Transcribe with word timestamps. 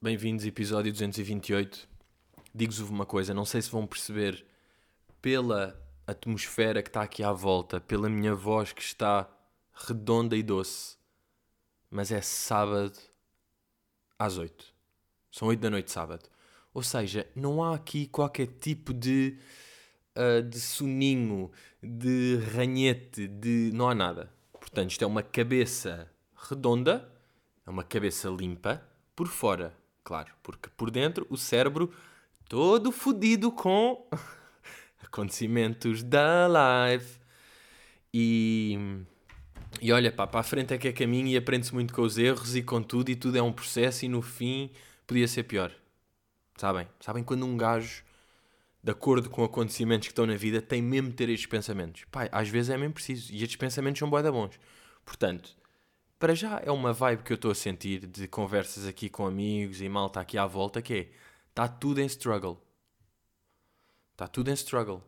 Bem-vindos, 0.00 0.46
episódio 0.46 0.92
228. 0.92 1.88
Digo-vos 2.54 2.88
uma 2.88 3.04
coisa, 3.04 3.34
não 3.34 3.44
sei 3.44 3.60
se 3.60 3.68
vão 3.68 3.84
perceber 3.84 4.46
pela 5.20 5.76
atmosfera 6.06 6.84
que 6.84 6.88
está 6.88 7.02
aqui 7.02 7.24
à 7.24 7.32
volta, 7.32 7.80
pela 7.80 8.08
minha 8.08 8.32
voz 8.32 8.72
que 8.72 8.80
está 8.80 9.28
redonda 9.74 10.36
e 10.36 10.42
doce, 10.44 10.96
mas 11.90 12.12
é 12.12 12.20
sábado 12.20 12.96
às 14.16 14.38
8. 14.38 14.72
São 15.32 15.48
8 15.48 15.58
da 15.58 15.68
noite 15.68 15.90
sábado. 15.90 16.30
Ou 16.72 16.84
seja, 16.84 17.26
não 17.34 17.60
há 17.60 17.74
aqui 17.74 18.06
qualquer 18.06 18.46
tipo 18.46 18.94
de, 18.94 19.36
uh, 20.14 20.40
de 20.44 20.60
soninho, 20.60 21.50
de 21.82 22.36
ranhete, 22.54 23.26
de. 23.26 23.72
não 23.74 23.88
há 23.88 23.96
nada. 23.96 24.32
Portanto, 24.52 24.92
isto 24.92 25.02
é 25.02 25.06
uma 25.08 25.24
cabeça 25.24 26.08
redonda, 26.48 27.12
é 27.66 27.70
uma 27.70 27.82
cabeça 27.82 28.28
limpa, 28.28 28.80
por 29.16 29.26
fora, 29.26 29.76
claro, 30.08 30.32
porque 30.42 30.70
por 30.74 30.90
dentro 30.90 31.26
o 31.28 31.36
cérebro 31.36 31.92
todo 32.48 32.90
fodido 32.90 33.52
com 33.52 34.08
acontecimentos 35.04 36.02
da 36.02 36.46
live. 36.46 37.06
E, 38.14 38.78
e 39.82 39.92
olha, 39.92 40.10
pá, 40.10 40.26
para 40.26 40.40
a 40.40 40.42
frente 40.42 40.72
é 40.72 40.78
que 40.78 40.88
é 40.88 40.92
caminho 40.92 41.26
e 41.26 41.36
aprende-se 41.36 41.74
muito 41.74 41.92
com 41.92 42.00
os 42.00 42.16
erros 42.16 42.56
e 42.56 42.62
com 42.62 42.82
tudo, 42.82 43.10
e 43.10 43.16
tudo 43.16 43.36
é 43.36 43.42
um 43.42 43.52
processo, 43.52 44.06
e 44.06 44.08
no 44.08 44.22
fim 44.22 44.70
podia 45.06 45.28
ser 45.28 45.42
pior. 45.42 45.70
Sabem? 46.56 46.88
Sabem 47.00 47.22
quando 47.22 47.44
um 47.44 47.54
gajo, 47.54 48.02
de 48.82 48.90
acordo 48.90 49.28
com 49.28 49.44
acontecimentos 49.44 50.08
que 50.08 50.12
estão 50.12 50.24
na 50.24 50.36
vida, 50.36 50.62
tem 50.62 50.80
mesmo 50.80 51.12
ter 51.12 51.28
estes 51.28 51.46
pensamentos? 51.46 52.04
Pá, 52.10 52.30
às 52.32 52.48
vezes 52.48 52.70
é 52.70 52.78
mesmo 52.78 52.94
preciso, 52.94 53.30
e 53.30 53.42
estes 53.42 53.56
pensamentos 53.56 53.98
são 53.98 54.08
boeda 54.08 54.32
bons. 54.32 54.58
Portanto, 55.04 55.54
para 56.18 56.34
já 56.34 56.60
é 56.64 56.70
uma 56.70 56.92
vibe 56.92 57.22
que 57.22 57.32
eu 57.32 57.36
estou 57.36 57.50
a 57.50 57.54
sentir 57.54 58.06
de 58.06 58.26
conversas 58.26 58.86
aqui 58.86 59.08
com 59.08 59.26
amigos 59.26 59.80
e 59.80 59.88
malta 59.88 60.20
aqui 60.20 60.36
à 60.36 60.46
volta 60.46 60.82
que 60.82 60.94
é, 60.94 61.10
está 61.48 61.68
tudo 61.68 62.00
em 62.00 62.06
struggle. 62.06 62.60
Está 64.12 64.26
tudo 64.26 64.50
em 64.50 64.54
struggle. 64.54 65.02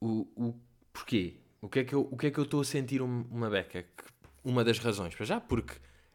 O, 0.00 0.28
o 0.36 0.60
porquê? 0.92 1.40
O 1.60 1.68
que 1.68 1.80
é 1.80 1.84
que 1.84 1.94
eu 1.94 2.08
o 2.10 2.16
que 2.16 2.28
é 2.28 2.30
que 2.30 2.38
eu 2.38 2.44
estou 2.44 2.60
a 2.60 2.64
sentir 2.64 3.02
uma 3.02 3.50
beca? 3.50 3.84
Uma 4.44 4.62
das 4.62 4.78
razões, 4.78 5.14
para 5.14 5.26
já, 5.26 5.40
porque 5.40 5.74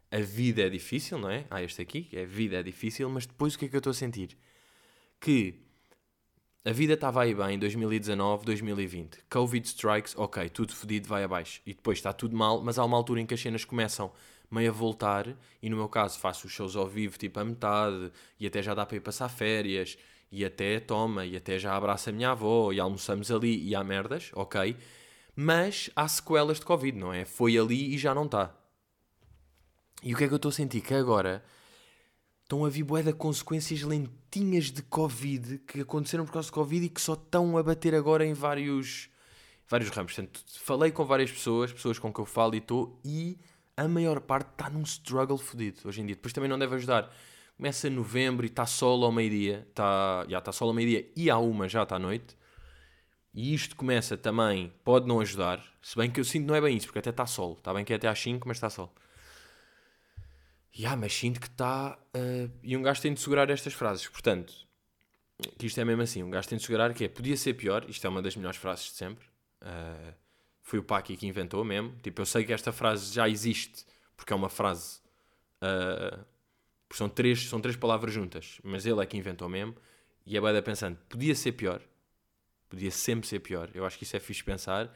a 0.10 0.20
vida 0.20 0.62
é 0.62 0.70
difícil, 0.70 1.18
não 1.18 1.30
é? 1.30 1.46
Ah, 1.50 1.62
este 1.62 1.82
aqui, 1.82 2.10
a 2.18 2.26
vida 2.26 2.58
é 2.58 2.64
difícil, 2.64 3.10
mas 3.10 3.26
depois 3.26 3.56
o 3.56 3.60
que 3.60 3.66
é 3.66 3.68
que 3.68 3.76
eu 3.76 3.80
estou 3.80 3.92
a 3.92 3.94
sentir? 3.94 4.38
Que 5.20 5.60
a 6.64 6.72
vida 6.72 6.94
estava 6.94 7.24
aí 7.24 7.34
bem 7.34 7.56
em 7.56 7.60
2019, 7.60 8.46
2020. 8.46 9.18
Covid 9.30 9.68
strikes, 9.68 10.16
ok, 10.16 10.48
tudo 10.50 10.76
fodido, 10.76 11.08
vai 11.08 11.24
abaixo. 11.24 11.60
E 11.66 11.74
depois 11.74 11.98
está 11.98 12.14
tudo 12.14 12.36
mal, 12.36 12.62
mas 12.62 12.78
há 12.78 12.86
uma 12.86 12.96
altura 12.96 13.20
em 13.20 13.26
que 13.26 13.34
as 13.34 13.42
cenas 13.42 13.66
começam 13.66 14.12
meio 14.50 14.70
a 14.70 14.74
voltar. 14.74 15.36
E 15.60 15.70
no 15.72 15.78
meu 15.78 15.90
caso, 15.90 16.20
faço 16.20 16.46
os 16.46 16.54
shows 16.54 16.76
ao 16.76 16.88
vivo, 16.88 17.18
tipo 17.18 17.40
a 17.40 17.46
metade, 17.46 18.12
e 18.40 18.46
até 18.46 18.62
já 18.62 18.76
dá 18.76 18.86
para 18.86 18.98
ir 18.98 19.00
passar 19.00 19.28
férias, 19.28 19.98
e 20.32 20.46
até 20.46 20.80
toma, 20.80 21.26
e 21.26 21.36
até 21.36 21.58
já 21.58 21.76
abraça 21.76 22.12
a 22.12 22.14
minha 22.14 22.30
avó, 22.30 22.72
e 22.72 22.80
almoçamos 22.80 23.32
ali, 23.32 23.68
e 23.68 23.74
há 23.74 23.84
merdas, 23.84 24.30
ok. 24.36 24.78
Mas 25.36 25.90
há 25.96 26.08
sequelas 26.08 26.60
de 26.60 26.66
Covid, 26.66 26.96
não 26.96 27.12
é? 27.12 27.26
Foi 27.26 27.58
ali 27.58 27.96
e 27.96 27.98
já 27.98 28.14
não 28.14 28.26
está. 28.26 28.56
E 30.04 30.14
o 30.14 30.18
que 30.18 30.26
é 30.26 30.28
que 30.28 30.34
eu 30.34 30.38
estou 30.38 30.50
a 30.50 30.54
sentir? 30.54 30.82
Que 30.82 30.94
agora 30.94 31.44
estão 32.52 32.66
a 32.66 32.70
vir 32.70 32.84
bué 32.84 33.02
de 33.02 33.14
consequências 33.14 33.82
lentinhas 33.82 34.66
de 34.66 34.82
Covid 34.82 35.60
que 35.60 35.80
aconteceram 35.80 36.26
por 36.26 36.34
causa 36.34 36.48
de 36.48 36.52
Covid 36.52 36.86
e 36.86 36.90
que 36.90 37.00
só 37.00 37.14
estão 37.14 37.58
a 37.58 37.64
bater 37.64 37.96
agora 37.96 38.26
em 38.26 38.34
vários, 38.34 39.10
vários 39.70 39.90
ramos. 39.90 40.14
Portanto, 40.14 40.44
falei 40.60 40.92
com 40.92 41.06
várias 41.06 41.32
pessoas, 41.32 41.72
pessoas 41.72 41.98
com 41.98 42.12
quem 42.12 42.22
eu 42.22 42.26
falo 42.26 42.54
e 42.54 42.58
estou, 42.58 43.00
e 43.06 43.40
a 43.78 43.88
maior 43.88 44.20
parte 44.20 44.50
está 44.52 44.70
num 44.70 44.82
struggle 44.82 45.38
fodido 45.38 45.80
hoje 45.86 46.02
em 46.02 46.06
dia. 46.06 46.16
Depois 46.16 46.34
também 46.34 46.50
não 46.50 46.60
deve 46.60 46.76
ajudar. 46.76 47.10
Começa 47.56 47.90
novembro 47.90 48.46
e 48.46 48.50
está 48.50 48.66
sol 48.66 49.06
ao 49.06 49.14
meio-dia, 49.14 49.66
está, 49.70 50.26
já 50.28 50.40
está 50.40 50.52
sol 50.52 50.68
ao 50.68 50.74
meio-dia 50.74 51.10
e 51.16 51.30
há 51.30 51.38
uma 51.38 51.70
já 51.70 51.84
está 51.84 51.96
à 51.96 52.00
noite. 52.00 52.36
E 53.34 53.54
isto 53.54 53.78
começa 53.78 54.18
também, 54.18 54.74
pode 54.84 55.08
não 55.08 55.22
ajudar, 55.22 55.64
se 55.82 55.96
bem 55.96 56.12
que 56.12 56.20
eu 56.20 56.26
sinto 56.26 56.42
que 56.42 56.48
não 56.50 56.56
é 56.56 56.60
bem 56.60 56.76
isso, 56.76 56.88
porque 56.88 57.00
até 57.00 57.12
está 57.12 57.26
sol. 57.26 57.54
Está 57.54 57.74
bem 57.74 57.86
que 57.86 57.94
é 57.94 57.96
até 57.96 58.10
às 58.10 58.20
5, 58.20 58.46
mas 58.46 58.58
está 58.58 58.70
sol. 58.70 58.94
E 60.74 60.86
ah, 60.86 60.96
mas 60.96 61.14
sinto 61.14 61.40
que 61.40 61.48
está. 61.48 61.98
Uh, 62.16 62.50
e 62.64 62.78
um 62.78 62.82
gajo 62.82 63.02
tem 63.02 63.14
de 63.14 63.20
segurar 63.20 63.50
estas 63.50 63.74
frases. 63.74 64.08
Portanto, 64.08 64.54
que 65.58 65.66
isto 65.66 65.80
é 65.80 65.86
mesmo 65.86 66.02
assim: 66.02 66.24
um 66.24 66.30
gajo 66.30 66.48
tem 66.48 66.58
de 66.58 66.64
segurar 66.64 66.94
que 66.94 67.06
é 67.06 67.10
podia 67.10 67.36
ser 67.36 67.54
pior. 67.56 67.90
Isto 67.90 68.08
é 68.08 68.10
uma 68.10 68.22
das 68.22 68.36
melhores 68.36 68.58
frases 68.58 68.86
de 68.86 68.92
sempre. 68.92 69.26
Uh, 69.62 70.14
foi 70.62 70.80
o 70.80 70.84
Paki 70.84 71.18
que 71.18 71.28
inventou 71.28 71.64
mesmo. 71.66 71.96
Tipo, 72.02 72.22
eu 72.22 72.26
sei 72.26 72.46
que 72.46 72.54
esta 72.54 72.72
frase 72.72 73.14
já 73.14 73.28
existe 73.28 73.86
porque 74.16 74.32
é 74.32 74.36
uma 74.36 74.50
frase. 74.50 75.00
Uh, 75.62 76.24
são, 76.94 77.10
três, 77.10 77.48
são 77.48 77.60
três 77.60 77.76
palavras 77.76 78.14
juntas, 78.14 78.60
mas 78.64 78.86
ele 78.86 79.02
é 79.02 79.06
que 79.06 79.18
inventou 79.18 79.50
mesmo. 79.50 79.76
E 80.26 80.38
é 80.38 80.42
bem 80.42 80.62
pensando: 80.62 80.98
podia 81.10 81.36
ser 81.36 81.52
pior. 81.52 81.82
Podia 82.70 82.92
sempre 82.92 83.28
ser 83.28 83.40
pior. 83.40 83.70
Eu 83.74 83.86
acho 83.86 83.98
que 83.98 84.06
isso 84.06 84.16
é 84.16 84.20
fixe 84.20 84.44
pensar. 84.44 84.96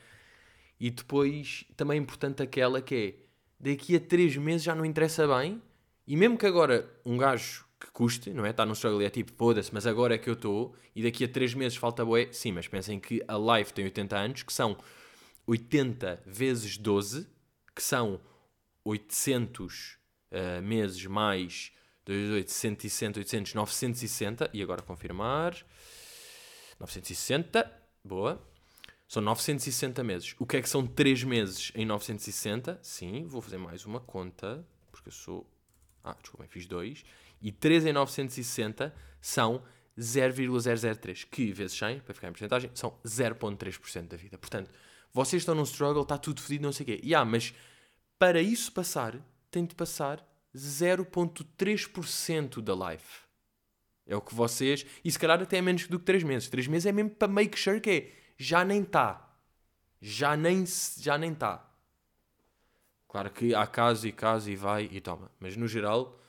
E 0.80 0.90
depois, 0.90 1.66
também 1.76 1.98
é 1.98 2.02
importante 2.02 2.42
aquela 2.42 2.82
que 2.82 2.96
é 2.96 3.25
daqui 3.60 3.96
a 3.96 4.00
3 4.00 4.38
meses 4.38 4.64
já 4.64 4.76
não 4.76 4.86
interessa 4.86 5.28
bem. 5.28 5.62
E 6.08 6.16
mesmo 6.16 6.38
que 6.38 6.46
agora 6.46 6.90
um 7.06 7.18
gajo 7.18 7.66
que 7.80 7.92
custe, 7.92 8.32
não 8.32 8.46
é? 8.46 8.52
Está 8.52 8.66
num 8.66 8.74
struggle 8.74 9.02
e 9.02 9.06
é 9.06 9.10
tipo, 9.10 9.32
foda-se, 9.34 9.74
mas 9.74 9.86
agora 9.86 10.16
é 10.16 10.18
que 10.18 10.30
eu 10.30 10.34
estou, 10.34 10.76
e 10.96 11.04
daqui 11.04 11.24
a 11.24 11.28
3 11.28 11.54
meses 11.56 11.78
falta 11.78 12.06
boé. 12.06 12.32
Sim, 12.32 12.54
mas 12.54 12.68
pensem 12.68 13.00
que 13.00 13.24
a 13.28 13.38
Life 13.38 13.74
tem 13.74 13.86
80 13.86 14.18
anos, 14.18 14.44
que 14.44 14.54
são 14.54 14.78
80 15.48 16.24
vezes 16.26 16.78
12, 16.78 17.28
que 17.76 17.84
são 17.84 18.20
800 18.84 19.98
uh, 20.32 20.62
meses 20.62 21.06
mais 21.06 21.72
2, 22.06 22.52
160, 22.52 23.20
800, 23.20 23.54
960, 23.54 24.50
e 24.54 24.62
agora 24.62 24.82
confirmar. 24.82 25.56
960, 26.80 27.72
boa. 28.04 28.42
São 29.08 29.22
960 29.22 30.04
meses. 30.04 30.36
O 30.40 30.46
que 30.46 30.58
é 30.58 30.62
que 30.62 30.70
são 30.70 30.86
3 30.86 31.24
meses 31.24 31.72
em 31.76 31.86
960? 31.86 32.80
Sim, 32.82 33.26
vou 33.28 33.42
fazer 33.42 33.58
mais 33.58 33.86
uma 33.86 34.00
conta, 34.00 34.66
porque 34.92 35.10
eu 35.10 35.14
sou. 35.14 35.50
Ah, 36.04 36.16
desculpem, 36.20 36.48
fiz 36.48 36.66
2. 36.66 37.04
E 37.42 37.52
3 37.52 37.88
em 37.88 37.94
960 37.94 38.94
são 39.22 39.62
0,003, 40.00 41.24
que 41.24 41.52
vezes 41.52 41.78
100, 41.78 42.00
para 42.00 42.14
ficar 42.14 42.28
em 42.28 42.32
porcentagem, 42.32 42.70
são 42.74 42.98
0,3% 43.06 44.08
da 44.08 44.18
vida. 44.18 44.38
Portanto, 44.38 44.72
vocês 45.14 45.42
estão 45.42 45.56
num 45.56 45.64
struggle, 45.64 46.04
está 46.04 46.18
tudo 46.18 46.42
fedido, 46.42 46.64
não 46.64 46.74
sei 46.74 46.84
o 46.84 46.88
quê. 46.88 47.00
E 47.04 47.16
ah, 47.16 47.24
mas 47.24 47.54
para 48.20 48.42
isso 48.42 48.72
passar, 48.72 49.18
tem 49.50 49.66
de 49.66 49.76
passar 49.76 50.26
0,3% 50.56 52.62
da 52.62 52.92
life. 52.92 53.26
É 54.08 54.16
o 54.16 54.22
que 54.22 54.36
vocês. 54.36 54.86
E 55.04 55.12
se 55.12 55.18
calhar 55.18 55.42
até 55.42 55.58
é 55.58 55.62
menos 55.62 55.88
do 55.88 56.00
que 56.00 56.06
3 56.06 56.24
meses. 56.24 56.50
3 56.50 56.68
meses 56.68 56.86
é 56.86 56.92
mesmo 56.92 57.12
para 57.12 57.28
make 57.28 57.58
sure 57.58 57.80
que 57.80 57.90
é 57.90 58.12
já 58.38 58.64
nem 58.64 58.82
está. 58.82 59.22
Já 60.02 60.36
nem 60.36 60.66
já 61.00 61.18
nem 61.18 61.32
está. 61.32 61.66
Claro 63.08 63.30
que 63.32 63.56
há 63.56 63.66
casos 63.66 64.06
e 64.06 64.12
casos 64.12 64.48
e 64.48 64.56
vai 64.56 64.90
e 64.92 65.00
toma. 65.00 65.32
Mas 65.40 65.56
no 65.56 65.68
geral, 65.68 66.20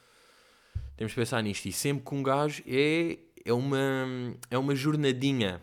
temos 0.97 1.13
que 1.13 1.21
pensar 1.21 1.43
nisto. 1.43 1.67
E 1.67 1.73
sempre 1.73 2.05
que 2.05 2.15
um 2.15 2.23
gajo 2.23 2.63
é, 2.67 3.19
é, 3.45 3.53
uma, 3.53 4.07
é 4.51 4.57
uma 4.57 4.75
jornadinha. 4.75 5.61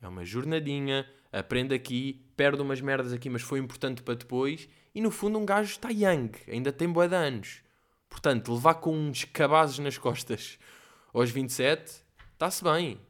É 0.00 0.08
uma 0.08 0.24
jornadinha. 0.24 1.08
Aprende 1.32 1.74
aqui, 1.74 2.28
perde 2.36 2.60
umas 2.60 2.80
merdas 2.80 3.12
aqui, 3.12 3.30
mas 3.30 3.42
foi 3.42 3.58
importante 3.58 4.02
para 4.02 4.14
depois. 4.14 4.68
E 4.94 5.00
no 5.00 5.10
fundo, 5.10 5.38
um 5.38 5.46
gajo 5.46 5.70
está 5.70 5.88
young, 5.88 6.32
ainda 6.46 6.72
tem 6.72 6.88
boa 6.88 7.08
de 7.08 7.14
anos. 7.14 7.62
Portanto, 8.10 8.52
levar 8.52 8.74
com 8.74 8.94
uns 8.94 9.24
cabazes 9.24 9.78
nas 9.78 9.96
costas 9.96 10.58
aos 11.14 11.30
27, 11.30 12.02
está-se 12.34 12.62
bem. 12.62 13.00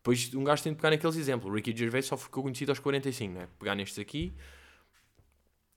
Depois 0.00 0.34
um 0.34 0.42
gajo 0.42 0.62
tem 0.62 0.72
de 0.72 0.76
pegar 0.76 0.90
naqueles 0.90 1.16
exemplos. 1.16 1.52
O 1.52 1.54
Ricky 1.54 1.76
Gervais 1.76 2.06
só 2.06 2.16
ficou 2.16 2.42
conhecido 2.42 2.72
aos 2.72 2.78
45, 2.78 3.34
não 3.34 3.42
é? 3.42 3.48
Pegar 3.58 3.74
nestes 3.74 3.98
aqui. 3.98 4.34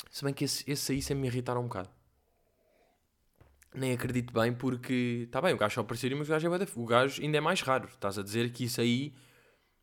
Se 0.10 0.24
bem 0.24 0.34
que 0.34 0.46
esse, 0.46 0.70
esse 0.70 0.94
aí 0.94 1.02
sempre 1.02 1.24
me 1.24 1.28
irritaram 1.28 1.60
um 1.60 1.66
bocado. 1.66 1.90
Nem 3.76 3.92
acredito 3.92 4.32
bem 4.32 4.54
porque. 4.54 5.24
Está 5.26 5.42
bem, 5.42 5.54
o 5.54 5.58
gajo 5.58 5.76
só 5.76 5.82
apareceria, 5.82 6.16
mas 6.16 6.30
o 6.30 6.32
gajo, 6.32 6.48
é 6.48 6.68
o 6.76 6.86
gajo 6.86 7.22
ainda 7.22 7.38
é 7.38 7.42
mais 7.42 7.62
raro. 7.62 7.90
Estás 7.90 8.18
a 8.18 8.24
dizer 8.24 8.52
que 8.52 8.64
isso 8.64 8.80
aí. 8.80 9.14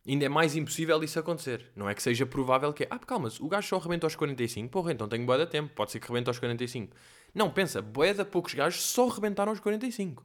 Ainda 0.06 0.24
é 0.24 0.28
mais 0.30 0.56
impossível 0.56 1.02
isso 1.04 1.18
acontecer. 1.18 1.70
Não 1.76 1.88
é 1.88 1.94
que 1.94 2.02
seja 2.02 2.24
provável 2.24 2.72
que 2.72 2.84
é. 2.84 2.88
Ah, 2.90 2.98
calma, 2.98 3.28
o 3.40 3.48
gajo 3.48 3.68
só 3.68 3.78
rebenta 3.78 4.06
aos 4.06 4.16
45. 4.16 4.70
Porra, 4.70 4.92
então 4.92 5.06
tenho 5.06 5.26
boa 5.26 5.36
de 5.36 5.46
tempo. 5.46 5.74
Pode 5.74 5.90
ser 5.90 6.00
que 6.00 6.08
rebenta 6.08 6.30
aos 6.30 6.38
45. 6.38 6.96
Não, 7.34 7.50
pensa, 7.50 7.82
boa 7.82 8.14
de 8.14 8.24
poucos 8.24 8.54
gajos 8.54 8.80
só 8.80 9.08
rebentaram 9.08 9.50
aos 9.50 9.60
45. 9.60 10.24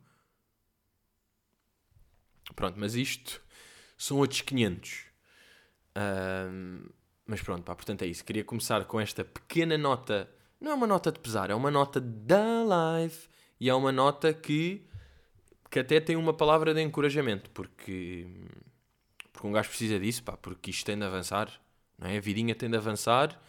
Pronto, 2.56 2.80
mas 2.80 2.96
isto 2.96 3.45
são 3.98 4.18
outros 4.18 4.42
500. 4.42 5.06
Um, 5.96 6.86
mas 7.26 7.42
pronto, 7.42 7.64
pá, 7.64 7.76
portanto 7.76 8.04
é 8.04 8.08
isso. 8.08 8.24
Queria 8.24 8.44
começar 8.44 8.84
com 8.86 9.00
esta 9.00 9.24
pequena 9.24 9.78
nota. 9.78 10.30
Não 10.60 10.72
é 10.72 10.74
uma 10.74 10.88
nota 10.88 11.12
de 11.12 11.20
pesar, 11.20 11.50
é 11.50 11.56
uma 11.56 11.72
nota 11.72 12.00
da 12.00 12.64
live. 12.64 13.18
E 13.60 13.70
é 13.70 13.74
uma 13.74 13.92
nota 13.92 14.34
que, 14.34 14.86
que 15.72 15.80
até 15.80 16.00
tem 16.00 16.16
uma 16.16 16.34
palavra 16.34 16.74
de 16.74 16.82
encorajamento. 16.82 17.50
Porque, 17.52 18.28
porque 19.32 19.48
um 19.48 19.52
gajo 19.52 19.70
precisa 19.70 20.00
disso, 20.00 20.24
pá, 20.24 20.38
porque 20.38 20.70
isto 20.72 20.86
tem 20.86 20.98
de 20.98 21.06
avançar. 21.06 21.50
Não 21.98 22.08
é? 22.08 22.18
A 22.18 22.22
vidinha 22.22 22.54
tem 22.54 22.70
de 22.70 22.78
avançar 22.78 23.40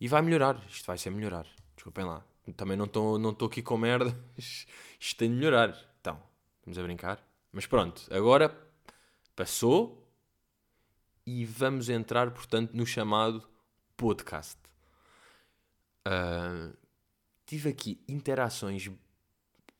e 0.00 0.08
vai 0.08 0.22
melhorar. 0.22 0.60
Isto 0.68 0.86
vai 0.86 0.98
ser 0.98 1.10
melhorar. 1.10 1.46
Desculpem 1.76 2.04
lá. 2.04 2.24
Também 2.56 2.76
não 2.76 2.86
estou 2.86 3.18
não 3.18 3.32
tô 3.32 3.44
aqui 3.44 3.62
com 3.62 3.76
merda. 3.76 4.18
Isto 4.36 5.16
tem 5.16 5.30
de 5.30 5.36
melhorar. 5.36 5.76
Então, 6.00 6.20
vamos 6.64 6.78
a 6.78 6.82
brincar. 6.82 7.24
Mas 7.52 7.66
pronto, 7.66 8.02
agora 8.10 8.48
passou 9.34 10.02
e 11.26 11.44
vamos 11.44 11.88
entrar, 11.88 12.30
portanto, 12.30 12.72
no 12.74 12.86
chamado 12.86 13.48
podcast. 13.96 14.58
Uh, 16.06 16.76
tive 17.46 17.70
aqui 17.70 18.02
interações 18.08 18.90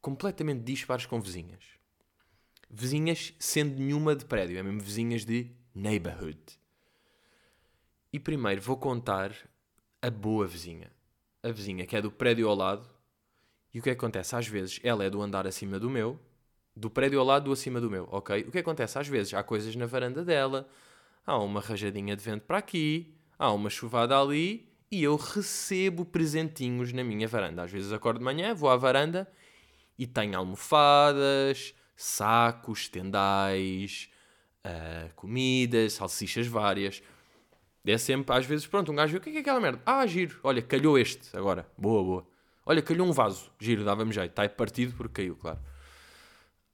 completamente 0.00 0.62
dispares 0.62 1.06
com 1.06 1.20
vizinhas. 1.20 1.64
Vizinhas 2.70 3.34
sendo 3.38 3.78
nenhuma 3.78 4.16
de 4.16 4.24
prédio, 4.24 4.58
é 4.58 4.62
mesmo 4.62 4.80
vizinhas 4.80 5.24
de 5.24 5.50
neighborhood. 5.74 6.40
E 8.12 8.18
primeiro 8.18 8.60
vou 8.60 8.76
contar 8.76 9.34
a 10.00 10.10
boa 10.10 10.46
vizinha. 10.46 10.90
A 11.42 11.50
vizinha 11.50 11.86
que 11.86 11.96
é 11.96 12.02
do 12.02 12.10
prédio 12.10 12.48
ao 12.48 12.54
lado. 12.54 12.88
E 13.72 13.80
o 13.80 13.82
que 13.82 13.90
acontece? 13.90 14.36
Às 14.36 14.46
vezes 14.46 14.80
ela 14.82 15.04
é 15.04 15.10
do 15.10 15.22
andar 15.22 15.46
acima 15.46 15.78
do 15.78 15.88
meu, 15.88 16.20
do 16.74 16.90
prédio 16.90 17.20
ao 17.20 17.26
lado 17.26 17.44
do 17.44 17.52
acima 17.52 17.80
do 17.80 17.90
meu, 17.90 18.08
ok? 18.10 18.42
O 18.42 18.50
que 18.50 18.58
acontece? 18.58 18.98
Às 18.98 19.08
vezes 19.08 19.34
há 19.34 19.42
coisas 19.42 19.74
na 19.76 19.86
varanda 19.86 20.24
dela, 20.24 20.66
há 21.26 21.38
uma 21.38 21.60
rajadinha 21.60 22.16
de 22.16 22.22
vento 22.22 22.42
para 22.42 22.58
aqui, 22.58 23.14
há 23.38 23.52
uma 23.52 23.70
chuvada 23.70 24.18
ali 24.18 24.68
e 24.90 25.02
eu 25.02 25.16
recebo 25.16 26.04
presentinhos 26.04 26.92
na 26.92 27.04
minha 27.04 27.28
varanda. 27.28 27.62
Às 27.62 27.70
vezes 27.70 27.92
acordo 27.92 28.18
de 28.18 28.24
manhã, 28.24 28.54
vou 28.54 28.70
à 28.70 28.76
varanda 28.76 29.28
e 29.98 30.06
tenho 30.06 30.36
almofadas, 30.36 31.74
sacos, 31.96 32.88
tendais, 32.88 34.10
uh, 34.66 35.12
comidas, 35.14 35.94
salsichas 35.94 36.46
várias. 36.46 37.02
É 37.84 37.98
sempre, 37.98 38.36
às 38.36 38.46
vezes, 38.46 38.66
pronto, 38.66 38.92
um 38.92 38.94
gajo 38.94 39.12
vê 39.12 39.18
o 39.18 39.20
que 39.20 39.30
é, 39.30 39.32
que 39.32 39.38
é 39.38 39.40
aquela 39.40 39.60
merda? 39.60 39.82
Ah, 39.84 40.06
giro, 40.06 40.38
olha, 40.42 40.62
calhou 40.62 40.98
este 40.98 41.36
agora, 41.36 41.66
boa, 41.76 42.02
boa. 42.02 42.26
Olha, 42.64 42.80
calhou 42.80 43.06
um 43.06 43.12
vaso, 43.12 43.50
giro, 43.58 43.84
dava-me 43.84 44.12
jeito, 44.12 44.30
está 44.30 44.48
partido 44.48 44.94
porque 44.96 45.22
caiu, 45.22 45.34
claro. 45.34 45.58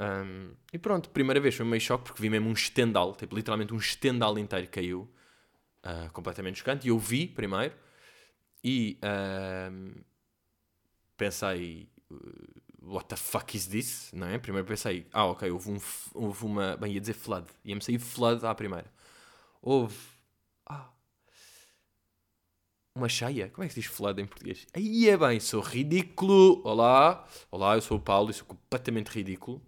Um, 0.01 0.55
e 0.73 0.79
pronto, 0.79 1.11
primeira 1.11 1.41
vez 1.41 1.55
foi 1.55 1.67
meio 1.67 1.81
choque 1.81 2.05
porque 2.05 2.23
vi 2.23 2.31
mesmo 2.31 2.49
um 2.49 2.53
estendal, 2.53 3.15
tipo, 3.15 3.35
literalmente 3.35 3.75
um 3.75 3.79
estendal 3.79 4.39
inteiro 4.39 4.69
caiu, 4.69 5.13
uh, 5.85 6.13
completamente 6.13 6.59
chocante, 6.59 6.87
e 6.87 6.91
eu 6.91 6.99
vi 6.99 7.27
primeiro, 7.27 7.75
e 8.63 8.99
uh, 9.03 10.05
pensei, 11.17 11.91
what 12.81 13.09
the 13.09 13.17
fuck 13.17 13.57
is 13.57 13.67
this? 13.67 14.11
Não 14.13 14.27
é? 14.27 14.39
Primeiro 14.39 14.67
pensei, 14.67 15.07
ah, 15.13 15.27
ok, 15.27 15.51
houve, 15.51 15.71
um, 15.71 15.79
houve 16.15 16.45
uma. 16.45 16.77
Bem, 16.77 16.93
ia 16.93 17.01
dizer 17.01 17.15
flood. 17.15 17.47
Ia-me 17.65 17.83
sair 17.83 17.99
flood 17.99 18.45
à 18.45 18.55
primeira. 18.55 18.91
Houve. 19.61 19.97
Ah. 20.67 20.91
Uma 22.95 23.09
cheia? 23.09 23.49
Como 23.51 23.65
é 23.65 23.69
que 23.69 23.75
se 23.75 23.81
diz 23.81 23.91
flood 23.91 24.21
em 24.21 24.27
português? 24.27 24.67
Aí 24.75 25.09
é 25.09 25.17
bem, 25.17 25.39
sou 25.39 25.61
ridículo. 25.61 26.61
Olá, 26.65 27.27
olá, 27.51 27.75
eu 27.75 27.81
sou 27.81 27.99
o 27.99 28.01
Paulo 28.01 28.31
e 28.31 28.35
sou 28.35 28.47
completamente 28.47 29.09
ridículo. 29.09 29.63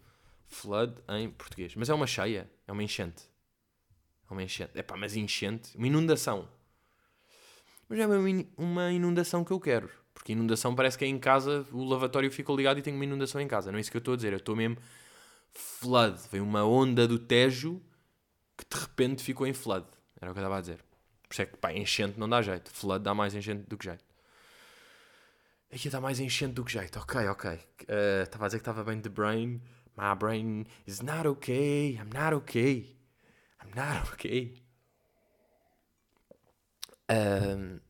Flood 0.51 0.95
em 1.09 1.31
português. 1.31 1.75
Mas 1.75 1.89
é 1.89 1.95
uma 1.95 2.07
cheia, 2.07 2.51
é 2.67 2.73
uma 2.73 2.83
enchente. 2.83 3.23
É 4.29 4.33
uma 4.33 4.43
enchente. 4.43 4.73
É 4.75 4.83
pá, 4.83 4.97
mas 4.97 5.17
enchente, 5.17 5.77
uma 5.77 5.87
inundação. 5.87 6.49
Mas 7.89 7.99
é 7.99 8.07
uma 8.57 8.93
inundação 8.93 9.45
que 9.45 9.53
eu 9.53 9.59
quero. 9.59 9.91
Porque 10.13 10.33
inundação 10.33 10.75
parece 10.75 10.99
que 10.99 11.05
é 11.05 11.09
em 11.09 11.19
casa, 11.19 11.67
o 11.73 11.85
lavatório 11.85 12.31
ficou 12.31 12.57
ligado 12.57 12.79
e 12.79 12.83
tenho 12.83 12.97
uma 12.97 13.05
inundação 13.05 13.41
em 13.41 13.49
casa. 13.49 13.73
Não 13.73 13.79
é 13.79 13.81
isso 13.81 13.91
que 13.91 13.97
eu 13.97 14.01
estou 14.01 14.15
a 14.15 14.17
dizer. 14.17 14.33
Eu 14.33 14.39
estou 14.39 14.55
mesmo 14.55 14.77
flood. 15.53 16.21
Veio 16.31 16.45
uma 16.45 16.65
onda 16.65 17.09
do 17.09 17.19
Tejo 17.19 17.81
que 18.57 18.65
de 18.69 18.81
repente 18.81 19.23
ficou 19.23 19.47
em 19.47 19.53
flood. 19.53 19.87
Era 20.21 20.31
o 20.31 20.35
que 20.35 20.41
eu 20.41 20.43
estava 20.43 20.59
a 20.59 20.61
dizer. 20.61 20.85
Por 21.27 21.33
isso 21.33 21.43
é 21.43 21.47
que, 21.47 21.57
pá, 21.57 21.73
enchente 21.73 22.19
não 22.19 22.29
dá 22.29 22.43
jeito. 22.43 22.71
Flood 22.71 23.03
dá 23.03 23.15
mais 23.15 23.35
enchente 23.35 23.63
do 23.69 23.79
que 23.79 23.85
jeito. 23.85 24.05
Aqui 25.73 25.89
dá 25.89 26.01
mais 26.01 26.19
enchente 26.19 26.55
do 26.55 26.65
que 26.65 26.73
jeito. 26.73 26.99
Ok, 26.99 27.27
ok. 27.29 27.51
Uh, 27.51 28.23
estava 28.25 28.45
a 28.45 28.49
dizer 28.49 28.59
que 28.59 28.63
estava 28.63 28.83
bem 28.83 29.01
de 29.01 29.09
brain. 29.09 29.61
My 30.01 30.15
brain 30.15 30.67
is 30.87 31.03
not 31.03 31.27
okay. 31.27 31.99
I'm 32.01 32.09
not 32.09 32.33
okay. 32.33 32.97
I'm 33.61 33.71
not 33.77 34.11
okay. 34.15 34.55
Um, 37.11 37.81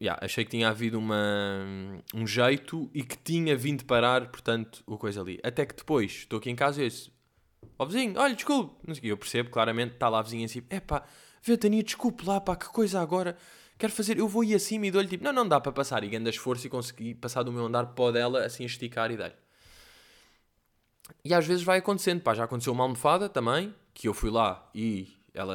yeah, 0.00 0.16
achei 0.22 0.44
que 0.44 0.52
tinha 0.52 0.68
havido 0.68 0.96
uma, 0.96 1.64
um 2.14 2.24
jeito 2.24 2.88
e 2.94 3.02
que 3.02 3.16
tinha 3.16 3.56
vindo 3.56 3.84
parar, 3.84 4.28
portanto, 4.28 4.84
o 4.86 4.96
coisa 4.96 5.22
ali. 5.22 5.40
Até 5.42 5.66
que 5.66 5.74
depois, 5.74 6.12
estou 6.12 6.38
aqui 6.38 6.50
em 6.50 6.54
casa 6.54 6.80
e 6.80 6.88
disse, 6.88 7.10
ó 7.76 7.82
oh, 7.82 7.86
vizinho, 7.86 8.14
olha, 8.16 8.34
desculpe. 8.34 8.76
Eu 9.02 9.16
percebo 9.16 9.50
claramente, 9.50 9.94
está 9.94 10.08
lá 10.08 10.20
a 10.20 10.22
vizinha 10.22 10.44
assim, 10.44 10.62
é 10.70 10.78
pá, 10.78 11.02
Ventania, 11.42 11.82
desculpe 11.82 12.24
lá, 12.24 12.40
pá, 12.40 12.54
que 12.54 12.66
coisa 12.66 13.00
agora. 13.00 13.36
Quero 13.76 13.92
fazer, 13.92 14.18
eu 14.18 14.28
vou 14.28 14.44
ir 14.44 14.54
acima 14.54 14.86
e 14.86 14.90
dou-lhe 14.92 15.08
tipo, 15.08 15.24
não, 15.24 15.32
não 15.32 15.48
dá 15.48 15.60
para 15.60 15.72
passar. 15.72 16.04
E 16.04 16.08
ganho 16.08 16.28
esforço 16.28 16.64
e 16.64 16.70
consegui 16.70 17.12
passar 17.12 17.42
do 17.42 17.50
meu 17.52 17.66
andar 17.66 17.86
para 17.86 18.04
o 18.04 18.12
dela, 18.12 18.44
assim, 18.44 18.64
esticar 18.64 19.10
e 19.10 19.16
dar-lhe. 19.16 19.43
E 21.24 21.34
às 21.34 21.46
vezes 21.46 21.62
vai 21.62 21.78
acontecendo, 21.78 22.20
pá, 22.20 22.34
já 22.34 22.44
aconteceu 22.44 22.72
uma 22.72 22.84
almofada 22.84 23.28
também, 23.28 23.74
que 23.92 24.08
eu 24.08 24.14
fui 24.14 24.30
lá 24.30 24.68
e 24.74 25.14
ela, 25.32 25.54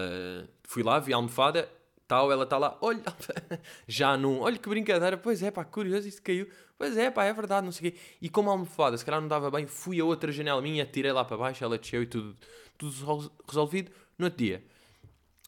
fui 0.64 0.84
lá, 0.84 1.00
vi 1.00 1.14
a 1.14 1.16
almofada, 1.16 1.70
tal, 2.08 2.32
ela 2.32 2.44
está 2.44 2.58
lá, 2.58 2.78
olha, 2.82 3.04
já 3.88 4.18
num, 4.18 4.40
olha 4.42 4.58
que 4.58 4.68
brincadeira, 4.68 5.18
pois 5.18 5.42
é, 5.44 5.52
pá, 5.52 5.64
curioso, 5.64 6.08
isto 6.08 6.22
caiu, 6.22 6.48
pois 6.78 6.98
é, 6.98 7.10
pá, 7.12 7.26
é 7.26 7.34
verdade, 7.34 7.66
não 7.66 7.72
sei 7.72 7.90
o 7.90 7.92
quê. 7.92 8.00
E 8.22 8.30
como 8.30 8.50
a 8.50 8.54
almofada, 8.54 8.98
se 8.98 9.06
calhar 9.06 9.22
não 9.22 9.28
dava 9.28 9.50
bem, 9.52 9.68
fui 9.68 10.00
a 10.00 10.06
outra 10.06 10.32
janela 10.32 10.62
minha, 10.62 10.86
tirei 10.86 11.12
lá 11.12 11.24
para 11.24 11.38
baixo, 11.38 11.64
ela 11.64 11.78
desceu 11.78 12.04
e 12.04 12.08
tudo, 12.08 12.36
tudo 12.78 13.32
resolvido. 13.48 13.92
No 14.18 14.26
outro 14.26 14.40
dia, 14.40 14.64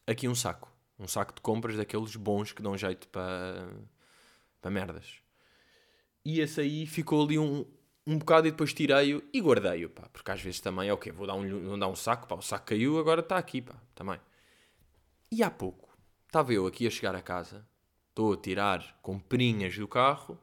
aqui 0.06 0.28
um 0.28 0.34
saco, 0.34 0.70
um 0.98 1.08
saco 1.08 1.34
de 1.34 1.40
compras 1.40 1.76
daqueles 1.76 2.16
bons 2.16 2.52
que 2.52 2.62
dão 2.62 2.76
jeito 2.76 3.08
para, 3.08 3.68
para 4.60 4.70
merdas. 4.70 5.20
E 6.24 6.40
esse 6.40 6.60
aí 6.60 6.86
ficou 6.86 7.24
ali 7.24 7.38
um, 7.38 7.66
um 8.06 8.18
bocado 8.18 8.48
e 8.48 8.50
depois 8.50 8.72
tirei-o 8.72 9.22
e 9.32 9.40
guardei-o, 9.40 9.90
pá, 9.90 10.08
porque 10.12 10.30
às 10.30 10.40
vezes 10.40 10.60
também 10.60 10.88
é 10.88 10.92
o 10.92 10.94
okay, 10.96 11.12
quê? 11.12 11.16
Vou 11.16 11.26
dar 11.26 11.34
um, 11.34 11.68
vou 11.68 11.78
dar 11.78 11.88
um 11.88 11.96
saco, 11.96 12.26
pá, 12.26 12.34
o 12.34 12.42
saco 12.42 12.66
caiu, 12.66 12.98
agora 12.98 13.20
está 13.20 13.36
aqui, 13.36 13.62
pá, 13.62 13.74
também. 13.94 14.20
E 15.30 15.42
há 15.42 15.50
pouco, 15.50 15.92
Estava 16.32 16.50
eu 16.50 16.66
aqui 16.66 16.86
a 16.86 16.90
chegar 16.90 17.14
a 17.14 17.20
casa, 17.20 17.62
estou 18.08 18.32
a 18.32 18.36
tirar 18.38 18.98
comprinhas 19.02 19.76
do 19.76 19.86
carro 19.86 20.40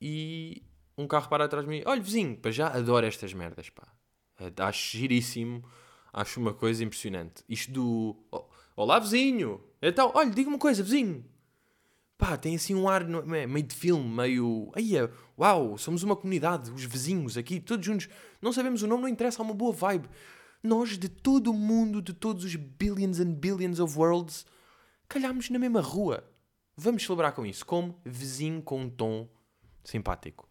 e 0.00 0.62
um 0.96 1.06
carro 1.06 1.28
para 1.28 1.44
atrás 1.44 1.66
de 1.66 1.70
mim. 1.70 1.82
Olha, 1.84 2.00
vizinho, 2.00 2.34
para 2.34 2.50
já 2.50 2.68
adoro 2.68 3.04
estas 3.04 3.34
merdas, 3.34 3.68
pá. 3.68 3.86
Acho 4.56 4.96
giríssimo, 4.96 5.62
acho 6.14 6.40
uma 6.40 6.54
coisa 6.54 6.82
impressionante. 6.82 7.44
Isto 7.46 7.72
do. 7.72 8.16
Olá, 8.74 8.98
vizinho! 8.98 9.62
Então, 9.82 10.12
olha, 10.14 10.30
diga-me 10.30 10.54
uma 10.54 10.58
coisa, 10.58 10.82
vizinho. 10.82 11.22
Pá, 12.22 12.36
tem 12.36 12.54
assim 12.54 12.72
um 12.72 12.88
ar 12.88 13.04
meio 13.04 13.66
de 13.66 13.74
filme, 13.74 14.08
meio. 14.08 14.70
Aí, 14.76 14.92
uau, 15.36 15.76
somos 15.76 16.04
uma 16.04 16.14
comunidade, 16.14 16.70
os 16.70 16.84
vizinhos 16.84 17.36
aqui, 17.36 17.58
todos 17.58 17.84
juntos. 17.84 18.08
Não 18.40 18.52
sabemos 18.52 18.80
o 18.80 18.86
nome, 18.86 19.02
não 19.02 19.08
interessa, 19.08 19.42
há 19.42 19.44
uma 19.44 19.52
boa 19.52 19.72
vibe. 19.72 20.08
Nós, 20.62 20.96
de 20.96 21.08
todo 21.08 21.50
o 21.50 21.52
mundo, 21.52 22.00
de 22.00 22.12
todos 22.12 22.44
os 22.44 22.54
billions 22.54 23.18
and 23.18 23.32
billions 23.32 23.80
of 23.80 23.98
worlds, 23.98 24.46
calhámos 25.08 25.50
na 25.50 25.58
mesma 25.58 25.80
rua. 25.80 26.22
Vamos 26.76 27.02
celebrar 27.02 27.32
com 27.32 27.44
isso, 27.44 27.66
como 27.66 28.00
vizinho 28.04 28.62
com 28.62 28.82
um 28.82 28.88
tom 28.88 29.28
simpático. 29.82 30.48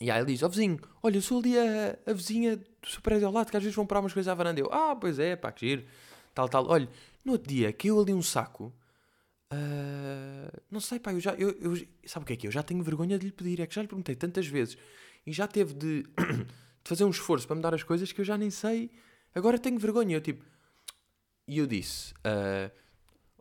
E 0.00 0.10
aí 0.10 0.22
ele 0.22 0.32
diz: 0.32 0.42
Ó 0.42 0.46
oh, 0.46 0.48
vizinho, 0.48 0.78
olha, 1.02 1.18
eu 1.18 1.22
sou 1.22 1.40
ali 1.40 1.54
a, 1.58 1.98
a 2.06 2.14
vizinha 2.14 2.56
do 2.56 2.88
seu 2.88 3.02
prédio 3.02 3.26
ao 3.26 3.32
lado, 3.34 3.50
que 3.50 3.56
às 3.58 3.62
vezes 3.62 3.76
vão 3.76 3.86
parar 3.86 4.00
umas 4.00 4.14
coisas 4.14 4.32
à 4.32 4.34
varanda. 4.34 4.58
Eu, 4.58 4.72
ah, 4.72 4.96
pois 4.96 5.18
é, 5.18 5.36
pá, 5.36 5.52
que 5.52 5.68
giro. 5.68 5.84
Tal, 6.32 6.48
tal. 6.48 6.66
Olha, 6.66 6.88
no 7.22 7.32
outro 7.32 7.46
dia 7.46 7.74
caiu 7.74 8.00
ali 8.00 8.14
um 8.14 8.22
saco. 8.22 8.72
Uh, 9.52 10.60
não 10.70 10.80
sei, 10.80 10.98
pá, 10.98 11.12
eu 11.12 11.20
já. 11.20 11.32
Eu, 11.34 11.50
eu, 11.60 11.76
sabe 12.04 12.24
o 12.24 12.26
que 12.26 12.32
é 12.34 12.36
que 12.36 12.46
é? 12.46 12.48
Eu 12.48 12.52
já 12.52 12.62
tenho 12.62 12.82
vergonha 12.82 13.18
de 13.18 13.26
lhe 13.26 13.32
pedir. 13.32 13.60
É 13.60 13.66
que 13.66 13.74
já 13.74 13.82
lhe 13.82 13.88
perguntei 13.88 14.14
tantas 14.14 14.46
vezes 14.46 14.76
e 15.26 15.32
já 15.32 15.46
teve 15.46 15.74
de, 15.74 16.02
de 16.04 16.46
fazer 16.84 17.04
um 17.04 17.10
esforço 17.10 17.46
para 17.46 17.56
me 17.56 17.62
dar 17.62 17.74
as 17.74 17.82
coisas 17.82 18.12
que 18.12 18.20
eu 18.20 18.24
já 18.24 18.36
nem 18.36 18.50
sei. 18.50 18.90
Agora 19.34 19.58
tenho 19.58 19.78
vergonha. 19.78 20.16
Eu 20.16 20.20
tipo. 20.20 20.44
E 21.46 21.58
eu 21.58 21.66
disse: 21.66 22.12
uh, 22.14 22.70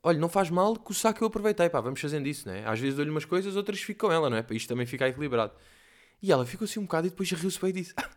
olha, 0.02 0.18
não 0.18 0.30
faz 0.30 0.50
mal 0.50 0.78
que 0.78 0.92
o 0.92 0.94
saco 0.94 1.24
eu 1.24 1.28
aproveitei, 1.28 1.70
pá, 1.70 1.82
vamos 1.82 2.00
fazendo 2.00 2.28
isso, 2.28 2.48
né? 2.48 2.64
Às 2.66 2.80
vezes 2.80 2.96
dou-lhe 2.96 3.12
umas 3.12 3.26
coisas, 3.26 3.56
outras 3.58 3.82
ficam 3.82 4.12
ela, 4.12 4.30
não 4.30 4.38
é? 4.38 4.42
Para 4.42 4.56
isto 4.56 4.68
também 4.70 4.86
ficar 4.86 5.10
equilibrado. 5.10 5.54
E 6.22 6.32
ela 6.32 6.46
ficou 6.46 6.66
assim 6.66 6.80
um 6.80 6.84
bocado 6.84 7.08
e 7.08 7.10
depois 7.10 7.30
riu-se 7.32 7.60
bem 7.60 7.72
e 7.72 7.74
disse: 7.74 7.94
ah, 7.98 8.10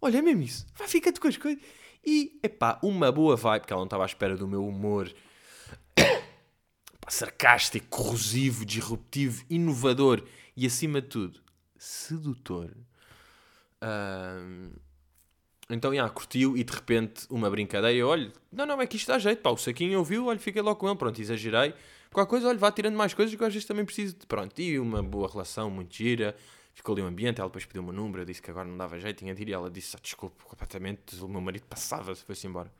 Olha, 0.00 0.18
é 0.18 0.22
mesmo 0.22 0.42
isso, 0.42 0.66
vai, 0.76 0.86
fica-te 0.86 1.18
com 1.18 1.26
as 1.26 1.36
coisas. 1.36 1.62
E, 2.06 2.38
epá, 2.42 2.78
uma 2.82 3.10
boa 3.10 3.34
vibe, 3.34 3.62
porque 3.62 3.72
ela 3.72 3.80
não 3.80 3.86
estava 3.86 4.04
à 4.04 4.06
espera 4.06 4.36
do 4.36 4.46
meu 4.46 4.64
humor 4.66 5.12
sarcástico, 7.08 7.86
corrosivo, 7.88 8.64
disruptivo, 8.64 9.44
inovador 9.48 10.22
e, 10.56 10.66
acima 10.66 11.00
de 11.00 11.08
tudo, 11.08 11.40
sedutor. 11.76 12.70
Uh, 13.82 14.72
então, 15.68 15.94
já, 15.94 16.08
curtiu 16.10 16.56
e 16.56 16.64
de 16.64 16.72
repente 16.72 17.26
uma 17.30 17.48
brincadeira. 17.50 18.06
Olha, 18.06 18.32
não, 18.52 18.66
não, 18.66 18.80
é 18.80 18.86
que 18.86 18.96
isto 18.96 19.08
dá 19.08 19.18
jeito, 19.18 19.40
pá. 19.40 19.50
O 19.50 19.56
saquinho 19.56 19.98
ouviu, 19.98 20.26
olha, 20.26 20.38
fiquei 20.38 20.60
logo 20.60 20.78
com 20.78 20.88
ele. 20.88 20.96
Pronto, 20.96 21.20
exagerei. 21.20 21.74
Qualquer 22.12 22.30
coisa, 22.30 22.48
olha, 22.48 22.58
vá 22.58 22.70
tirando 22.70 22.96
mais 22.96 23.14
coisas 23.14 23.34
que 23.34 23.44
às 23.44 23.52
vezes 23.52 23.66
também 23.66 23.84
preciso 23.84 24.16
de. 24.16 24.26
Pronto, 24.26 24.58
e 24.60 24.78
uma 24.78 25.02
boa 25.02 25.28
relação, 25.30 25.70
muito 25.70 25.94
gira. 25.94 26.36
Ficou 26.74 26.94
ali 26.94 27.02
um 27.02 27.06
ambiente. 27.06 27.40
Ela 27.40 27.48
depois 27.48 27.64
pediu 27.64 27.82
o 27.82 27.84
meu 27.84 27.94
número. 27.94 28.22
Eu 28.22 28.26
disse 28.26 28.42
que 28.42 28.50
agora 28.50 28.68
não 28.68 28.76
dava 28.76 28.98
jeito, 28.98 29.18
tinha 29.18 29.34
de 29.34 29.42
ir. 29.42 29.48
E 29.48 29.52
ela 29.52 29.70
disse, 29.70 29.96
ah, 29.96 30.00
desculpe, 30.02 30.44
completamente. 30.44 31.16
O 31.22 31.28
meu 31.28 31.40
marido 31.40 31.64
passava 31.66 32.14
se 32.14 32.24
fosse 32.24 32.46
embora. 32.46 32.70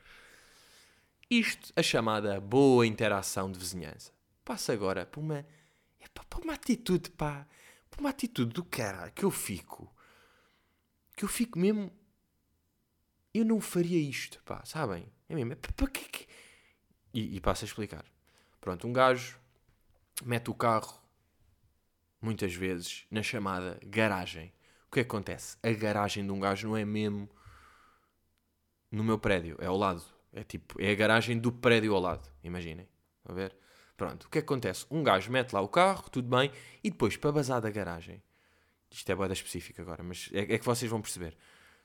Isto, 1.31 1.73
a 1.75 1.83
chamada 1.83 2.39
boa 2.41 2.87
interação 2.87 3.51
de 3.51 3.59
vizinhança. 3.59 4.13
Passa 4.45 4.73
agora 4.73 5.07
para 5.07 5.21
uma, 5.21 5.47
para 6.13 6.41
uma 6.43 6.55
atitude, 6.55 7.11
pá 7.11 7.47
uma 7.99 8.11
atitude 8.11 8.53
do 8.53 8.65
cara 8.65 9.11
que 9.11 9.25
eu 9.25 9.31
fico. 9.31 9.93
Que 11.17 11.25
eu 11.25 11.29
fico 11.29 11.59
mesmo. 11.59 11.93
Eu 13.33 13.45
não 13.45 13.61
faria 13.61 13.99
isto, 13.99 14.43
pá, 14.45 14.65
sabem? 14.65 15.11
É 15.29 15.35
mesmo. 15.35 15.57
Para 15.57 15.89
que. 15.89 16.09
que... 16.09 16.27
E, 17.13 17.37
e 17.37 17.41
passo 17.41 17.65
a 17.65 17.67
explicar. 17.67 18.05
Pronto, 18.61 18.87
um 18.87 18.93
gajo 18.93 19.39
mete 20.25 20.51
o 20.51 20.55
carro, 20.55 21.01
muitas 22.21 22.55
vezes, 22.55 23.07
na 23.11 23.23
chamada 23.23 23.79
garagem. 23.85 24.53
O 24.89 24.93
que 24.95 25.01
é 25.01 25.05
que 25.05 25.09
acontece? 25.09 25.57
A 25.63 25.71
garagem 25.73 26.25
de 26.25 26.33
um 26.33 26.41
gajo 26.41 26.69
não 26.69 26.77
é 26.77 26.85
mesmo 26.85 27.29
no 28.91 29.03
meu 29.03 29.19
prédio, 29.19 29.57
é 29.61 29.67
ao 29.67 29.77
lado. 29.77 30.03
É 30.33 30.43
tipo, 30.43 30.81
é 30.81 30.91
a 30.91 30.95
garagem 30.95 31.39
do 31.39 31.53
prédio 31.53 31.95
ao 31.95 32.01
lado, 32.01 32.29
imaginem. 32.43 32.89
A 33.25 33.33
ver? 33.33 33.57
Pronto, 33.97 34.25
o 34.25 34.29
que 34.29 34.39
é 34.39 34.43
que 34.43 34.47
acontece? 34.47 34.87
Um 34.91 35.03
gajo 35.03 35.31
mete 35.31 35.53
lá 35.53 35.61
o 35.61 35.69
carro, 35.69 36.11
tudo 36.11 36.29
bem, 36.29 36.51
e 36.83 36.91
depois, 36.91 37.17
para 37.17 37.31
bazar 37.31 37.61
da 37.61 37.71
garagem, 37.71 38.23
isto 38.91 39.11
é 39.11 39.15
boeda 39.15 39.33
específica 39.33 39.83
agora, 39.83 40.03
mas 40.03 40.29
é, 40.33 40.55
é, 40.55 40.59
que 40.59 40.65
vocês 40.65 40.91
vão 40.91 41.01
perceber. 41.01 41.37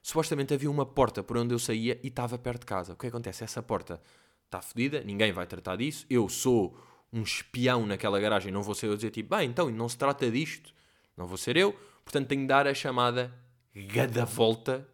Supostamente 0.02 0.54
havia 0.54 0.70
uma 0.72 0.86
porta 0.86 1.22
por 1.22 1.38
onde 1.38 1.54
eu 1.54 1.60
saía 1.60 2.00
e 2.04 2.08
estava 2.08 2.38
perto 2.38 2.62
de 2.62 2.66
casa. 2.66 2.94
O 2.94 2.96
que, 2.96 3.06
é 3.06 3.10
acontece? 3.10 3.44
Essa 3.44 3.62
porta 3.62 4.02
está 4.46 4.62
fodida, 4.62 5.02
ninguém 5.02 5.32
vai 5.32 5.46
tratar 5.46 5.76
disso. 5.76 6.06
Eu 6.10 6.30
sou 6.30 6.78
um 7.12 7.22
espião 7.22 7.86
naquela 7.86 8.20
garagem, 8.20 8.52
não 8.52 8.64
vou 8.64 8.76
ser 8.76 8.88
eu 8.88 8.96
dizer 8.96 9.12
tipo, 9.12 9.36
bem, 9.36 9.50
então 9.50 9.70
não 9.70 9.90
se 9.90 9.98
trata 9.98 10.30
disto, 10.30 10.74
não 11.18 11.26
vou 11.26 11.38
ser 11.38 11.58
eu, 11.58 11.74
portanto 12.04 12.28
tenho 12.28 12.42
de 12.42 12.48
dar 12.48 12.68
a 12.68 12.74
chamada 12.74 13.34
gada 13.76 14.26
volta 14.26 14.88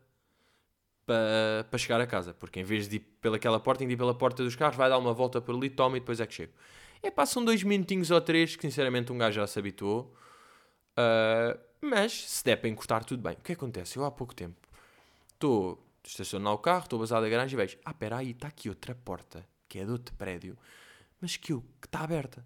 para, 1.06 1.66
para 1.70 1.78
chegar 1.78 2.00
a 2.00 2.08
casa, 2.08 2.34
porque 2.34 2.60
em 2.60 2.64
vez 2.64 2.88
de 2.88 2.98
ir 2.98 3.00
pelaquela 3.22 3.60
porta, 3.60 3.80
tenho 3.80 3.90
de 3.90 3.94
ir 3.94 3.98
pela 3.98 4.14
porta 4.14 4.44
dos 4.44 4.56
carros, 4.56 4.78
vai 4.78 4.90
dar 4.90 4.98
uma 4.98 5.14
volta 5.14 5.42
por 5.42 5.56
ali, 5.56 5.70
toma 5.70 5.98
e 5.98 6.00
depois 6.00 6.20
é 6.20 6.26
que 6.26 6.34
chego. 6.34 6.54
É, 7.06 7.12
passam 7.12 7.46
dois 7.46 7.62
minutinhos 7.62 8.10
ou 8.10 8.20
três, 8.20 8.56
que 8.56 8.64
sinceramente 8.64 9.14
um 9.14 9.18
gajo 9.20 9.36
já 9.36 9.46
se 9.46 9.60
habituou. 9.60 10.12
Uh, 10.98 11.56
mas 11.80 12.12
se 12.32 12.44
der 12.44 12.56
para 12.56 12.68
encurtar, 12.68 13.04
tudo 13.04 13.22
bem. 13.22 13.34
O 13.34 13.42
que 13.42 13.54
acontece? 13.54 13.96
Eu 13.96 14.04
há 14.04 14.10
pouco 14.10 14.34
tempo 14.34 14.60
estou 15.36 15.80
estacionar 16.04 16.52
o 16.52 16.58
carro, 16.58 16.86
estou 16.86 16.98
basado 16.98 17.24
a 17.24 17.30
garagem 17.30 17.54
e 17.54 17.62
vejo: 17.62 17.78
ah, 17.86 17.92
espera 17.92 18.18
aí, 18.18 18.32
está 18.32 18.48
aqui 18.48 18.70
outra 18.70 18.96
porta, 18.96 19.48
que 19.70 19.78
é 19.78 19.86
de 19.86 19.92
outro 19.92 20.16
prédio, 20.16 20.58
mas 21.22 21.38
que 21.38 21.54
está 21.84 22.00
aberta. 22.00 22.44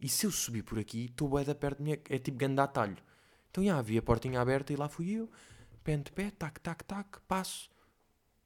E 0.00 0.08
se 0.08 0.24
eu 0.24 0.30
subir 0.30 0.62
por 0.62 0.78
aqui, 0.78 1.04
estou 1.04 1.28
bué 1.28 1.44
da 1.44 1.54
perto 1.54 1.76
de 1.76 1.84
mim, 1.84 1.98
é 2.08 2.18
tipo 2.18 2.38
grande 2.38 2.62
atalho. 2.62 2.96
Então 3.50 3.62
já 3.62 3.76
havia 3.76 3.98
a 3.98 4.02
portinha 4.02 4.40
aberta 4.40 4.72
e 4.72 4.76
lá 4.76 4.88
fui 4.88 5.10
eu, 5.10 5.30
pé 5.84 5.98
de 5.98 6.10
pé, 6.12 6.30
tac, 6.30 6.58
tac, 6.60 6.82
tac, 6.84 7.20
passo. 7.28 7.68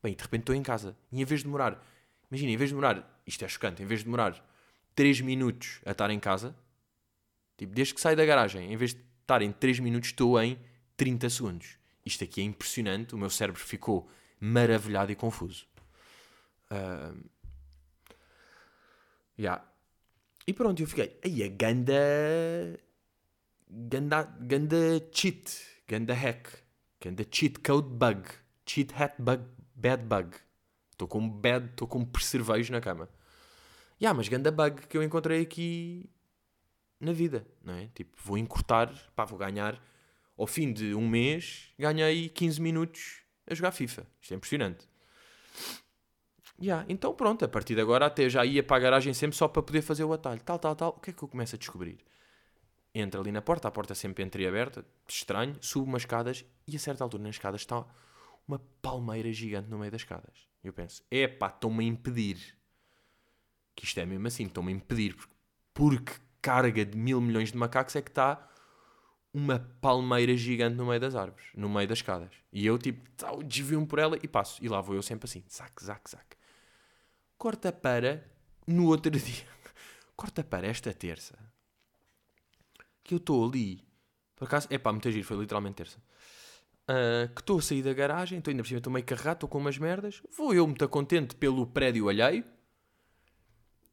Bem, 0.02 0.16
de 0.16 0.22
repente 0.24 0.42
estou 0.42 0.56
em 0.56 0.62
casa. 0.64 0.96
E 1.12 1.22
em 1.22 1.24
vez 1.24 1.42
de 1.42 1.44
demorar, 1.44 1.80
imagina, 2.28 2.50
em 2.50 2.56
vez 2.56 2.70
de 2.70 2.74
demorar, 2.74 3.22
isto 3.24 3.44
é 3.44 3.48
chocante, 3.48 3.80
em 3.80 3.86
vez 3.86 4.00
de 4.00 4.06
demorar 4.06 4.44
3 4.96 5.20
minutos 5.20 5.80
a 5.84 5.92
estar 5.92 6.10
em 6.10 6.18
casa, 6.18 6.56
tipo, 7.56 7.72
desde 7.72 7.94
que 7.94 8.00
saio 8.00 8.16
da 8.16 8.24
garagem, 8.24 8.72
em 8.72 8.76
vez 8.76 8.94
de 8.94 9.04
estar 9.20 9.42
em 9.42 9.52
3 9.52 9.78
minutos, 9.78 10.08
estou 10.08 10.42
em 10.42 10.58
30 10.96 11.30
segundos. 11.30 11.78
Isto 12.04 12.24
aqui 12.24 12.40
é 12.40 12.44
impressionante, 12.44 13.14
o 13.14 13.18
meu 13.18 13.28
cérebro 13.28 13.60
ficou 13.60 14.10
maravilhado 14.40 15.12
e 15.12 15.14
confuso. 15.14 15.66
Uh... 16.70 17.36
Yeah. 19.38 19.62
E 20.46 20.52
pronto, 20.54 20.82
eu 20.82 20.86
fiquei, 20.86 21.20
aí 21.22 21.42
a 21.42 21.48
ganda. 21.48 21.92
Ganda, 23.68 24.22
ganda 24.40 24.76
cheat, 25.12 25.60
ganda 25.86 26.14
hack, 26.14 26.48
ganda 27.02 27.26
cheat 27.30 27.58
code 27.58 27.88
bug, 27.88 28.22
cheat 28.64 28.94
hat 28.94 29.14
bug, 29.18 29.44
bad 29.74 30.04
bug. 30.04 30.36
Estou 30.92 31.06
com 31.06 31.28
bad, 31.28 31.66
estou 31.66 31.86
com 31.86 32.02
percervejo 32.02 32.72
na 32.72 32.80
cama 32.80 33.10
yeah, 34.00 34.16
mas 34.16 34.28
ganda 34.28 34.50
bug 34.50 34.86
que 34.86 34.96
eu 34.96 35.02
encontrei 35.02 35.42
aqui 35.42 36.08
na 37.00 37.12
vida, 37.12 37.46
não 37.62 37.74
é? 37.74 37.88
Tipo, 37.94 38.16
vou 38.22 38.38
encurtar, 38.38 38.92
pá, 39.14 39.24
vou 39.24 39.38
ganhar. 39.38 39.80
Ao 40.36 40.46
fim 40.46 40.72
de 40.72 40.94
um 40.94 41.08
mês, 41.08 41.72
ganhei 41.78 42.28
15 42.28 42.60
minutos 42.60 43.22
a 43.46 43.54
jogar 43.54 43.72
FIFA. 43.72 44.06
Isto 44.20 44.34
é 44.34 44.36
impressionante. 44.36 44.88
Yeah, 46.60 46.86
então 46.88 47.14
pronto, 47.14 47.44
a 47.44 47.48
partir 47.48 47.74
de 47.74 47.80
agora 47.82 48.06
até 48.06 48.28
já 48.30 48.44
ia 48.44 48.62
para 48.62 48.76
a 48.76 48.80
garagem 48.80 49.12
sempre 49.12 49.36
só 49.36 49.46
para 49.46 49.62
poder 49.62 49.82
fazer 49.82 50.04
o 50.04 50.12
atalho. 50.12 50.40
Tal, 50.42 50.58
tal, 50.58 50.74
tal. 50.74 50.90
O 50.90 51.00
que 51.00 51.10
é 51.10 51.12
que 51.12 51.22
eu 51.22 51.28
começo 51.28 51.54
a 51.54 51.58
descobrir? 51.58 51.98
Entra 52.94 53.20
ali 53.20 53.30
na 53.30 53.42
porta, 53.42 53.68
a 53.68 53.70
porta 53.70 53.94
sempre 53.94 54.24
entreaberta, 54.24 54.82
estranho, 55.06 55.54
subo 55.60 55.86
umas 55.86 56.02
escadas 56.02 56.46
e 56.66 56.76
a 56.76 56.78
certa 56.78 57.04
altura 57.04 57.24
nas 57.24 57.34
escadas 57.34 57.60
está 57.60 57.84
uma 58.48 58.58
palmeira 58.80 59.30
gigante 59.32 59.68
no 59.68 59.78
meio 59.78 59.92
das 59.92 60.00
escadas. 60.00 60.48
Eu 60.64 60.72
penso, 60.72 61.02
epá, 61.10 61.48
estão-me 61.48 61.84
a 61.84 61.88
impedir 61.88 62.56
que 63.76 63.84
isto 63.84 64.00
é 64.00 64.06
mesmo 64.06 64.26
assim, 64.26 64.46
estão-me 64.46 64.72
a 64.72 64.74
impedir, 64.74 65.14
porque, 65.72 66.14
carga 66.40 66.84
de 66.84 66.96
mil 66.96 67.20
milhões 67.20 67.52
de 67.52 67.58
macacos 67.58 67.94
é 67.94 68.02
que 68.02 68.10
está 68.10 68.48
uma 69.32 69.58
palmeira 69.82 70.34
gigante 70.34 70.76
no 70.76 70.86
meio 70.86 70.98
das 70.98 71.14
árvores, 71.14 71.44
no 71.54 71.68
meio 71.68 71.86
das 71.86 71.98
escadas. 71.98 72.32
E 72.50 72.64
eu, 72.64 72.78
tipo, 72.78 73.06
desvio-me 73.44 73.86
por 73.86 73.98
ela 73.98 74.18
e 74.22 74.26
passo. 74.26 74.64
E 74.64 74.68
lá 74.68 74.80
vou 74.80 74.96
eu 74.96 75.02
sempre 75.02 75.26
assim, 75.26 75.44
zac, 75.52 75.84
zac, 75.84 76.10
zac. 76.10 76.24
Corta 77.36 77.70
para 77.70 78.24
no 78.66 78.86
outro 78.86 79.10
dia. 79.20 79.46
Corta 80.16 80.42
para 80.42 80.66
esta 80.66 80.94
terça. 80.94 81.38
Que 83.04 83.12
eu 83.12 83.18
estou 83.18 83.46
ali. 83.46 83.86
Por 84.34 84.46
acaso, 84.46 84.68
é 84.70 84.78
pá, 84.78 84.90
muito 84.90 85.10
giro, 85.10 85.26
foi 85.26 85.36
literalmente 85.36 85.76
terça. 85.76 85.98
Uh, 86.88 87.28
que 87.34 87.42
estou 87.42 87.58
a 87.58 87.62
sair 87.62 87.82
da 87.82 87.92
garagem, 87.92 88.38
estou 88.38 88.50
ainda 88.50 88.62
por 88.62 88.68
cima, 88.68 88.78
estou 88.78 88.92
meio 88.92 89.04
carregado, 89.04 89.36
estou 89.36 89.48
com 89.50 89.58
umas 89.58 89.76
merdas. 89.76 90.22
Vou 90.34 90.54
eu 90.54 90.66
muito 90.66 90.88
contente 90.88 91.34
pelo 91.34 91.66
prédio 91.66 92.08
alheio 92.08 92.55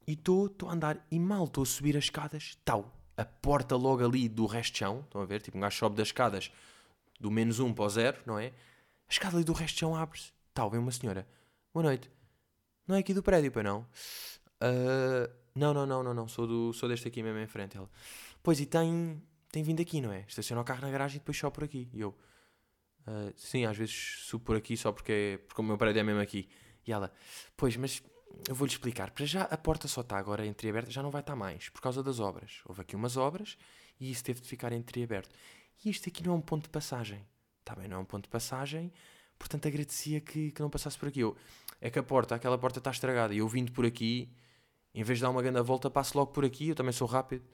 e 0.07 0.13
estou 0.13 0.50
a 0.67 0.74
andar 0.74 1.05
e 1.10 1.19
mal 1.19 1.45
estou 1.45 1.63
a 1.63 1.65
subir 1.65 1.98
as 1.98 2.05
escadas, 2.05 2.57
tal. 2.63 2.91
A 3.15 3.25
porta 3.25 3.75
logo 3.75 4.03
ali 4.03 4.27
do 4.27 4.45
resto 4.45 4.74
de 4.74 4.79
chão, 4.79 5.01
estão 5.01 5.22
a 5.22 5.25
ver? 5.25 5.41
Tipo, 5.41 5.57
um 5.57 5.62
gajo 5.62 5.77
sobe 5.77 5.95
das 5.95 6.07
escadas 6.07 6.51
do 7.19 7.29
menos 7.31 7.60
um 7.60 7.74
para 7.74 7.86
o 7.86 7.89
zero, 7.89 8.17
não 8.25 8.38
é? 8.39 8.48
A 8.48 9.12
escada 9.12 9.38
ali 9.38 9.45
do 9.45 9.53
resto 9.53 9.75
de 9.75 9.79
chão 9.81 9.95
abre-se. 9.95 10.31
Tal, 10.53 10.69
vem 10.69 10.79
uma 10.79 10.91
senhora. 10.91 11.27
Boa 11.74 11.83
noite. 11.83 12.12
Não 12.88 12.95
é 12.95 13.00
aqui 13.00 13.13
do 13.13 13.24
prédio, 13.24 13.51
para 13.51 13.63
não? 13.63 13.88
Uh, 14.62 15.31
não, 15.55 15.74
não, 15.74 15.86
não, 15.86 16.03
não, 16.03 16.13
não. 16.13 16.27
Sou, 16.27 16.45
do, 16.45 16.74
sou 16.74 16.89
deste 16.89 17.07
aqui 17.07 17.24
mesmo 17.24 17.39
em 17.39 17.48
frente. 17.48 17.77
Ela. 17.77 17.89
Pois, 18.41 18.60
e 18.60 18.65
tem, 18.65 19.22
tem 19.51 19.63
vindo 19.63 19.81
aqui, 19.81 20.01
não 20.01 20.12
é? 20.12 20.25
Estaciona 20.27 20.62
o 20.62 20.65
carro 20.65 20.81
na 20.81 20.91
garagem 20.91 21.17
e 21.17 21.19
depois 21.19 21.38
só 21.38 21.50
por 21.50 21.63
aqui. 21.63 21.89
E 21.93 22.01
eu, 22.01 22.10
uh, 23.07 23.33
sim, 23.36 23.65
às 23.65 23.77
vezes 23.77 24.25
subo 24.25 24.43
por 24.43 24.55
aqui 24.55 24.75
só 24.75 24.91
porque, 24.91 25.39
porque 25.48 25.62
o 25.62 25.63
meu 25.63 25.77
prédio 25.77 26.00
é 26.00 26.03
mesmo 26.03 26.22
aqui. 26.22 26.50
E 26.86 26.91
ela, 26.91 27.12
pois, 27.55 27.77
mas 27.77 28.01
eu 28.47 28.55
vou-lhe 28.55 28.71
explicar. 28.71 29.11
Para 29.11 29.25
já 29.25 29.43
a 29.43 29.57
porta 29.57 29.87
só 29.87 30.01
está 30.01 30.17
agora 30.17 30.45
entreaberta, 30.45 30.91
já 30.91 31.01
não 31.01 31.09
vai 31.09 31.21
estar 31.21 31.35
mais, 31.35 31.69
por 31.69 31.81
causa 31.81 32.03
das 32.03 32.19
obras. 32.19 32.61
Houve 32.65 32.81
aqui 32.81 32.95
umas 32.95 33.17
obras 33.17 33.57
e 33.99 34.11
isso 34.11 34.23
teve 34.23 34.41
de 34.41 34.47
ficar 34.47 34.71
entreaberto. 34.71 35.35
E 35.83 35.89
isto 35.89 36.09
aqui 36.09 36.23
não 36.23 36.33
é 36.33 36.35
um 36.35 36.41
ponto 36.41 36.63
de 36.63 36.69
passagem. 36.69 37.25
Está 37.59 37.75
bem, 37.75 37.87
não 37.87 37.97
é 37.97 37.99
um 37.99 38.05
ponto 38.05 38.23
de 38.23 38.29
passagem, 38.29 38.91
portanto 39.39 39.67
agradecia 39.67 40.19
que, 40.19 40.51
que 40.51 40.61
não 40.61 40.69
passasse 40.69 40.97
por 40.97 41.07
aqui. 41.07 41.21
Eu, 41.21 41.35
é 41.79 41.89
que 41.89 41.97
a 41.97 42.03
porta, 42.03 42.35
aquela 42.35 42.57
porta 42.57 42.79
está 42.79 42.91
estragada 42.91 43.33
e 43.33 43.37
eu 43.37 43.47
vindo 43.47 43.71
por 43.71 43.85
aqui, 43.85 44.29
em 44.93 45.03
vez 45.03 45.19
de 45.19 45.23
dar 45.23 45.29
uma 45.29 45.41
grande 45.41 45.61
volta, 45.61 45.89
passo 45.89 46.17
logo 46.17 46.31
por 46.31 46.43
aqui, 46.43 46.69
eu 46.69 46.75
também 46.75 46.91
sou 46.91 47.07
rápido. 47.07 47.45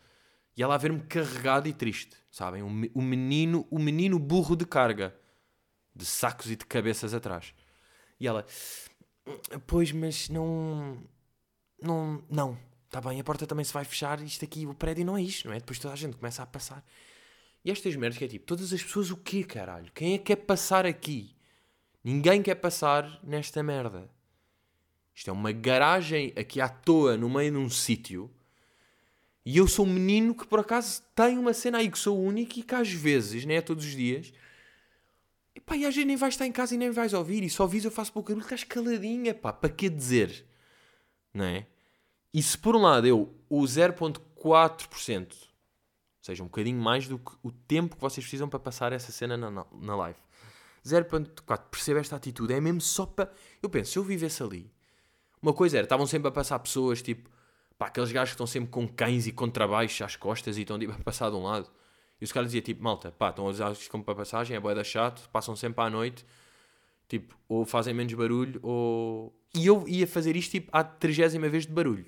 E 0.57 0.63
ela 0.63 0.75
a 0.75 0.77
ver-me 0.77 0.99
carregado 1.01 1.67
e 1.69 1.73
triste, 1.73 2.17
sabem? 2.29 2.61
O 2.61 3.01
menino, 3.01 3.67
o 3.69 3.79
menino 3.79 4.19
burro 4.19 4.55
de 4.55 4.65
carga, 4.65 5.15
de 5.95 6.05
sacos 6.05 6.49
e 6.49 6.55
de 6.55 6.65
cabeças 6.65 7.13
atrás. 7.13 7.53
E 8.19 8.27
ela, 8.27 8.45
Pois, 9.67 9.91
mas 9.91 10.29
não. 10.29 10.97
Não. 11.81 12.23
Não. 12.29 12.57
Está 12.85 12.99
bem, 13.01 13.19
a 13.19 13.23
porta 13.23 13.45
também 13.45 13.63
se 13.63 13.73
vai 13.73 13.85
fechar. 13.85 14.19
Isto 14.21 14.45
aqui, 14.45 14.65
o 14.65 14.73
prédio 14.73 15.05
não 15.05 15.15
é 15.15 15.21
isto, 15.21 15.47
não 15.47 15.53
é? 15.53 15.59
Depois 15.59 15.77
toda 15.77 15.93
a 15.93 15.97
gente 15.97 16.17
começa 16.17 16.41
a 16.41 16.45
passar. 16.45 16.83
E 17.63 17.69
estas 17.69 17.95
merdas 17.95 18.17
que 18.17 18.25
é 18.25 18.27
tipo, 18.27 18.45
todas 18.45 18.73
as 18.73 18.81
pessoas 18.81 19.11
o 19.11 19.17
quê, 19.17 19.43
caralho? 19.43 19.91
Quem 19.93 20.13
é 20.13 20.17
que 20.17 20.25
quer 20.25 20.37
passar 20.37 20.85
aqui? 20.85 21.35
Ninguém 22.03 22.41
quer 22.41 22.55
passar 22.55 23.19
nesta 23.23 23.61
merda. 23.61 24.09
Isto 25.13 25.29
é 25.29 25.33
uma 25.33 25.51
garagem 25.51 26.33
aqui 26.37 26.61
à 26.61 26.69
toa, 26.69 27.17
no 27.17 27.29
meio 27.29 27.51
de 27.51 27.57
um 27.57 27.69
sítio. 27.69 28.31
E 29.45 29.57
eu 29.57 29.67
sou 29.67 29.85
um 29.85 29.93
menino 29.93 30.33
que 30.33 30.47
por 30.47 30.59
acaso 30.59 31.03
tem 31.13 31.37
uma 31.37 31.53
cena 31.53 31.79
aí 31.79 31.91
que 31.91 31.99
sou 31.99 32.19
único 32.19 32.57
e 32.57 32.63
que 32.63 32.75
às 32.75 32.89
vezes, 32.91 33.45
nem 33.45 33.57
é 33.57 33.61
todos 33.61 33.85
os 33.85 33.91
dias, 33.91 34.31
e 35.59 35.61
pá, 35.61 35.75
e 35.75 35.85
às 35.85 35.93
vezes 35.93 36.07
nem 36.07 36.15
vais 36.15 36.35
estar 36.35 36.47
em 36.47 36.53
casa 36.53 36.73
e 36.73 36.77
nem 36.77 36.89
vais 36.89 37.13
ouvir. 37.13 37.43
E 37.43 37.49
só 37.49 37.63
ouvis 37.63 37.83
eu 37.83 37.91
faço 37.91 38.13
pouco 38.13 38.29
barulho, 38.29 38.43
estás 38.43 38.63
caladinha, 38.63 39.33
pá. 39.33 39.51
Para 39.51 39.69
que 39.69 39.89
dizer? 39.89 40.45
Não 41.33 41.43
é? 41.43 41.67
E 42.33 42.41
se 42.41 42.57
por 42.57 42.77
um 42.77 42.81
lado 42.81 43.05
eu 43.05 43.35
o 43.49 43.61
0.4%, 43.63 45.33
ou 45.33 45.47
seja, 46.21 46.41
um 46.41 46.45
bocadinho 46.45 46.81
mais 46.81 47.09
do 47.09 47.19
que 47.19 47.31
o 47.43 47.51
tempo 47.51 47.97
que 47.97 48.01
vocês 48.01 48.25
precisam 48.25 48.47
para 48.47 48.57
passar 48.57 48.93
essa 48.93 49.11
cena 49.11 49.35
na, 49.35 49.65
na 49.69 49.95
live. 49.97 50.19
0.4, 50.85 51.69
perceba 51.69 51.99
esta 51.99 52.15
atitude, 52.15 52.53
é 52.53 52.61
mesmo 52.61 52.79
só 52.79 53.05
para... 53.05 53.29
Eu 53.61 53.69
penso, 53.69 53.91
se 53.91 53.99
eu 53.99 54.03
vivesse 54.03 54.41
ali, 54.41 54.71
uma 55.41 55.53
coisa 55.53 55.77
era, 55.77 55.85
estavam 55.85 56.07
sempre 56.07 56.29
a 56.29 56.31
passar 56.31 56.57
pessoas, 56.59 57.01
tipo, 57.01 57.29
pá, 57.77 57.87
aqueles 57.87 58.13
gajos 58.13 58.29
que 58.29 58.35
estão 58.35 58.47
sempre 58.47 58.69
com 58.69 58.87
cães 58.87 59.27
e 59.27 59.33
contrabaixos 59.33 60.01
às 60.01 60.15
costas 60.15 60.57
e 60.57 60.61
estão 60.61 60.79
tipo, 60.79 60.93
a 60.93 61.03
passar 61.03 61.29
de 61.29 61.35
um 61.35 61.43
lado. 61.43 61.69
E 62.19 62.25
os 62.25 62.31
caras 62.31 62.49
diziam 62.49 62.63
tipo, 62.63 62.83
malta, 62.83 63.11
pá, 63.11 63.29
estão 63.29 63.47
a 63.47 63.49
usar 63.49 63.71
isto 63.71 63.89
como 63.89 64.03
para 64.03 64.15
passagem, 64.15 64.55
é 64.55 64.59
boeda 64.59 64.83
chato, 64.83 65.29
passam 65.29 65.55
sempre 65.55 65.81
à 65.83 65.89
noite, 65.89 66.25
tipo, 67.07 67.37
ou 67.47 67.65
fazem 67.65 67.93
menos 67.93 68.13
barulho, 68.13 68.59
ou... 68.61 69.33
E 69.55 69.65
eu 69.65 69.87
ia 69.87 70.05
fazer 70.05 70.35
isto 70.35 70.51
tipo 70.51 70.69
à 70.71 70.83
trigésima 70.83 71.49
vez 71.49 71.65
de 71.65 71.73
barulho. 71.73 72.05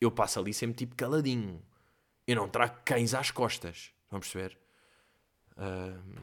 Eu 0.00 0.10
passo 0.10 0.38
ali 0.38 0.52
sempre 0.52 0.76
tipo 0.76 0.94
caladinho. 0.94 1.62
Eu 2.26 2.36
não 2.36 2.48
trago 2.48 2.80
cães 2.84 3.14
às 3.14 3.30
costas. 3.30 3.92
Vão 4.10 4.20
perceber? 4.20 4.58
Uh, 5.56 6.20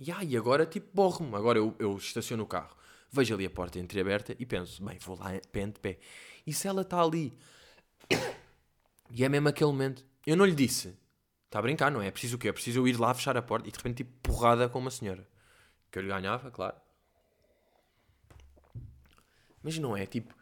yeah, 0.00 0.24
e 0.24 0.36
agora, 0.36 0.64
tipo, 0.64 0.88
borro-me. 0.94 1.36
Agora 1.36 1.58
eu, 1.58 1.74
eu 1.78 1.96
estaciono 1.96 2.44
o 2.44 2.46
carro, 2.46 2.74
vejo 3.10 3.34
ali 3.34 3.44
a 3.44 3.50
porta 3.50 3.78
entreaberta 3.78 4.34
e 4.38 4.46
penso, 4.46 4.82
bem, 4.82 4.98
vou 4.98 5.18
lá 5.18 5.32
pé 5.52 5.66
de 5.66 5.78
pé. 5.78 5.98
E 6.46 6.52
se 6.54 6.66
ela 6.68 6.82
está 6.82 7.02
ali? 7.02 7.36
E 9.08 9.22
é 9.22 9.28
mesmo 9.28 9.48
aquele 9.48 9.70
momento. 9.70 10.04
Eu 10.26 10.36
não 10.36 10.44
lhe 10.44 10.54
disse. 10.54 10.92
Está 11.46 11.60
a 11.60 11.62
brincar, 11.62 11.90
não 11.90 12.02
é? 12.02 12.08
É 12.08 12.10
preciso 12.10 12.36
o 12.36 12.38
quê? 12.38 12.48
É 12.48 12.52
preciso 12.52 12.80
eu 12.80 12.88
ir 12.88 12.98
lá 12.98 13.14
fechar 13.14 13.36
a 13.36 13.42
porta 13.42 13.68
e 13.68 13.72
de 13.72 13.76
repente, 13.76 13.98
tipo, 13.98 14.12
porrada 14.22 14.68
com 14.68 14.78
uma 14.78 14.90
senhora. 14.90 15.26
Que 15.90 15.98
eu 15.98 16.02
lhe 16.02 16.08
ganhava, 16.08 16.50
claro. 16.50 16.76
Mas 19.62 19.78
não 19.78 19.96
é, 19.96 20.06
tipo... 20.06 20.34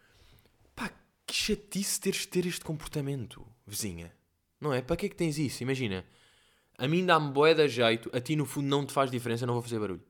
Pá, 0.75 0.91
que 1.27 1.35
chatice 1.35 2.01
teres 2.01 2.21
de 2.21 2.29
ter 2.29 2.47
este 2.47 2.65
comportamento, 2.65 3.47
vizinha. 3.67 4.15
Não 4.61 4.73
é? 4.73 4.83
Para 4.83 4.97
que 4.97 5.07
é 5.07 5.09
que 5.09 5.17
tens 5.17 5.39
isso? 5.39 5.63
Imagina... 5.63 6.05
A 6.77 6.89
mim 6.89 7.07
dá-me 7.07 7.31
boé 7.31 7.55
da 7.55 7.69
jeito, 7.69 8.11
a 8.13 8.21
ti 8.21 8.35
no 8.35 8.45
fundo 8.45 8.67
não 8.67 8.85
te 8.85 8.93
faz 8.93 9.09
diferença, 9.09 9.47
não 9.47 9.55
vou 9.55 9.63
fazer 9.63 9.79
barulho. 9.79 10.03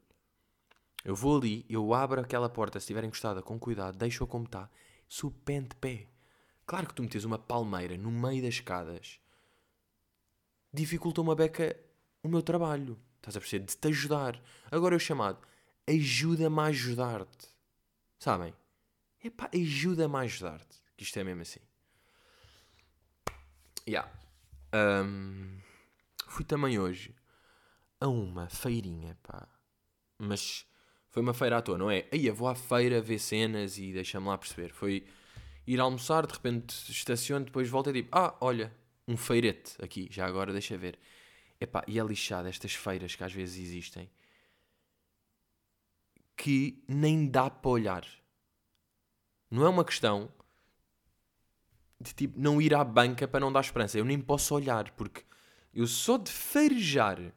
Eu 1.04 1.14
vou 1.14 1.36
ali, 1.36 1.66
eu 1.68 1.92
abro 1.92 2.22
aquela 2.22 2.48
porta, 2.48 2.80
se 2.80 2.84
estiver 2.84 3.04
encostada, 3.04 3.42
com 3.42 3.58
cuidado, 3.58 3.98
deixo-a 3.98 4.26
como 4.26 4.46
está, 4.46 4.70
subo 5.06 5.38
pé 5.44 5.60
de 5.60 5.76
pé. 5.76 6.08
Claro 6.64 6.86
que 6.86 6.94
tu 6.94 7.02
metes 7.02 7.24
uma 7.24 7.38
palmeira 7.38 7.98
no 7.98 8.10
meio 8.10 8.42
das 8.42 8.54
escadas 8.54 9.20
dificulta 10.74 11.20
uma 11.20 11.34
beca 11.34 11.76
o 12.22 12.28
meu 12.28 12.42
trabalho. 12.42 12.98
Estás 13.16 13.36
a 13.36 13.40
perceber? 13.40 13.66
De 13.66 13.76
te 13.76 13.88
ajudar. 13.88 14.40
Agora 14.70 14.94
eu 14.94 14.98
chamado, 14.98 15.38
ajuda-me 15.86 16.60
a 16.60 16.64
ajudar-te. 16.64 17.48
Sabem? 18.18 18.54
Epá, 19.22 19.48
ajuda-me 19.54 20.16
a 20.16 20.20
ajudar-te. 20.20 20.82
Que 20.96 21.04
isto 21.04 21.18
é 21.18 21.24
mesmo 21.24 21.42
assim. 21.42 21.60
Yeah. 23.86 24.10
Um, 24.74 25.58
fui 26.26 26.44
também 26.44 26.78
hoje 26.78 27.14
a 28.00 28.08
uma 28.08 28.48
feirinha, 28.48 29.16
pá. 29.22 29.46
Mas 30.18 30.66
foi 31.10 31.22
uma 31.22 31.34
feira 31.34 31.58
à 31.58 31.62
toa, 31.62 31.78
não 31.78 31.90
é? 31.90 32.08
Aí 32.12 32.26
eu 32.26 32.34
vou 32.34 32.48
à 32.48 32.54
feira 32.54 33.00
ver 33.00 33.18
cenas 33.18 33.78
e 33.78 33.92
deixa-me 33.92 34.26
lá 34.26 34.36
perceber. 34.36 34.72
Foi 34.72 35.06
ir 35.66 35.80
almoçar, 35.80 36.26
de 36.26 36.32
repente 36.32 36.74
estaciono, 36.90 37.44
depois 37.44 37.68
volto 37.68 37.90
e 37.90 37.92
digo: 37.92 38.08
Ah, 38.12 38.34
olha, 38.40 38.72
um 39.06 39.16
feirete 39.16 39.74
aqui, 39.82 40.08
já 40.10 40.26
agora 40.26 40.52
deixa 40.52 40.76
ver. 40.76 40.98
Epá, 41.60 41.84
e 41.86 41.98
é 41.98 42.04
lixado 42.04 42.48
estas 42.48 42.74
feiras 42.74 43.14
que 43.14 43.24
às 43.24 43.32
vezes 43.32 43.58
existem 43.58 44.10
que 46.36 46.82
nem 46.88 47.28
dá 47.28 47.48
para 47.48 47.70
olhar. 47.70 48.06
Não 49.50 49.64
é 49.64 49.68
uma 49.68 49.84
questão 49.84 50.32
de 52.00 52.12
tipo 52.12 52.38
não 52.38 52.60
ir 52.60 52.74
à 52.74 52.82
banca 52.82 53.28
para 53.28 53.40
não 53.40 53.52
dar 53.52 53.60
esperança. 53.60 53.98
Eu 53.98 54.04
nem 54.04 54.20
posso 54.20 54.54
olhar 54.54 54.90
porque 54.92 55.22
eu 55.72 55.86
só 55.86 56.18
de 56.18 56.30
feirejar 56.30 57.32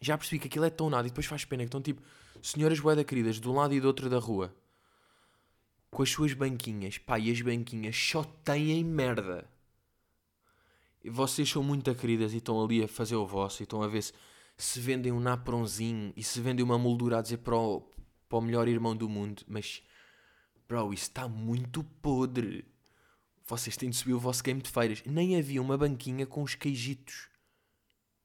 já 0.00 0.18
percebi 0.18 0.38
que 0.38 0.48
aquilo 0.48 0.64
é 0.64 0.70
tão 0.70 0.90
nada 0.90 1.06
e 1.06 1.10
depois 1.10 1.26
faz 1.26 1.44
pena 1.44 1.62
que 1.62 1.68
estão 1.68 1.80
tipo 1.80 2.02
senhoras 2.42 2.78
boeda 2.78 3.04
queridas 3.04 3.40
de 3.40 3.48
um 3.48 3.54
lado 3.54 3.72
e 3.74 3.80
do 3.80 3.86
outro 3.86 4.10
da 4.10 4.18
rua 4.18 4.54
com 5.90 6.02
as 6.02 6.10
suas 6.10 6.34
banquinhas, 6.34 6.98
pá, 6.98 7.20
e 7.20 7.30
as 7.30 7.40
banquinhas 7.40 7.96
só 7.96 8.24
têm 8.24 8.82
merda 8.82 9.48
vocês 11.10 11.48
são 11.48 11.62
muito 11.62 11.94
queridas 11.94 12.32
e 12.32 12.38
estão 12.38 12.62
ali 12.62 12.82
a 12.82 12.88
fazer 12.88 13.16
o 13.16 13.26
vosso 13.26 13.62
e 13.62 13.64
estão 13.64 13.82
a 13.82 13.88
ver 13.88 14.02
se, 14.02 14.12
se 14.56 14.80
vendem 14.80 15.12
um 15.12 15.20
napronzinho 15.20 16.12
e 16.16 16.22
se 16.22 16.40
vendem 16.40 16.64
uma 16.64 16.78
moldura 16.78 17.18
a 17.18 17.22
dizer 17.22 17.38
para 17.38 17.56
o, 17.56 17.82
para 18.28 18.38
o 18.38 18.42
melhor 18.42 18.68
irmão 18.68 18.96
do 18.96 19.08
mundo, 19.08 19.42
mas 19.46 19.82
bro, 20.68 20.92
isso 20.92 21.04
está 21.04 21.28
muito 21.28 21.84
podre. 21.84 22.64
Vocês 23.46 23.76
têm 23.76 23.90
de 23.90 23.96
subir 23.96 24.14
o 24.14 24.18
vosso 24.18 24.42
game 24.42 24.62
de 24.62 24.70
feiras. 24.70 25.02
Nem 25.04 25.36
havia 25.36 25.60
uma 25.60 25.76
banquinha 25.76 26.26
com 26.26 26.42
os 26.42 26.54
queijitos. 26.54 27.28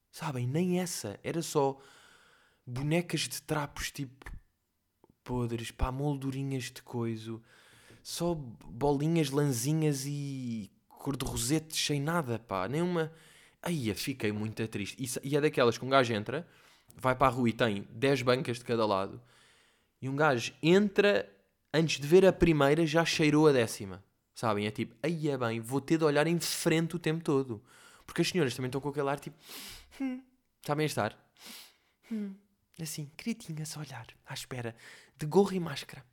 Sabem? 0.10 0.48
Nem 0.48 0.80
essa. 0.80 1.20
Era 1.24 1.42
só 1.42 1.78
bonecas 2.66 3.22
de 3.22 3.42
trapos 3.42 3.92
tipo 3.92 4.32
podres, 5.24 5.72
pá, 5.72 5.92
moldurinhas 5.92 6.66
de 6.66 6.82
coiso. 6.82 7.42
Só 8.02 8.34
bolinhas, 8.34 9.30
lanzinhas 9.30 10.06
e 10.06 10.72
cor 11.10 11.18
de 11.18 11.26
rosete 11.26 11.76
sem 11.76 12.00
nada, 12.00 12.38
pá, 12.38 12.68
nenhuma. 12.68 13.12
Aí 13.62 13.94
fiquei 13.96 14.32
muito 14.32 14.66
triste. 14.68 14.96
E, 15.24 15.36
é 15.36 15.42
daquelas 15.42 15.78
que 15.78 15.84
um 15.84 15.90
gajo 15.90 16.14
entra, 16.14 16.48
vai 16.96 17.16
para 17.16 17.28
a 17.28 17.30
rua 17.30 17.50
e 17.50 17.54
tem 17.54 17.88
10 17.90 18.22
bancas 18.22 18.60
de 18.60 18.66
cada 18.66 18.86
lado, 18.86 19.22
e 20.02 20.08
um 20.08 20.16
gajo 20.16 20.54
entra, 20.62 21.28
antes 21.74 22.00
de 22.00 22.08
ver 22.08 22.26
a 22.26 22.32
primeira, 22.32 22.86
já 22.86 23.04
cheirou 23.04 23.48
a 23.48 23.52
décima. 23.52 24.04
Sabem? 24.36 24.68
É 24.68 24.72
tipo, 24.72 24.96
aí 25.04 25.28
é 25.28 25.38
bem, 25.38 25.60
vou 25.60 25.82
ter 25.82 25.98
de 25.98 26.06
olhar 26.06 26.26
em 26.28 26.40
frente 26.40 26.96
o 26.96 27.00
tempo 27.00 27.24
todo. 27.24 27.62
Porque 28.06 28.22
as 28.22 28.30
senhoras 28.30 28.56
também 28.56 28.70
estão 28.70 28.80
com 28.80 28.90
aquele 28.90 29.10
ar 29.10 29.20
tipo, 29.20 29.36
hum, 30.00 30.22
sabem 30.66 30.86
estar? 30.86 31.18
Hum, 32.10 32.34
assim, 32.80 33.12
queridinhas 33.18 33.76
a 33.76 33.82
olhar, 33.82 34.08
à 34.26 34.34
espera, 34.34 34.76
de 35.18 35.26
gorro 35.26 35.54
e 35.54 35.60
máscara. 35.60 36.06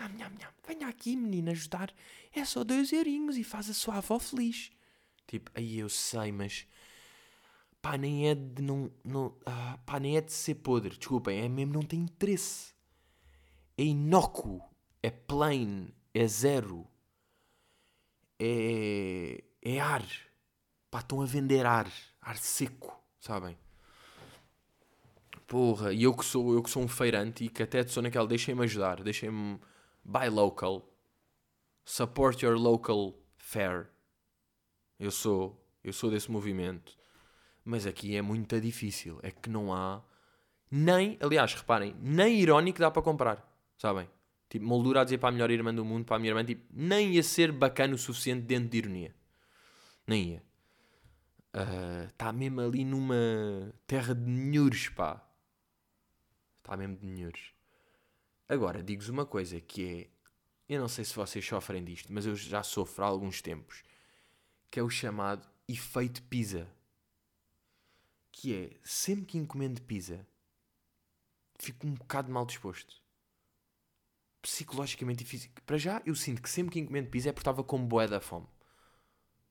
Nham, 0.00 0.08
nham, 0.16 0.30
nham. 0.38 0.50
Venha 0.66 0.88
aqui, 0.88 1.14
menina, 1.14 1.50
ajudar. 1.50 1.92
É 2.32 2.42
só 2.44 2.64
dois 2.64 2.90
eurinhos 2.90 3.36
e 3.36 3.44
faz 3.44 3.68
a 3.68 3.74
sua 3.74 3.98
avó 3.98 4.18
feliz. 4.18 4.70
Tipo, 5.26 5.50
aí 5.54 5.78
eu 5.78 5.90
sei, 5.90 6.32
mas... 6.32 6.66
Pá, 7.82 7.98
nem 7.98 8.28
é 8.28 8.34
de 8.34 8.62
não... 8.62 8.90
não 9.04 9.36
ah, 9.44 9.78
pá, 9.84 10.00
nem 10.00 10.16
é 10.16 10.20
de 10.22 10.32
ser 10.32 10.56
podre. 10.56 10.96
Desculpem, 10.96 11.40
é 11.40 11.48
mesmo 11.48 11.74
não 11.74 11.82
tem 11.82 12.00
interesse. 12.00 12.72
É 13.76 13.82
inócuo. 13.82 14.62
É 15.02 15.10
plain. 15.10 15.92
É 16.14 16.26
zero. 16.26 16.86
É... 18.38 19.44
É 19.62 19.80
ar. 19.80 20.06
Pá, 20.90 21.00
estão 21.00 21.20
a 21.20 21.26
vender 21.26 21.66
ar. 21.66 21.92
Ar 22.22 22.38
seco, 22.38 22.98
sabem? 23.18 23.56
Porra, 25.46 25.92
e 25.92 26.04
eu 26.04 26.14
que 26.14 26.24
sou, 26.24 26.54
eu 26.54 26.62
que 26.62 26.70
sou 26.70 26.82
um 26.82 26.88
feirante 26.88 27.44
e 27.44 27.48
que 27.48 27.62
até 27.62 27.86
sou 27.86 28.02
naquela, 28.02 28.26
deixem-me 28.26 28.62
ajudar, 28.62 29.02
deixem-me 29.02 29.58
buy 30.10 30.28
local, 30.28 30.90
support 31.84 32.42
your 32.42 32.56
local 32.56 33.14
fair. 33.36 33.88
Eu 34.98 35.10
sou, 35.10 35.64
eu 35.84 35.92
sou 35.92 36.10
desse 36.10 36.30
movimento. 36.30 36.98
Mas 37.64 37.86
aqui 37.86 38.16
é 38.16 38.22
muito 38.22 38.60
difícil. 38.60 39.20
É 39.22 39.30
que 39.30 39.48
não 39.48 39.72
há 39.72 40.02
nem, 40.70 41.16
aliás, 41.20 41.54
reparem, 41.54 41.94
nem 42.00 42.40
irónico 42.40 42.80
dá 42.80 42.90
para 42.90 43.02
comprar. 43.02 43.46
Sabem? 43.78 44.08
Tipo, 44.48 44.66
moldura 44.66 45.00
a 45.00 45.04
dizer 45.04 45.18
para 45.18 45.28
a 45.28 45.32
melhor 45.32 45.50
irmã 45.50 45.72
do 45.72 45.84
mundo, 45.84 46.04
para 46.04 46.16
a 46.16 46.18
minha 46.18 46.30
irmã, 46.30 46.44
tipo, 46.44 46.64
nem 46.72 47.14
ia 47.14 47.22
ser 47.22 47.52
bacana 47.52 47.94
o 47.94 47.98
suficiente 47.98 48.42
dentro 48.42 48.68
de 48.68 48.78
ironia. 48.78 49.14
Nem 50.06 50.30
ia. 50.30 50.42
Está 52.08 52.28
ah, 52.28 52.30
uh, 52.30 52.34
mesmo 52.34 52.60
ali 52.60 52.84
numa 52.84 53.72
terra 53.86 54.14
de 54.14 54.28
nhures, 54.28 54.88
pá. 54.88 55.24
Está 56.58 56.76
mesmo 56.76 56.96
de 56.96 57.06
nhures. 57.06 57.52
Agora, 58.50 58.82
digo-vos 58.82 59.08
uma 59.08 59.24
coisa 59.24 59.60
que 59.60 59.86
é. 59.88 60.10
Eu 60.68 60.80
não 60.80 60.88
sei 60.88 61.04
se 61.04 61.14
vocês 61.14 61.46
sofrem 61.46 61.84
disto, 61.84 62.12
mas 62.12 62.26
eu 62.26 62.34
já 62.34 62.64
sofro 62.64 63.04
há 63.04 63.06
alguns 63.06 63.40
tempos. 63.40 63.84
Que 64.68 64.80
é 64.80 64.82
o 64.82 64.90
chamado 64.90 65.48
efeito 65.68 66.20
pizza. 66.24 66.68
Que 68.32 68.52
é, 68.52 68.70
sempre 68.82 69.24
que 69.24 69.38
encomendo 69.38 69.80
pizza, 69.82 70.26
fico 71.60 71.86
um 71.86 71.94
bocado 71.94 72.32
mal 72.32 72.44
disposto. 72.44 73.00
Psicologicamente 74.42 75.22
difícil. 75.22 75.48
Para 75.64 75.78
já, 75.78 76.02
eu 76.04 76.16
sinto 76.16 76.42
que 76.42 76.50
sempre 76.50 76.72
que 76.72 76.80
encomendo 76.80 77.08
pizza 77.08 77.28
é 77.28 77.32
porque 77.32 77.42
estava 77.42 77.62
com 77.62 77.86
boé 77.86 78.08
da 78.08 78.20
fome. 78.20 78.48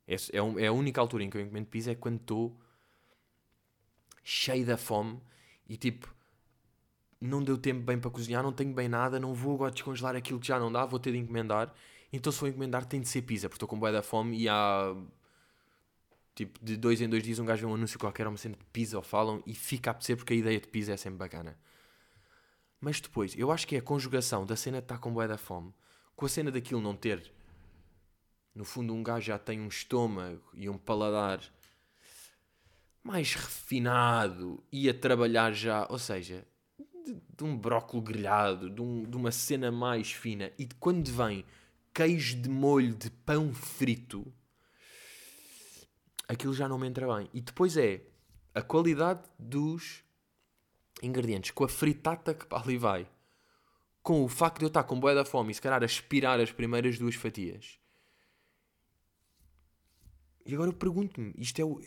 É, 0.06 0.16
é, 0.16 0.64
é 0.64 0.68
a 0.68 0.74
única 0.74 1.00
altura 1.00 1.24
em 1.24 1.30
que 1.30 1.38
eu 1.38 1.42
encomendo 1.42 1.68
pizza 1.68 1.92
é 1.92 1.96
quando 1.96 2.20
estou 2.20 2.60
cheio 4.22 4.66
da 4.66 4.76
fome 4.76 5.22
e 5.70 5.78
tipo 5.78 6.14
não 7.19 7.43
deu 7.43 7.58
tempo 7.58 7.82
bem 7.82 7.99
para 7.99 8.10
cozinhar, 8.10 8.41
não 8.43 8.53
tenho 8.53 8.73
bem 8.73 8.88
nada, 8.88 9.19
não 9.19 9.34
vou 9.34 9.55
agora 9.55 9.71
descongelar 9.71 10.15
aquilo 10.15 10.39
que 10.39 10.47
já 10.47 10.60
não 10.60 10.71
dá, 10.71 10.86
vou 10.86 10.99
ter 10.99 11.12
de 11.12 11.17
encomendar. 11.17 11.73
Então 12.12 12.32
se 12.32 12.39
for 12.39 12.47
encomendar 12.47 12.86
tem 12.86 13.01
de 13.01 13.08
ser 13.08 13.21
pizza, 13.23 13.49
porque 13.49 13.58
estou 13.58 13.67
com 13.69 13.77
boia 13.77 13.93
da 13.93 14.01
fome 14.01 14.38
e 14.38 14.49
há 14.49 14.95
tipo 16.36 16.63
de 16.63 16.77
dois 16.77 17.01
em 17.01 17.10
dois 17.10 17.21
dias 17.23 17.39
um 17.39 17.45
gajo 17.45 17.62
vê 17.62 17.71
um 17.71 17.75
anúncio 17.75 17.99
qualquer, 17.99 18.27
uma 18.27 18.38
cena 18.38 18.55
de 18.55 18.65
pizza 18.65 18.97
ou 18.97 19.03
falam 19.03 19.43
e 19.45 19.53
fica 19.53 19.89
a 19.89 19.91
apetecer 19.91 20.15
porque 20.15 20.34
a 20.34 20.36
ideia 20.38 20.60
de 20.60 20.67
pizza 20.67 20.93
é 20.93 20.97
sempre 20.97 21.19
bacana. 21.19 21.58
Mas 22.82 23.01
depois, 23.01 23.36
eu 23.38 23.51
acho 23.51 23.67
que 23.67 23.75
é 23.75 23.79
a 23.79 23.82
conjugação 23.82 24.45
da 24.45 24.55
cena 24.55 24.77
de 24.77 24.86
estar 24.86 24.99
com 24.99 25.12
boia 25.12 25.27
da 25.27 25.38
fome 25.38 25.73
com 26.19 26.25
a 26.25 26.29
cena 26.29 26.51
daquilo 26.51 26.82
não 26.82 26.97
ter. 26.97 27.32
No 28.53 28.65
fundo, 28.65 28.93
um 28.93 29.01
gajo 29.01 29.27
já 29.27 29.39
tem 29.39 29.62
um 29.62 29.69
estômago 29.69 30.43
e 30.53 30.67
um 30.69 30.77
paladar 30.77 31.41
mais 33.01 33.34
refinado 33.34 34.62
e 34.69 34.89
a 34.89 34.93
trabalhar 34.93 35.53
já. 35.53 35.88
Ou 35.89 35.97
seja, 35.97 36.45
de, 37.13 37.22
de 37.38 37.43
um 37.43 37.58
brócolis 37.58 38.06
grelhado, 38.06 38.69
de, 38.69 38.82
um, 38.82 39.04
de 39.04 39.15
uma 39.15 39.32
cena 39.32 39.72
mais 39.72 40.12
fina, 40.12 40.52
e 40.58 40.65
de 40.65 40.76
quando 40.76 41.10
vem 41.12 41.45
queijo 41.93 42.39
de 42.39 42.50
molho 42.50 42.95
de 42.95 43.10
pão 43.10 43.54
frito, 43.54 44.32
aquilo 46.28 46.54
já 46.54 46.67
não 46.67 46.78
me 46.78 46.88
entra 46.88 47.13
bem. 47.15 47.30
E 47.34 47.41
depois 47.41 47.76
é 47.76 48.02
a 48.54 48.62
qualidade 48.62 49.28
dos 49.38 50.04
ingredientes, 51.02 51.52
com 51.52 51.63
a 51.63 51.69
fritata 51.69 52.34
que 52.34 52.45
para 52.45 52.63
ali 52.63 52.78
vai, 52.78 53.08
com 54.02 54.24
o 54.24 54.28
facto 54.30 54.60
de 54.60 54.65
eu 54.65 54.67
estar 54.67 54.84
com 54.84 55.00
boia 55.00 55.15
da 55.15 55.26
fome 55.26 55.52
e 55.52 55.56
se 55.56 55.62
calhar 55.62 55.84
aspirar 55.84 56.39
as 56.39 56.52
primeiras 56.52 56.98
duas 56.98 57.15
fatias. 57.15 57.80
E 60.45 60.54
agora 60.54 60.69
eu 60.69 60.74
pergunto-me, 60.74 61.34
isto 61.38 61.60
é 61.62 61.65
o. 61.65 61.80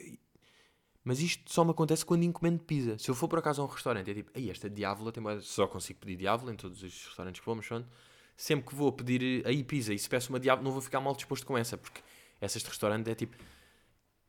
Mas 1.05 1.21
isto 1.21 1.53
só 1.53 1.65
me 1.65 1.73
acontece 1.73 2.07
quando 2.07 2.23
encomendo 2.23 2.61
pizza. 2.61 2.97
Se 2.97 3.11
eu 3.11 3.15
for 3.15 3.27
por 3.29 3.39
acaso 3.39 3.61
a 3.61 3.65
um 3.65 3.69
restaurante, 3.69 4.11
é 4.11 4.15
tipo, 4.15 4.31
aí 4.35 4.51
esta 4.51 4.71
diávola 4.71 5.11
tem 5.11 5.23
mais... 5.23 5.45
Só 5.45 5.67
consigo 5.67 5.99
pedir 5.99 6.17
diávola 6.17 6.53
em 6.53 6.57
todos 6.57 6.83
os 6.83 7.07
restaurantes 7.07 7.41
que 7.41 7.47
vou, 7.47 7.57
mas 7.57 7.67
pronto. 7.67 7.89
Sempre 8.37 8.69
que 8.69 8.75
vou 8.75 8.93
pedir 8.93 9.47
aí 9.47 9.65
pizza 9.65 9.93
e 9.93 9.99
se 9.99 10.09
peço 10.09 10.31
uma 10.31 10.39
diávola, 10.39 10.65
não 10.65 10.73
vou 10.73 10.81
ficar 10.81 11.01
mal 11.01 11.15
disposto 11.15 11.45
com 11.45 11.59
essa, 11.59 11.77
porque 11.77 12.01
essa 12.41 12.59
de 12.59 12.65
restaurante 12.65 13.11
é 13.11 13.15
tipo, 13.15 13.37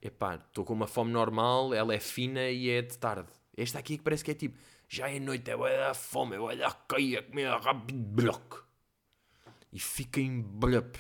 epá, 0.02 0.36
estou 0.36 0.66
com 0.66 0.74
uma 0.74 0.88
fome 0.88 1.12
normal, 1.12 1.74
ela 1.74 1.94
é 1.94 2.00
fina 2.00 2.50
e 2.50 2.70
é 2.70 2.82
de 2.82 2.98
tarde. 2.98 3.30
Esta 3.56 3.80
aqui 3.80 3.98
que 3.98 4.04
parece 4.04 4.24
que 4.24 4.32
é 4.32 4.34
tipo, 4.34 4.58
já 4.90 5.10
é 5.10 5.20
noite, 5.20 5.50
é 5.50 5.58
dar 5.58 5.94
fome, 5.94 6.36
é 6.36 6.56
dar 6.56 6.74
cair, 6.88 7.18
a 7.20 7.24
comer 7.24 7.50
rápido, 7.50 8.00
bloco. 8.00 8.68
E 9.72 9.80
fica 9.80 10.20
em 10.20 10.42
blup. 10.42 10.98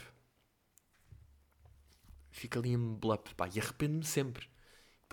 Fica 2.31 2.59
ali 2.59 2.71
em 2.71 2.93
blup, 2.95 3.33
pá, 3.35 3.47
e 3.53 3.59
arrependo-me 3.59 4.03
sempre. 4.03 4.52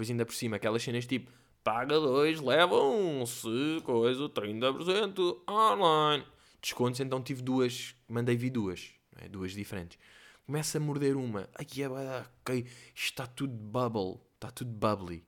Depois 0.01 0.11
ainda 0.11 0.25
por 0.25 0.35
cima, 0.35 0.57
aquelas 0.57 0.83
cenas 0.83 1.05
tipo, 1.05 1.31
paga 1.63 2.01
dois, 2.01 2.41
leva 2.41 2.75
um, 2.75 3.27
se 3.27 3.83
coisa, 3.85 4.31
30% 4.31 5.43
online. 5.47 6.25
Descontos, 6.59 7.01
então 7.01 7.23
tive 7.23 7.43
duas, 7.43 7.95
mandei 8.09 8.35
vir 8.35 8.49
duas, 8.49 8.95
é? 9.17 9.29
duas 9.29 9.53
diferentes. 9.53 9.99
Começa 10.47 10.79
a 10.79 10.81
morder 10.81 11.17
uma, 11.17 11.51
ai 11.55 11.67
é, 11.83 12.25
ok, 12.41 12.67
está 12.95 13.27
tudo 13.27 13.53
bubble, 13.53 14.23
está 14.37 14.51
tudo 14.51 14.71
bubbly. 14.71 15.23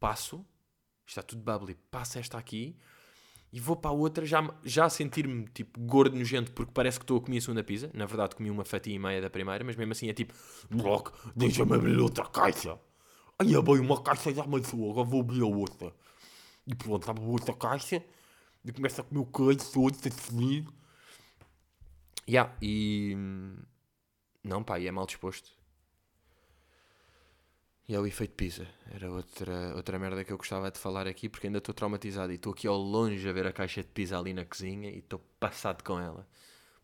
Passo, 0.00 0.42
está 1.06 1.22
tudo 1.22 1.42
bubbly, 1.42 1.74
passo 1.90 2.18
esta 2.18 2.38
aqui 2.38 2.78
e 3.52 3.60
vou 3.60 3.76
para 3.76 3.90
a 3.90 3.94
outra 3.94 4.24
já, 4.24 4.42
já 4.64 4.88
sentir-me 4.88 5.46
tipo 5.48 5.78
gordo 5.80 6.16
nojento 6.16 6.50
porque 6.52 6.72
parece 6.72 6.98
que 6.98 7.04
estou 7.04 7.18
a 7.18 7.20
comer 7.20 7.36
a 7.36 7.40
segunda 7.42 7.62
pizza. 7.62 7.90
Na 7.92 8.06
verdade 8.06 8.36
comi 8.36 8.50
uma 8.50 8.64
fatia 8.64 8.94
e 8.94 8.98
meia 8.98 9.20
da 9.20 9.28
primeira, 9.28 9.62
mas 9.62 9.76
mesmo 9.76 9.92
assim 9.92 10.08
é 10.08 10.14
tipo, 10.14 10.32
bloco, 10.70 11.12
deixa-me 11.36 11.74
abrir 11.74 11.98
outra 11.98 12.24
caixa. 12.24 12.78
Aí 13.38 13.62
bem, 13.62 13.80
uma 13.80 14.02
caixa 14.02 14.32
já 14.32 14.44
amassou, 14.44 14.90
agora 14.90 15.06
vou 15.06 15.20
abrir 15.20 15.42
a 15.42 15.46
outra. 15.46 15.92
E 16.66 16.74
pronto, 16.74 17.10
abro 17.10 17.24
outra 17.24 17.54
caixa 17.54 18.02
e 18.64 18.72
começo 18.72 19.00
a 19.00 19.04
comer 19.04 19.20
o 19.20 19.26
queijo 19.26 19.72
todo, 19.72 19.94
seguir. 19.94 20.66
Yeah, 22.28 22.56
e... 22.60 23.14
Não, 24.42 24.62
pá, 24.64 24.80
e 24.80 24.86
é 24.86 24.90
mal 24.90 25.06
disposto. 25.06 25.52
E 27.88 27.94
é 27.94 28.00
o 28.00 28.06
efeito 28.06 28.34
pizza. 28.34 28.66
Era 28.92 29.10
outra, 29.12 29.76
outra 29.76 29.98
merda 29.98 30.24
que 30.24 30.32
eu 30.32 30.38
gostava 30.38 30.70
de 30.70 30.78
falar 30.78 31.06
aqui, 31.06 31.28
porque 31.28 31.46
ainda 31.46 31.58
estou 31.58 31.74
traumatizado 31.74 32.32
e 32.32 32.36
estou 32.36 32.52
aqui 32.52 32.66
ao 32.66 32.76
longe 32.76 33.28
a 33.28 33.32
ver 33.32 33.46
a 33.46 33.52
caixa 33.52 33.82
de 33.82 33.88
pizza 33.88 34.18
ali 34.18 34.34
na 34.34 34.44
cozinha 34.44 34.90
e 34.90 34.98
estou 34.98 35.20
passado 35.38 35.84
com 35.84 36.00
ela. 36.00 36.26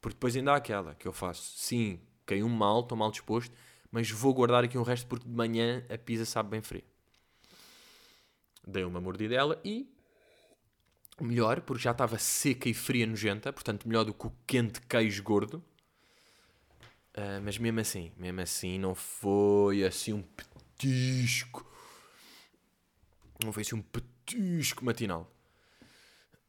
Porque 0.00 0.14
depois 0.14 0.36
ainda 0.36 0.52
há 0.52 0.56
aquela 0.56 0.94
que 0.94 1.08
eu 1.08 1.12
faço. 1.12 1.58
Sim, 1.58 2.00
caiu 2.24 2.48
mal, 2.48 2.80
estou 2.80 2.96
mal 2.96 3.10
disposto, 3.10 3.52
mas 3.92 4.10
vou 4.10 4.32
guardar 4.32 4.64
aqui 4.64 4.78
um 4.78 4.82
resto 4.82 5.06
porque 5.06 5.28
de 5.28 5.34
manhã 5.34 5.84
a 5.90 5.98
pizza 5.98 6.24
sabe 6.24 6.48
bem 6.48 6.62
fria. 6.62 6.82
Dei 8.66 8.84
uma 8.84 9.00
mordidela 9.00 9.60
e. 9.62 9.86
Melhor, 11.20 11.60
porque 11.60 11.82
já 11.82 11.90
estava 11.90 12.18
seca 12.18 12.70
e 12.70 12.74
fria 12.74 13.06
nojenta, 13.06 13.52
portanto 13.52 13.86
melhor 13.86 14.04
do 14.04 14.14
que 14.14 14.26
o 14.26 14.32
quente 14.46 14.80
queijo 14.80 15.22
gordo. 15.22 15.62
Uh, 17.14 17.38
mas 17.44 17.58
mesmo 17.58 17.80
assim, 17.80 18.10
mesmo 18.16 18.40
assim, 18.40 18.78
não 18.78 18.94
foi 18.94 19.84
assim 19.84 20.14
um 20.14 20.22
petisco. 20.22 21.70
Não 23.44 23.52
foi 23.52 23.60
assim 23.60 23.74
um 23.74 23.82
petisco 23.82 24.84
matinal. 24.84 25.30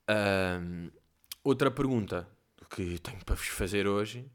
Uh, 0.09 0.89
outra 1.43 1.69
pergunta 1.69 2.27
que 2.69 2.97
tenho 2.99 3.23
para 3.25 3.35
vos 3.35 3.47
fazer 3.47 3.85
hoje, 3.85 4.31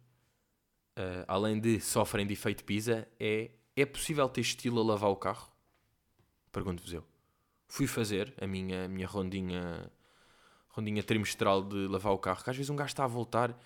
uh, 0.99 1.25
além 1.27 1.59
de 1.59 1.81
sofrem 1.81 2.27
de 2.27 2.35
efeito 2.35 2.65
pizza, 2.65 3.09
é: 3.19 3.51
é 3.77 3.87
possível 3.87 4.29
ter 4.29 4.41
estilo 4.43 4.81
a 4.81 4.85
lavar 4.85 5.11
o 5.11 5.17
carro? 5.17 5.51
Pergunto-vos 6.53 6.93
eu. 6.93 7.05
Fui 7.69 7.87
fazer 7.87 8.35
a 8.41 8.47
minha, 8.47 8.89
minha 8.89 9.07
rondinha, 9.07 9.91
rondinha 10.69 11.03
trimestral 11.03 11.63
de 11.63 11.87
lavar 11.87 12.13
o 12.13 12.19
carro, 12.19 12.43
que 12.43 12.51
às 12.51 12.57
vezes 12.57 12.71
um 12.71 12.77
gajo 12.77 12.89
está 12.89 13.05
a 13.05 13.09
voltar 13.09 13.59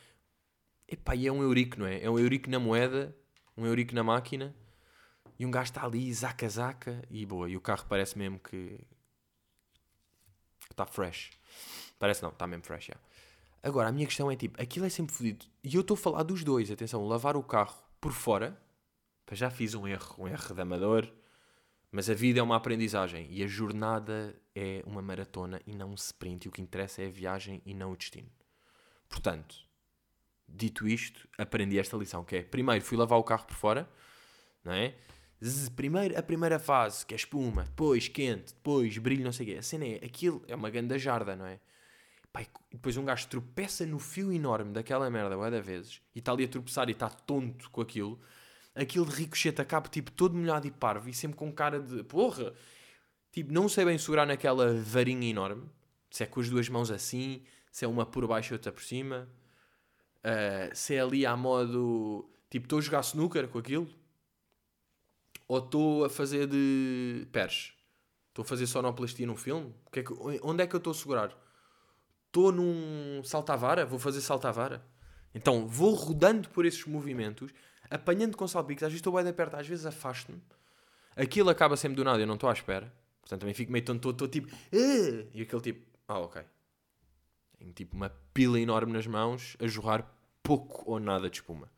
Epá, 0.93 1.15
e 1.17 1.27
é 1.27 1.33
um 1.33 1.43
eurico, 1.43 1.81
não 1.81 1.87
é? 1.87 2.03
É 2.03 2.11
um 2.11 2.19
eurico 2.19 2.51
na 2.51 2.59
moeda, 2.59 3.17
um 3.57 3.65
eurico 3.65 3.95
na 3.95 4.03
máquina, 4.03 4.55
e 5.39 5.47
um 5.47 5.51
gajo 5.51 5.71
está 5.71 5.85
ali, 5.85 6.13
zaca, 6.13 6.47
zaca, 6.47 7.03
e 7.11 7.25
boa. 7.25 7.49
E 7.49 7.57
o 7.57 7.63
carro 7.63 7.87
parece 7.89 8.19
mesmo 8.19 8.39
que 8.39 8.79
está 10.71 10.85
fresh. 10.85 11.31
Parece 11.99 12.23
não, 12.23 12.29
está 12.29 12.47
mesmo 12.47 12.65
fresh, 12.65 12.89
já. 12.89 12.97
Agora, 13.63 13.89
a 13.89 13.93
minha 13.93 14.07
questão 14.07 14.31
é 14.31 14.37
tipo, 14.37 14.61
aquilo 14.61 14.85
é 14.87 14.89
sempre 14.89 15.15
fodido. 15.15 15.47
E 15.63 15.75
eu 15.75 15.83
estou 15.83 15.95
a 15.95 15.99
falar 15.99 16.23
dos 16.25 16.43
dois, 16.43 16.71
atenção, 16.71 17.07
lavar 17.07 17.37
o 17.37 17.43
carro 17.43 17.77
por 18.01 18.13
fora, 18.13 18.61
já 19.31 19.51
fiz 19.51 19.75
um 19.75 19.87
erro, 19.87 20.17
um 20.19 20.29
erro 20.29 20.55
de 20.55 20.61
amador, 20.61 21.11
mas 21.91 22.11
a 22.11 22.15
vida 22.15 22.41
é 22.41 22.43
uma 22.43 22.57
aprendizagem 22.57 23.27
e 23.31 23.43
a 23.43 23.47
jornada 23.47 24.35
é 24.55 24.83
uma 24.87 25.01
maratona 25.01 25.61
e 25.67 25.75
não 25.75 25.91
um 25.91 25.95
sprint. 25.95 26.47
E 26.47 26.49
o 26.49 26.53
que 26.53 26.61
interessa 26.61 27.03
é 27.03 27.07
a 27.07 27.11
viagem 27.11 27.63
e 27.65 27.73
não 27.73 27.93
o 27.93 27.97
destino. 27.97 28.29
Portanto, 29.09 29.57
dito 30.49 30.89
isto, 30.89 31.29
aprendi 31.39 31.79
esta 31.79 31.97
lição, 31.97 32.25
que 32.25 32.37
é, 32.37 32.43
primeiro 32.43 32.85
fui 32.85 32.97
lavar 32.97 33.19
o 33.19 33.23
carro 33.23 33.47
por 33.47 33.55
fora, 33.55 33.89
não 34.65 34.73
é? 34.73 34.95
Primeiro, 35.75 36.19
a 36.19 36.23
primeira 36.23 36.59
fase, 36.59 37.05
que 37.05 37.15
é 37.15 37.17
espuma, 37.17 37.65
depois 37.65 38.09
quente, 38.09 38.55
depois 38.55 38.97
brilho, 38.99 39.25
não 39.25 39.33
sei 39.33 39.47
o 39.47 39.51
quê. 39.51 39.59
A 39.59 39.63
cena 39.63 39.85
é, 39.85 39.97
aquilo 39.97 40.43
é 40.47 40.55
uma 40.55 40.71
ganda 40.71 40.99
jarda, 40.99 41.35
não 41.37 41.47
é? 41.47 41.59
Pai, 42.33 42.47
depois 42.71 42.97
um 42.97 43.05
gajo 43.05 43.29
tropeça 43.29 43.85
no 43.87 43.99
fio 43.99 44.33
enorme 44.33 44.73
daquela 44.73 45.11
merda, 45.11 45.37
bué 45.37 45.51
vezes, 45.61 46.01
e 46.15 46.19
está 46.19 46.33
ali 46.33 46.45
a 46.45 46.49
tropeçar 46.49 46.89
e 46.89 46.93
está 46.93 47.09
tonto 47.09 47.71
com 47.71 47.81
aquilo. 47.81 48.21
Aquilo 48.75 49.05
de 49.05 49.15
ricochete 49.15 49.61
acaba, 49.61 49.89
tipo, 49.89 50.11
todo 50.11 50.35
molhado 50.35 50.67
e 50.67 50.71
parvo, 50.71 51.09
e 51.09 51.13
sempre 51.13 51.37
com 51.37 51.53
cara 51.53 51.79
de, 51.79 52.03
porra, 52.05 52.55
tipo, 53.31 53.53
não 53.53 53.69
sei 53.69 53.85
bem 53.85 53.99
segurar 53.99 54.25
naquela 54.25 54.73
varinha 54.81 55.29
enorme, 55.29 55.69
se 56.11 56.23
é 56.23 56.27
com 56.27 56.41
as 56.41 56.49
duas 56.49 56.69
mãos 56.71 56.91
assim, 56.91 57.43
se 57.71 57.85
é 57.85 57.89
uma 57.89 58.07
por 58.07 58.27
baixo 58.27 58.53
e 58.53 58.55
outra 58.55 58.73
por 58.73 58.83
cima 58.83 59.29
uh, 60.23 60.75
se 60.75 60.95
é 60.95 61.01
ali 61.01 61.27
à 61.27 61.37
modo 61.37 62.29
tipo, 62.51 62.67
estou 62.67 62.79
a 62.79 62.83
jogar 62.83 63.01
snooker 63.01 63.49
com 63.49 63.59
aquilo 63.59 63.89
ou 65.49 65.59
estou 65.59 66.05
a 66.05 66.11
fazer 66.11 66.47
de 66.47 67.27
pers, 67.33 67.75
estou 68.29 68.43
a 68.43 68.47
fazer 68.47 68.67
sonoplastia 68.67 69.27
num 69.27 69.37
filme, 69.37 69.75
que 69.91 70.01
é 70.01 70.03
que, 70.03 70.13
onde 70.43 70.63
é 70.63 70.67
que 70.67 70.75
eu 70.75 70.79
estou 70.79 70.93
a 70.93 70.95
segurar? 70.95 71.42
Estou 72.33 72.51
num 72.51 73.23
salta-vara, 73.23 73.85
vou 73.85 73.99
fazer 73.99 74.23
salta-vara. 74.23 74.83
Então 75.35 75.69
vou 75.69 75.93
rodando 75.93 76.49
por 76.49 76.65
esses 76.65 76.83
movimentos, 76.87 77.53
apanhando 77.91 78.39
com 78.39 78.49
salpicos, 78.49 78.83
às 78.83 78.89
vezes 78.89 79.01
estou 79.01 79.13
bem 79.13 79.23
de 79.23 79.35
perto, 79.35 79.55
às 79.57 79.67
vezes 79.67 79.85
afasto-me. 79.85 80.41
Aquilo 81.15 81.51
acaba 81.51 81.77
sempre 81.77 81.97
do 81.97 82.05
nada, 82.05 82.23
eu 82.23 82.27
não 82.27 82.37
estou 82.37 82.49
à 82.49 82.55
espera. 82.55 82.91
Portanto, 83.21 83.41
também 83.41 83.53
fico 83.53 83.71
meio 83.71 83.85
tonto, 83.85 84.09
estou 84.09 84.27
tipo, 84.27 84.49
ah! 84.51 85.29
e 85.35 85.43
aquele 85.43 85.61
tipo, 85.61 85.87
ah, 86.09 86.21
ok, 86.21 86.43
tenho 87.59 87.73
tipo 87.75 87.95
uma 87.95 88.09
pila 88.33 88.59
enorme 88.59 88.95
nas 88.95 89.07
mãos 89.07 89.55
a 89.61 89.67
jorrar 89.67 90.11
pouco 90.43 90.91
ou 90.91 90.99
nada 90.99 91.29
de 91.29 91.37
espuma. 91.37 91.71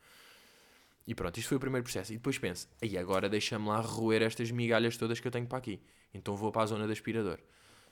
E 1.05 1.17
pronto, 1.17 1.37
isto 1.37 1.49
foi 1.49 1.57
o 1.57 1.61
primeiro 1.61 1.83
processo. 1.83 2.13
E 2.13 2.17
depois 2.17 2.39
penso, 2.39 2.69
aí 2.81 2.97
agora 2.97 3.29
deixa-me 3.29 3.67
lá 3.67 3.81
roer 3.81 4.23
estas 4.23 4.53
migalhas 4.53 4.97
todas 4.97 5.19
que 5.19 5.27
eu 5.27 5.33
tenho 5.33 5.49
para 5.49 5.59
aqui. 5.59 5.83
Então 6.15 6.37
vou 6.37 6.53
para 6.53 6.63
a 6.63 6.67
zona 6.67 6.87
do 6.87 6.93
aspirador. 6.93 7.41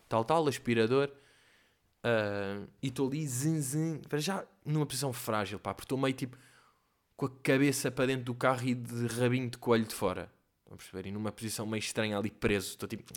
Tal, 0.08 0.24
tal, 0.24 0.46
aspirador. 0.46 1.10
Uh, 2.04 2.68
e 2.82 2.88
estou 2.88 3.08
ali, 3.08 3.24
zin, 3.26 3.60
zin, 3.60 4.00
já 4.14 4.44
numa 4.64 4.84
posição 4.84 5.12
frágil, 5.12 5.60
pá, 5.60 5.72
porque 5.72 5.84
estou 5.84 5.96
meio 5.96 6.14
tipo 6.14 6.36
com 7.16 7.26
a 7.26 7.30
cabeça 7.42 7.92
para 7.92 8.06
dentro 8.06 8.24
do 8.24 8.34
carro 8.34 8.66
e 8.66 8.74
de 8.74 9.06
rabinho 9.06 9.48
de 9.48 9.56
coelho 9.56 9.86
de 9.86 9.94
fora. 9.94 10.28
Estão 10.60 10.74
a 10.74 10.76
perceber? 10.76 11.08
E 11.08 11.12
numa 11.12 11.30
posição 11.30 11.64
meio 11.64 11.78
estranha 11.78 12.18
ali 12.18 12.30
preso. 12.30 12.70
Estou 12.70 12.88
tipo, 12.88 13.12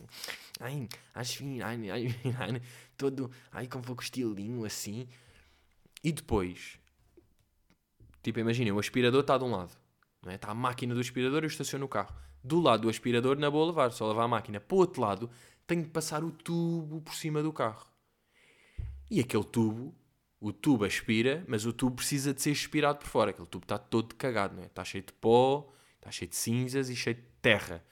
ai, 0.60 0.88
acho 1.15 1.43
ai, 1.63 1.89
ai, 1.89 2.15
ai, 2.38 2.62
todo, 2.95 3.32
ai, 3.52 3.67
com 3.67 3.82
pouco 3.82 4.04
estilinho 4.04 4.63
assim. 4.65 5.08
E 6.04 6.12
depois, 6.12 6.78
tipo, 8.21 8.39
imaginem, 8.39 8.71
o 8.71 8.78
aspirador 8.78 9.21
está 9.21 9.39
de 9.39 9.43
um 9.43 9.50
lado, 9.50 9.71
não 10.21 10.32
é? 10.32 10.36
está 10.36 10.52
a 10.52 10.54
máquina 10.54 10.93
do 10.93 11.00
aspirador 11.00 11.41
e 11.41 11.45
eu 11.45 11.50
estaciono 11.50 11.86
o 11.86 11.89
carro. 11.89 12.15
Do 12.43 12.60
lado 12.62 12.82
do 12.82 12.89
aspirador, 12.89 13.39
na 13.39 13.50
boa 13.50 13.65
lavar, 13.65 13.91
só 13.91 14.06
lavar 14.06 14.26
a 14.26 14.28
máquina. 14.28 14.60
Para 14.60 14.76
o 14.76 14.78
outro 14.78 15.02
lado, 15.02 15.32
tenho 15.65 15.82
de 15.82 15.89
passar 15.89 16.24
o 16.24 16.30
tubo 16.30 17.02
por 17.02 17.15
cima 17.15 17.41
do 17.41 17.52
carro. 17.52 17.94
E 19.10 19.20
aquele 19.20 19.44
tubo, 19.44 19.94
o 20.39 20.52
tubo 20.52 20.86
aspira, 20.86 21.44
mas 21.48 21.65
o 21.65 21.74
tubo 21.74 21.98
precisa 21.98 22.34
de 22.34 22.41
ser 22.41 22.52
aspirado 22.52 23.00
por 23.00 23.08
fora. 23.08 23.32
Aquele 23.32 23.48
tubo 23.48 23.65
está 23.65 23.78
todo 23.78 24.15
cagado, 24.15 24.56
não 24.56 24.63
é? 24.63 24.65
Está 24.65 24.84
cheio 24.84 25.04
de 25.04 25.13
pó, 25.13 25.72
está 25.98 26.12
cheio 26.12 26.30
de 26.30 26.36
cinzas 26.36 26.89
e 26.89 26.96
cheio 26.96 27.15
de 27.15 27.24
terra. 27.41 27.84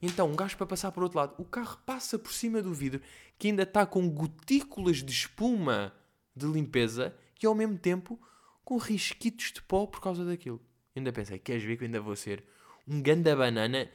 Então, 0.00 0.28
um 0.28 0.34
gajo 0.34 0.56
para 0.56 0.66
passar 0.66 0.90
por 0.90 1.04
outro 1.04 1.18
lado, 1.18 1.34
o 1.38 1.44
carro 1.44 1.78
passa 1.86 2.18
por 2.18 2.32
cima 2.32 2.60
do 2.60 2.74
vidro, 2.74 3.00
que 3.38 3.48
ainda 3.48 3.62
está 3.62 3.86
com 3.86 4.08
gotículas 4.10 5.02
de 5.02 5.12
espuma 5.12 5.94
de 6.34 6.46
limpeza 6.46 7.14
e 7.40 7.46
ao 7.46 7.54
mesmo 7.54 7.78
tempo 7.78 8.20
com 8.64 8.76
risquitos 8.76 9.52
de 9.52 9.62
pó 9.62 9.86
por 9.86 10.00
causa 10.00 10.24
daquilo. 10.24 10.60
Eu 10.94 11.00
ainda 11.00 11.12
pensei, 11.12 11.38
queres 11.38 11.62
ver 11.62 11.76
que 11.76 11.84
eu 11.84 11.86
ainda 11.86 12.00
vou 12.00 12.16
ser 12.16 12.44
um 12.86 13.00
ganda 13.00 13.34
banana 13.36 13.88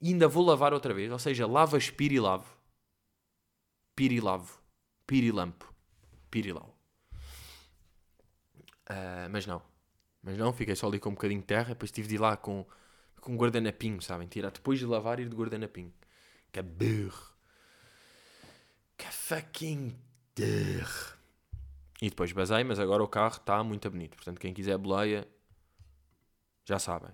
e 0.00 0.08
ainda 0.08 0.26
vou 0.26 0.44
lavar 0.44 0.72
outra 0.72 0.92
vez? 0.92 1.10
Ou 1.10 1.18
seja, 1.18 1.46
lava, 1.46 1.76
aspira 1.76 2.14
e 2.14 2.20
lavo. 2.20 2.56
Pirilavo. 3.94 4.60
Pirilampo. 5.06 5.71
Pirilau. 6.32 6.76
Uh, 8.90 9.30
mas 9.30 9.46
não. 9.46 9.62
Mas 10.20 10.36
não, 10.36 10.52
fiquei 10.52 10.74
só 10.74 10.88
ali 10.88 10.98
com 10.98 11.10
um 11.10 11.14
bocadinho 11.14 11.40
de 11.40 11.46
terra, 11.46 11.68
depois 11.68 11.92
tive 11.92 12.08
de 12.08 12.16
ir 12.16 12.18
lá 12.18 12.36
com 12.36 12.66
com 13.22 13.36
guardanapinho, 13.36 14.02
sabem? 14.02 14.26
Tirar 14.26 14.50
depois 14.50 14.80
de 14.80 14.84
lavar 14.84 15.20
ir 15.20 15.28
de 15.28 15.36
guardanapinho. 15.36 15.94
Que 16.50 16.58
é 16.58 16.62
burro. 16.62 17.32
Que 18.98 19.06
é 19.06 19.10
fucking 19.10 19.96
burro. 20.36 21.16
E 22.02 22.10
depois 22.10 22.32
basei, 22.32 22.64
mas 22.64 22.80
agora 22.80 23.02
o 23.02 23.06
carro 23.06 23.36
está 23.36 23.62
muito 23.62 23.88
bonito. 23.88 24.16
Portanto, 24.16 24.40
quem 24.40 24.52
quiser 24.52 24.76
boleia, 24.76 25.26
já 26.64 26.80
sabem. 26.80 27.12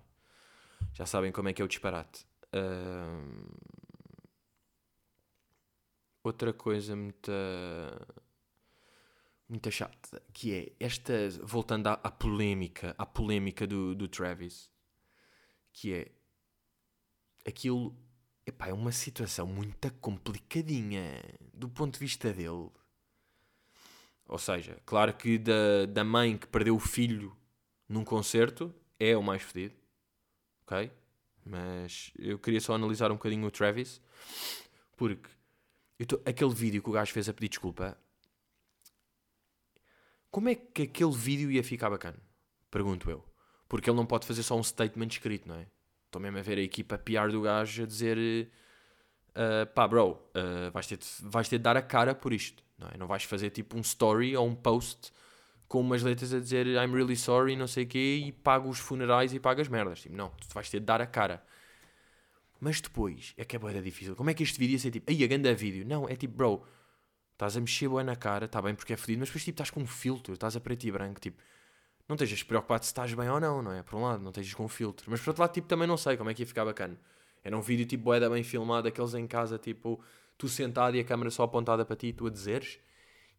Já 0.95 1.05
sabem 1.05 1.31
como 1.31 1.51
é 1.51 1.53
que 1.53 1.61
é 1.61 1.65
o 1.65 1.69
disparate. 1.69 2.27
Uh... 2.55 3.69
Outra 6.25 6.55
coisa 6.55 6.97
muito, 6.97 7.31
muito 9.49 9.71
chata, 9.71 10.23
que 10.33 10.53
é 10.53 10.73
esta, 10.79 11.13
voltando 11.43 11.87
à, 11.87 11.95
à 11.95 12.11
polémica, 12.11 12.95
à 12.99 13.07
polémica 13.07 13.67
do, 13.67 13.95
do 13.95 14.07
Travis, 14.07 14.71
que 15.73 15.95
é 15.95 16.13
aquilo, 17.47 17.97
epá, 18.47 18.69
é 18.69 18.73
uma 18.75 18.93
situação 18.93 19.47
muito 19.47 19.91
complicadinha 19.95 21.23
do 21.55 21.69
ponto 21.69 21.95
de 21.95 22.01
vista 22.01 22.33
dele. 22.33 22.71
Ou 24.29 24.39
seja, 24.39 24.79
claro 24.85 25.15
que 25.15 25.39
da, 25.39 25.87
da 25.87 26.05
mãe 26.05 26.37
que 26.37 26.47
perdeu 26.47 26.77
o 26.77 26.81
filho 26.81 27.35
num 27.89 28.05
concerto 28.05 28.75
é 29.01 29.17
o 29.17 29.23
mais 29.23 29.41
fedido, 29.41 29.75
ok? 30.63 30.93
Mas 31.43 32.13
eu 32.19 32.39
queria 32.39 32.61
só 32.61 32.75
analisar 32.75 33.11
um 33.11 33.15
bocadinho 33.15 33.47
o 33.47 33.51
Travis, 33.51 34.03
porque 34.95 35.31
tô, 36.07 36.21
aquele 36.27 36.53
vídeo 36.53 36.83
que 36.83 36.91
o 36.91 36.93
gajo 36.93 37.11
fez 37.11 37.27
a 37.31 37.33
pedir 37.33 37.49
desculpa, 37.49 37.97
como 40.31 40.49
é 40.49 40.55
que 40.55 40.83
aquele 40.83 41.13
vídeo 41.13 41.51
ia 41.51 41.63
ficar 41.63 41.91
bacana? 41.91 42.19
Pergunto 42.71 43.11
eu. 43.11 43.25
Porque 43.69 43.89
ele 43.89 43.97
não 43.97 44.07
pode 44.07 44.27
fazer 44.27 44.43
só 44.43 44.57
um 44.57 44.63
statement 44.63 45.09
escrito, 45.09 45.49
não 45.49 45.57
é? 45.57 45.67
Estou 46.07 46.21
mesmo 46.21 46.39
a 46.39 46.43
ver 46.43 46.59
a 46.59 46.63
equipa 46.63 46.97
piar 46.97 47.31
do 47.31 47.43
gajo 47.43 47.83
a 47.83 47.87
dizer 47.87 48.51
uh, 49.31 49.67
pá, 49.75 49.87
bro, 49.87 50.13
uh, 50.13 50.71
vais, 50.73 50.87
ter 50.87 50.97
de, 50.97 51.07
vais 51.23 51.49
ter 51.49 51.59
de 51.59 51.65
dar 51.65 51.77
a 51.77 51.83
cara 51.83 52.15
por 52.15 52.33
isto, 52.33 52.63
não 52.79 52.89
é? 52.89 52.97
Não 52.97 53.07
vais 53.07 53.25
fazer 53.25 53.51
tipo 53.51 53.77
um 53.77 53.81
story 53.81 54.37
ou 54.37 54.47
um 54.47 54.55
post 54.55 55.13
com 55.67 55.81
umas 55.81 56.03
letras 56.03 56.33
a 56.33 56.41
dizer 56.41 56.67
I'm 56.67 56.93
really 56.95 57.17
sorry, 57.17 57.55
não 57.55 57.67
sei 57.67 57.85
o 57.85 57.87
quê, 57.87 58.23
e 58.27 58.33
pago 58.33 58.71
os 58.71 58.79
funerais 58.79 59.35
e 59.35 59.39
pago 59.39 59.61
as 59.61 59.69
merdas. 59.69 60.01
Tipo, 60.01 60.17
não, 60.17 60.31
tu 60.31 60.47
vais 60.55 60.69
ter 60.71 60.81
de 60.81 60.87
dar 60.87 61.01
a 61.01 61.07
cara. 61.07 61.45
Mas 62.59 62.81
depois, 62.81 63.35
é 63.37 63.45
que 63.45 63.55
é 63.55 63.59
boa 63.59 63.73
difícil. 63.81 64.17
Como 64.17 64.31
é 64.31 64.35
que 64.35 64.43
este 64.43 64.59
vídeo 64.59 64.73
ia 64.73 64.79
ser 64.79 64.91
tipo, 64.91 65.11
aí 65.11 65.23
a 65.23 65.27
ganda 65.27 65.55
vídeo? 65.55 65.87
Não, 65.87 66.09
é 66.09 66.17
tipo, 66.17 66.35
bro, 66.35 66.65
estás 67.39 67.57
a 67.57 67.61
mexer 67.61 67.89
boa 67.89 68.03
na 68.03 68.17
cara, 68.17 68.47
está 68.47 68.61
bem 68.61 68.75
porque 68.75 68.93
é 68.93 68.97
fodido, 68.97 69.21
mas 69.21 69.29
depois 69.29 69.45
tipo, 69.45 69.55
estás 69.55 69.71
com 69.71 69.81
um 69.81 69.87
filtro, 69.87 70.35
estás 70.35 70.57
a 70.57 70.61
preto 70.61 70.85
e 70.85 70.91
branco, 70.91 71.21
tipo, 71.21 71.41
não 72.09 72.17
estejas 72.17 72.43
preocupado 72.43 72.85
se 72.85 72.91
estás 72.91 73.15
bem 73.15 73.29
ou 73.31 73.39
não, 73.39 73.63
não 73.63 73.73
é? 73.73 73.83
Por 73.85 73.95
um 73.97 74.03
lado, 74.03 74.21
não 74.21 74.31
estejas 74.31 74.55
com 74.55 74.65
um 74.65 74.69
filtro. 74.69 75.09
Mas 75.09 75.21
por 75.21 75.31
outro 75.31 75.43
lado, 75.43 75.53
tipo, 75.53 75.69
também 75.69 75.87
não 75.87 75.97
sei 75.97 76.17
como 76.17 76.29
é 76.31 76.35
que 76.35 76.43
ia 76.43 76.47
ficar 76.47 76.65
bacana. 76.65 76.99
Era 77.45 77.57
um 77.57 77.61
vídeo 77.61 77.87
tipo 77.87 78.05
boeda 78.05 78.29
bem 78.29 78.43
filmado, 78.43 78.89
aqueles 78.89 79.15
em 79.15 79.27
casa, 79.27 79.57
tipo, 79.57 80.03
tu 80.37 80.49
sentado 80.49 80.97
e 80.97 81.01
a 81.01 81.05
câmera 81.05 81.31
só 81.31 81.45
apontada 81.45 81.85
para 81.85 81.95
ti, 81.95 82.13
tu 82.13 82.27
a 82.27 82.31
dizeres, 82.31 82.81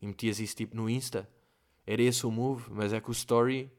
e 0.01 0.07
metias 0.07 0.39
isso 0.39 0.55
tipo 0.55 0.77
no 0.77 0.89
Insta 0.89 1.27
era 1.85 2.01
esse 2.01 2.25
o 2.25 2.31
move, 2.31 2.71
mas 2.71 2.93
é 2.93 3.01
que 3.01 3.09
o 3.09 3.11
story. 3.11 3.69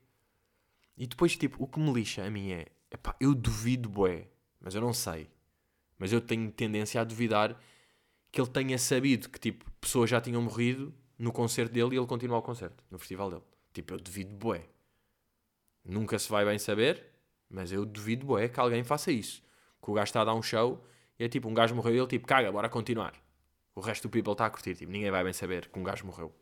E 0.98 1.06
depois, 1.06 1.37
tipo, 1.37 1.62
o 1.62 1.66
que 1.66 1.78
me 1.78 1.92
lixa 1.92 2.24
a 2.24 2.30
mim 2.30 2.50
é. 2.50 2.66
Epá, 2.90 3.14
eu 3.20 3.35
duvido, 3.35 3.88
boé, 3.88 4.26
mas 4.61 4.74
eu 4.74 4.80
não 4.80 4.92
sei. 4.92 5.30
Mas 5.96 6.12
eu 6.12 6.20
tenho 6.20 6.50
tendência 6.50 7.00
a 7.00 7.04
duvidar 7.04 7.59
que 8.31 8.40
ele 8.40 8.49
tenha 8.49 8.79
sabido 8.79 9.29
que, 9.29 9.38
tipo, 9.38 9.71
pessoas 9.81 10.09
já 10.09 10.21
tinham 10.21 10.40
morrido 10.43 10.95
no 11.19 11.33
concerto 11.33 11.73
dele 11.73 11.97
e 11.97 11.99
ele 11.99 12.07
continua 12.07 12.38
o 12.38 12.43
concerto, 12.43 12.83
no 12.90 12.99
festival 12.99 13.31
dele. 13.31 13.43
Tipo, 13.73 13.95
eu 13.95 13.99
duvido, 13.99 14.35
boé. 14.35 14.66
Nunca 15.85 16.19
se 16.19 16.29
vai 16.29 16.45
bem 16.45 16.59
saber, 16.59 17.07
mas 17.49 17.73
eu 17.73 17.85
duvido, 17.85 18.27
boé, 18.27 18.49
que 18.49 18.61
alguém 18.61 18.85
faça 18.85 19.11
isso. 19.11 19.43
Que 19.83 19.90
o 19.90 19.95
gajo 19.95 20.05
está 20.05 20.21
a 20.23 20.25
dar 20.25 20.35
um 20.35 20.43
show 20.43 20.85
e 21.19 21.25
é 21.25 21.29
tipo, 21.29 21.49
um 21.49 21.55
gajo 21.55 21.75
morreu 21.75 21.95
e 21.95 21.99
ele, 21.99 22.07
tipo, 22.07 22.27
caga, 22.27 22.51
bora 22.53 22.69
continuar. 22.69 23.14
O 23.75 23.81
resto 23.81 24.09
do 24.09 24.11
people 24.11 24.33
está 24.33 24.47
a 24.47 24.51
curtir, 24.51 24.75
tipo, 24.75 24.90
ninguém 24.90 25.11
vai 25.11 25.25
bem 25.25 25.33
saber 25.33 25.69
que 25.69 25.79
um 25.79 25.83
gajo 25.83 26.07
morreu. 26.07 26.35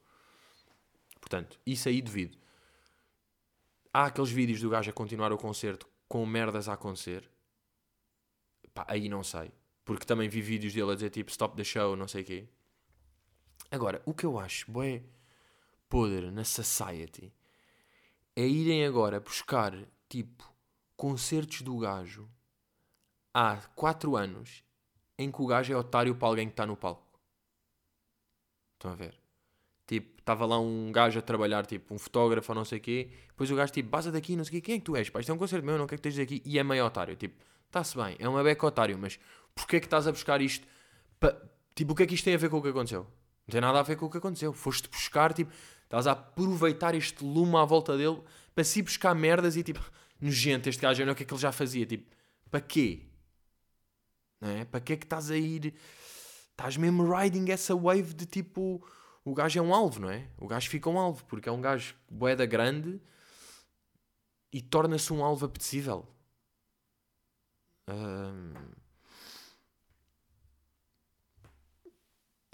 Portanto, 1.21 1.59
isso 1.67 1.89
aí 1.89 2.01
devido. 2.01 2.39
Há 3.93 4.07
aqueles 4.07 4.31
vídeos 4.31 4.61
do 4.61 4.71
gajo 4.71 4.91
a 4.91 4.93
continuar 4.93 5.33
o 5.33 5.39
concerto 5.39 5.89
com 6.09 6.25
merdas 6.25 6.69
a 6.69 6.75
acontecer. 6.75 7.29
Pá, 8.73 8.85
aí 8.89 9.09
não 9.09 9.23
sei. 9.23 9.51
Porque 9.89 10.05
também 10.05 10.29
vi 10.29 10.43
vídeos 10.43 10.75
dele 10.75 10.93
a 10.93 10.95
dizer 10.95 11.09
tipo 11.09 11.31
stop 11.31 11.57
the 11.57 11.65
show, 11.65 11.97
não 11.97 12.07
sei 12.07 12.21
o 12.21 12.25
quê. 12.27 12.47
Agora, 13.71 14.03
o 14.05 14.13
que 14.13 14.27
eu 14.27 14.39
acho 14.39 14.71
bué 14.71 15.03
podre 15.89 16.31
na 16.31 16.45
society 16.45 17.33
é 18.37 18.47
irem 18.47 18.85
agora 18.85 19.19
buscar 19.19 19.73
tipo 20.07 20.45
concertos 20.95 21.63
do 21.63 21.79
gajo 21.79 22.29
há 23.33 23.57
4 23.75 24.15
anos 24.15 24.63
em 25.17 25.33
que 25.33 25.41
o 25.41 25.47
gajo 25.47 25.73
é 25.73 25.77
otário 25.77 26.15
para 26.15 26.29
alguém 26.29 26.49
que 26.49 26.53
está 26.53 26.67
no 26.67 26.77
palco. 26.77 27.19
Estão 28.75 28.91
a 28.91 28.95
ver? 28.95 29.19
Tipo, 29.87 30.21
estava 30.21 30.45
lá 30.45 30.61
um 30.61 30.93
gajo 30.93 31.19
a 31.19 31.23
trabalhar, 31.23 31.65
tipo, 31.65 31.95
um 31.95 31.99
fotógrafo 31.99 32.53
ou 32.53 32.57
não 32.57 32.67
sei 32.67 32.77
o 32.77 32.83
quê. 32.83 33.11
Depois 33.29 33.51
o 33.51 33.57
gajo, 33.57 33.73
tipo, 33.73 33.89
basta 33.89 34.13
daqui, 34.13 34.37
não 34.37 34.45
sei 34.45 34.59
o 34.59 34.61
quê. 34.61 34.67
Quem 34.67 34.75
é 34.75 34.79
que 34.81 34.85
tu 34.85 34.95
és? 34.95 35.09
Pá, 35.09 35.19
isto 35.19 35.33
é 35.33 35.35
um 35.35 35.39
concerto 35.39 35.65
meu, 35.65 35.79
não 35.79 35.87
quero 35.87 36.03
que 36.03 36.09
estejas 36.09 36.27
aqui. 36.27 36.43
E 36.45 36.59
é 36.59 36.63
meio 36.63 36.85
otário. 36.85 37.17
Tipo, 37.17 37.43
está-se 37.69 37.97
bem, 37.97 38.17
é 38.19 38.29
uma 38.29 38.43
beca 38.43 38.67
otário, 38.67 38.99
mas 38.99 39.19
porquê 39.59 39.77
é 39.77 39.81
que 39.81 39.87
estás 39.87 40.07
a 40.07 40.13
buscar 40.13 40.41
isto? 40.41 40.67
Pa... 41.19 41.35
Tipo, 41.75 41.93
o 41.93 41.95
que 41.95 42.03
é 42.03 42.07
que 42.07 42.15
isto 42.15 42.25
tem 42.25 42.35
a 42.35 42.39
ver 42.39 42.51
com 42.51 42.59
o 42.59 42.63
que 42.63 42.69
aconteceu? 42.69 43.03
Não 43.47 43.53
tem 43.53 43.61
nada 43.61 43.79
a 43.81 43.83
ver 43.83 43.97
com 43.97 44.07
o 44.07 44.11
que 44.11 44.19
aconteceu. 44.19 44.53
Foste 44.53 44.89
buscar, 44.89 45.33
tipo, 45.33 45.53
estás 45.85 46.07
a 46.07 46.13
aproveitar 46.13 46.95
este 46.95 47.25
lume 47.25 47.57
à 47.57 47.65
volta 47.65 47.97
dele 47.97 48.21
para 48.55 48.65
se 48.65 48.83
buscar 48.83 49.15
merdas 49.15 49.57
e, 49.57 49.63
tipo, 49.63 49.81
nojento 50.21 50.69
este 50.69 50.83
gajo, 50.83 51.03
não 51.03 51.11
é 51.11 51.13
o 51.13 51.17
que 51.17 51.23
é 51.23 51.27
que 51.27 51.33
ele 51.33 51.41
já 51.41 51.53
fazia. 51.53 51.87
Tipo, 51.87 52.15
para 52.51 52.61
quê? 52.61 53.07
Não 54.41 54.49
é? 54.49 54.65
Para 54.65 54.81
que 54.81 54.93
é 54.93 54.97
que 54.97 55.05
estás 55.05 55.31
a 55.31 55.37
ir... 55.37 55.75
Estás 56.51 56.77
mesmo 56.77 57.09
riding 57.09 57.53
essa 57.53 57.73
wave 57.77 58.13
de, 58.15 58.27
tipo 58.27 58.85
o 59.29 59.35
gajo 59.35 59.59
é 59.59 59.63
um 59.63 59.75
alvo, 59.75 60.01
não 60.01 60.11
é? 60.11 60.27
O 60.39 60.47
gajo 60.47 60.71
fica 60.71 60.89
um 60.89 60.99
alvo, 60.99 61.23
porque 61.27 61.49
é 61.49 61.53
um 61.53 61.61
gajo 61.61 61.95
boeda 62.11 62.47
grande 62.47 62.99
e 64.51 64.63
torna-se 64.63 65.13
um 65.13 65.23
alvo 65.23 65.45
apetecível. 65.45 66.09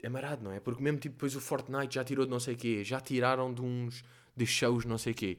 É 0.05 0.09
marado, 0.11 0.45
não 0.45 0.53
é? 0.53 0.61
Porque 0.61 0.83
mesmo 0.83 0.99
tipo, 0.99 1.15
depois 1.15 1.35
o 1.35 1.41
Fortnite 1.41 1.95
já 1.95 2.05
tirou 2.05 2.27
de 2.27 2.31
não 2.31 2.39
sei 2.39 2.53
o 2.53 2.57
quê, 2.59 2.85
já 2.85 3.01
tiraram 3.01 3.55
de 3.55 3.63
uns 3.63 4.05
de 4.37 4.45
shows 4.45 4.85
não 4.85 4.99
sei 4.99 5.13
o 5.13 5.17
quê. 5.17 5.39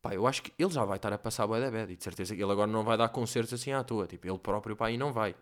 Pá, 0.00 0.14
eu 0.14 0.26
acho 0.26 0.42
que 0.42 0.50
ele 0.58 0.70
já 0.70 0.82
vai 0.82 0.96
estar 0.96 1.12
a 1.12 1.18
passar 1.18 1.44
a 1.44 1.46
boeda 1.46 1.70
bad 1.70 1.92
e 1.92 1.96
de 1.96 2.02
certeza 2.02 2.34
que 2.34 2.42
ele 2.42 2.50
agora 2.50 2.70
não 2.70 2.82
vai 2.82 2.96
dar 2.96 3.10
concertos 3.10 3.52
assim 3.52 3.70
à 3.72 3.84
toa. 3.84 4.06
Tipo, 4.06 4.26
ele 4.26 4.38
próprio, 4.38 4.74
pá, 4.74 4.90
não 4.92 5.12
vai. 5.12 5.34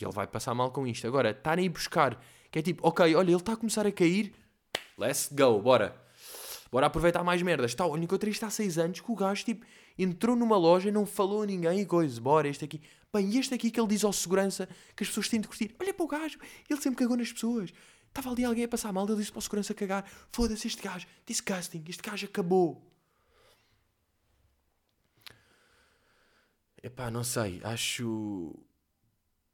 E 0.00 0.04
ele 0.04 0.12
vai 0.12 0.26
passar 0.26 0.52
mal 0.52 0.72
com 0.72 0.84
isto. 0.84 1.06
Agora, 1.06 1.30
estarem 1.30 1.68
a 1.68 1.70
buscar 1.70 2.20
que 2.50 2.58
é 2.58 2.62
tipo, 2.62 2.84
ok, 2.84 3.14
olha, 3.14 3.30
ele 3.30 3.36
está 3.36 3.52
a 3.52 3.56
começar 3.56 3.86
a 3.86 3.92
cair. 3.92 4.34
Let's 4.98 5.30
go, 5.32 5.60
bora. 5.60 5.94
Bora 6.72 6.86
aproveitar 6.86 7.22
mais 7.22 7.40
merdas. 7.40 7.72
Tá, 7.72 7.86
olha, 7.86 8.02
encontrei 8.02 8.32
isto 8.32 8.44
há 8.44 8.50
6 8.50 8.78
anos 8.78 9.00
que 9.00 9.12
o 9.12 9.14
gajo, 9.14 9.44
tipo, 9.44 9.64
entrou 9.96 10.34
numa 10.34 10.56
loja, 10.56 10.90
não 10.90 11.06
falou 11.06 11.42
a 11.42 11.46
ninguém 11.46 11.82
e 11.82 11.86
coisa. 11.86 12.20
Bora, 12.20 12.48
este 12.48 12.64
aqui. 12.64 12.80
Bem, 13.14 13.38
este 13.38 13.54
aqui 13.54 13.70
que 13.70 13.80
ele 13.80 13.88
diz 13.88 14.04
ao 14.04 14.12
segurança 14.12 14.68
que 14.96 15.04
as 15.04 15.08
pessoas 15.08 15.28
têm 15.28 15.40
de 15.40 15.48
curtir. 15.48 15.74
Olha 15.80 15.94
para 15.94 16.04
o 16.04 16.08
gajo, 16.08 16.38
ele 16.68 16.80
sempre 16.80 16.98
cagou 16.98 17.16
nas 17.16 17.32
pessoas. 17.32 17.72
Estava 18.08 18.30
ali 18.30 18.44
alguém 18.44 18.64
a 18.64 18.68
passar 18.68 18.92
mal, 18.92 19.06
ele 19.06 19.16
disse 19.16 19.30
para 19.30 19.38
o 19.38 19.42
segurança 19.42 19.72
cagar. 19.72 20.04
Foda-se 20.32 20.66
este 20.66 20.82
gajo. 20.82 21.06
Disgusting, 21.24 21.84
este 21.88 22.02
gajo 22.02 22.26
acabou. 22.26 22.90
Epá, 26.82 27.10
não 27.10 27.24
sei. 27.24 27.60
Acho. 27.62 28.54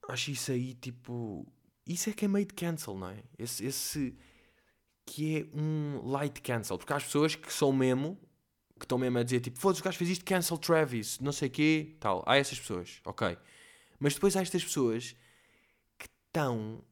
Acho 0.08 0.30
isso 0.30 0.50
aí 0.50 0.74
tipo 0.74 1.46
isso 1.86 2.08
é 2.08 2.12
que 2.12 2.24
é 2.24 2.28
meio 2.28 2.46
de 2.46 2.54
cancel, 2.54 2.96
não 2.96 3.08
é? 3.08 3.22
Esse, 3.38 3.64
esse 3.66 4.16
que 5.04 5.38
é 5.38 5.56
um 5.56 6.08
light 6.08 6.40
cancel. 6.40 6.78
Porque 6.78 6.92
há 6.92 6.96
as 6.96 7.04
pessoas 7.04 7.34
que 7.34 7.52
são 7.52 7.72
mesmo, 7.72 8.16
que 8.78 8.84
estão 8.84 8.96
mesmo 8.96 9.18
a 9.18 9.22
dizer 9.24 9.40
tipo, 9.40 9.58
foda-se, 9.58 9.80
o 9.80 9.84
gajo 9.84 9.98
fez 9.98 10.10
isto, 10.10 10.24
cancel 10.24 10.56
Travis, 10.56 11.18
não 11.18 11.32
sei 11.32 11.48
o 11.48 11.50
quê, 11.50 11.96
tal. 11.98 12.22
Há 12.26 12.36
essas 12.36 12.60
pessoas, 12.60 13.00
ok. 13.04 13.36
Mas 14.00 14.14
depois 14.14 14.34
há 14.34 14.40
estas 14.40 14.64
pessoas 14.64 15.14
que 15.98 16.08
estão, 16.26 16.82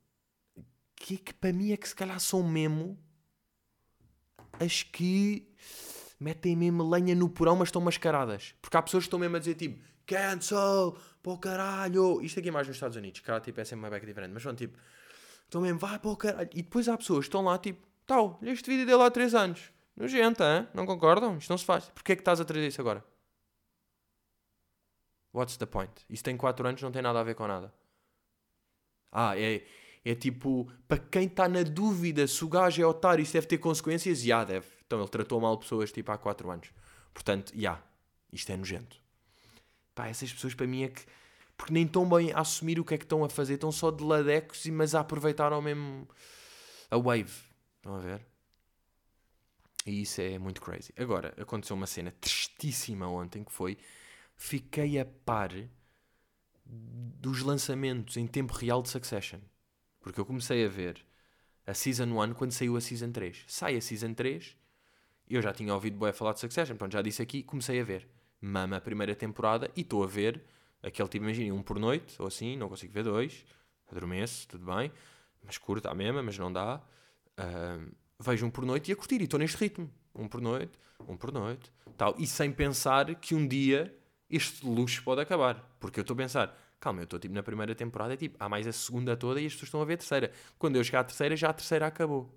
que, 0.95 1.17
que 1.17 1.33
para 1.35 1.53
mim 1.53 1.73
é 1.73 1.77
que 1.77 1.89
se 1.89 1.95
calhar 1.95 2.21
são 2.21 2.43
mesmo 2.43 2.97
as 4.61 4.83
que 4.83 5.51
metem 6.21 6.55
mesmo 6.55 6.89
lenha 6.89 7.15
no 7.15 7.29
porão, 7.29 7.57
mas 7.57 7.69
estão 7.69 7.81
mascaradas. 7.81 8.55
Porque 8.61 8.77
há 8.77 8.83
pessoas 8.83 9.05
que 9.05 9.09
estão 9.09 9.19
mesmo 9.19 9.37
a 9.37 9.39
dizer 9.39 9.55
tipo, 9.55 9.83
cancel, 10.07 10.97
o 11.25 11.39
caralho. 11.39 12.21
Isto 12.23 12.41
aqui 12.41 12.49
é 12.49 12.53
mais 12.53 12.67
nos 12.67 12.77
Estados 12.77 12.97
Unidos, 12.97 13.21
cá 13.21 13.41
tipo, 13.41 13.61
é 13.61 13.65
sempre 13.65 13.85
uma 13.85 13.91
beca 13.91 14.07
diferente, 14.07 14.33
mas 14.33 14.43
pronto, 14.43 14.59
tipo, 14.59 14.79
estão 15.45 15.61
mesmo, 15.61 15.79
vai 15.79 15.99
o 16.03 16.17
caralho. 16.17 16.51
E 16.53 16.63
depois 16.63 16.89
há 16.89 16.97
pessoas 16.97 17.21
que 17.21 17.29
estão 17.29 17.43
lá, 17.43 17.59
tipo, 17.59 17.87
tal, 18.07 18.39
este 18.43 18.69
vídeo 18.69 18.87
dele 18.87 19.03
há 19.03 19.11
3 19.11 19.35
anos. 19.35 19.71
Nojenta, 19.97 20.45
hein? 20.45 20.69
não 20.75 20.87
concordam? 20.87 21.39
Isto 21.39 21.51
não 21.51 21.59
se 21.59 21.65
faz. 21.65 21.87
Porquê 21.87 22.13
é 22.13 22.17
que 22.17 22.21
estás 22.21 22.41
a 22.41 22.45
trazer 22.45 22.69
isso 22.69 22.81
agora? 22.81 23.05
What's 25.33 25.57
the 25.57 25.67
point? 25.67 25.93
Isso 26.09 26.25
tem 26.25 26.37
4 26.37 26.69
anos, 26.69 26.83
não 26.83 26.91
tem 26.91 27.03
nada 27.03 27.21
a 27.21 27.23
ver 27.23 27.35
com 27.35 27.47
nada. 27.47 27.73
Ah, 29.13 29.39
é, 29.39 29.65
é 30.05 30.15
tipo, 30.15 30.71
para 30.87 30.99
quem 30.99 31.27
está 31.27 31.49
na 31.49 31.63
dúvida 31.63 32.27
se 32.27 32.45
o 32.45 32.49
gajo 32.49 32.83
é 32.83 32.87
otário, 32.87 33.23
isso 33.23 33.33
deve 33.33 33.47
ter 33.47 33.59
consequências, 33.59 34.21
já 34.21 34.25
yeah, 34.25 34.45
deve. 34.45 34.67
Então 34.87 34.99
ele 34.99 35.09
tratou 35.09 35.41
mal 35.41 35.57
pessoas 35.59 35.93
tipo 35.93 36.11
há 36.11 36.19
4 36.19 36.51
anos. 36.51 36.71
Portanto, 37.13 37.53
já, 37.53 37.59
yeah, 37.59 37.85
isto 38.33 38.51
é 38.51 38.57
nojento. 38.57 38.97
Pá, 39.95 40.09
essas 40.09 40.33
pessoas 40.33 40.55
para 40.55 40.67
mim 40.67 40.85
é 40.85 40.89
que 40.89 41.03
porque 41.59 41.75
nem 41.75 41.85
estão 41.85 42.09
bem 42.09 42.33
a 42.33 42.39
assumir 42.39 42.79
o 42.79 42.85
que 42.85 42.95
é 42.95 42.99
que 42.99 43.05
estão 43.05 43.25
a 43.25 43.29
fazer, 43.29 43.55
estão 43.55 43.73
só 43.73 43.91
de 43.91 44.05
ladecos, 44.05 44.65
mas 44.67 44.95
a 44.95 45.01
aproveitar 45.01 45.53
ao 45.53 45.61
mesmo 45.61 46.09
a 46.89 46.97
wave. 46.97 47.33
Estão 47.77 47.97
a 47.97 47.99
ver? 47.99 48.25
E 49.85 50.03
isso 50.03 50.21
é 50.21 50.39
muito 50.39 50.61
crazy. 50.61 50.93
Agora, 50.97 51.35
aconteceu 51.37 51.75
uma 51.75 51.87
cena 51.87 52.13
tristíssima 52.21 53.09
ontem 53.09 53.43
que 53.43 53.51
foi: 53.51 53.77
fiquei 54.39 54.99
a 54.99 55.05
par 55.05 55.51
dos 56.65 57.43
lançamentos 57.43 58.17
em 58.17 58.27
tempo 58.27 58.55
real 58.55 58.81
de 58.81 58.89
Succession. 58.89 59.41
Porque 60.01 60.19
eu 60.21 60.25
comecei 60.25 60.65
a 60.65 60.69
ver 60.69 61.05
a 61.67 61.75
Season 61.75 62.07
1 62.07 62.35
quando 62.35 62.53
saiu 62.53 62.77
a 62.77 62.81
Season 62.81 63.11
3. 63.11 63.45
Sai 63.47 63.77
a 63.77 63.81
Season 63.81 64.15
3, 64.15 64.57
eu 65.29 65.43
já 65.43 65.53
tinha 65.53 65.75
ouvido 65.75 65.99
bué 65.99 66.13
falar 66.13 66.33
de 66.33 66.41
Succession, 66.41 66.77
pronto, 66.77 66.93
já 66.93 67.03
disse 67.03 67.21
aqui, 67.21 67.43
comecei 67.43 67.81
a 67.81 67.85
ver. 67.85 68.09
Mama 68.41 68.77
a 68.77 68.81
primeira 68.81 69.15
temporada 69.15 69.71
e 69.77 69.81
estou 69.81 70.05
a 70.05 70.07
ver 70.07 70.43
aquele 70.83 71.09
tipo, 71.09 71.25
imaginem, 71.25 71.51
um 71.51 71.63
por 71.63 71.79
noite, 71.79 72.15
ou 72.21 72.29
assim, 72.29 72.57
não 72.57 72.69
consigo 72.69 72.93
ver 72.93 73.03
dois, 73.03 73.45
adormeço, 73.91 74.47
tudo 74.47 74.65
bem, 74.65 74.93
mas 75.45 75.59
curto 75.59 75.89
à 75.89 75.95
mesma, 75.95 76.23
mas 76.23 76.39
não 76.39 76.53
dá. 76.53 76.81
Ahm, 77.37 77.91
vejo 78.21 78.47
um 78.47 78.51
por 78.51 78.65
noite 78.65 78.91
e 78.91 78.93
a 78.93 78.97
curtir, 78.97 79.21
e 79.21 79.25
estou 79.25 79.39
neste 79.39 79.57
ritmo. 79.57 79.93
Um 80.15 80.29
por 80.29 80.41
noite, 80.41 80.79
um 81.09 81.17
por 81.17 81.33
noite, 81.33 81.73
tal. 81.97 82.15
E 82.19 82.27
sem 82.27 82.53
pensar 82.53 83.13
que 83.17 83.35
um 83.35 83.47
dia 83.47 83.93
este 84.31 84.67
luxo 84.67 85.03
pode 85.03 85.21
acabar. 85.21 85.77
Porque 85.81 86.01
eu 86.01 86.03
estou 86.03 86.15
a 86.15 86.17
pensar, 86.17 86.59
calma, 86.81 87.01
eu 87.01 87.05
estou 87.05 87.19
tipo 87.19 87.35
na 87.35 87.43
primeira 87.43 87.75
temporada, 87.75 88.15
é 88.15 88.17
tipo, 88.17 88.37
há 88.39 88.49
mais 88.49 88.67
a 88.67 88.73
segunda 88.73 89.17
toda 89.17 89.41
e 89.41 89.47
as 89.47 89.53
pessoas 89.53 89.69
estão 89.69 89.83
a 89.83 89.85
ver 89.85 89.95
a 89.95 89.99
terceira. 89.99 90.33
Quando 90.59 90.77
eu 90.77 90.85
chegar 90.85 91.01
à 91.01 91.05
terceira, 91.05 91.37
já 91.37 91.51
a 91.51 91.55
terceira 91.55 91.87
acabou. 91.87 92.33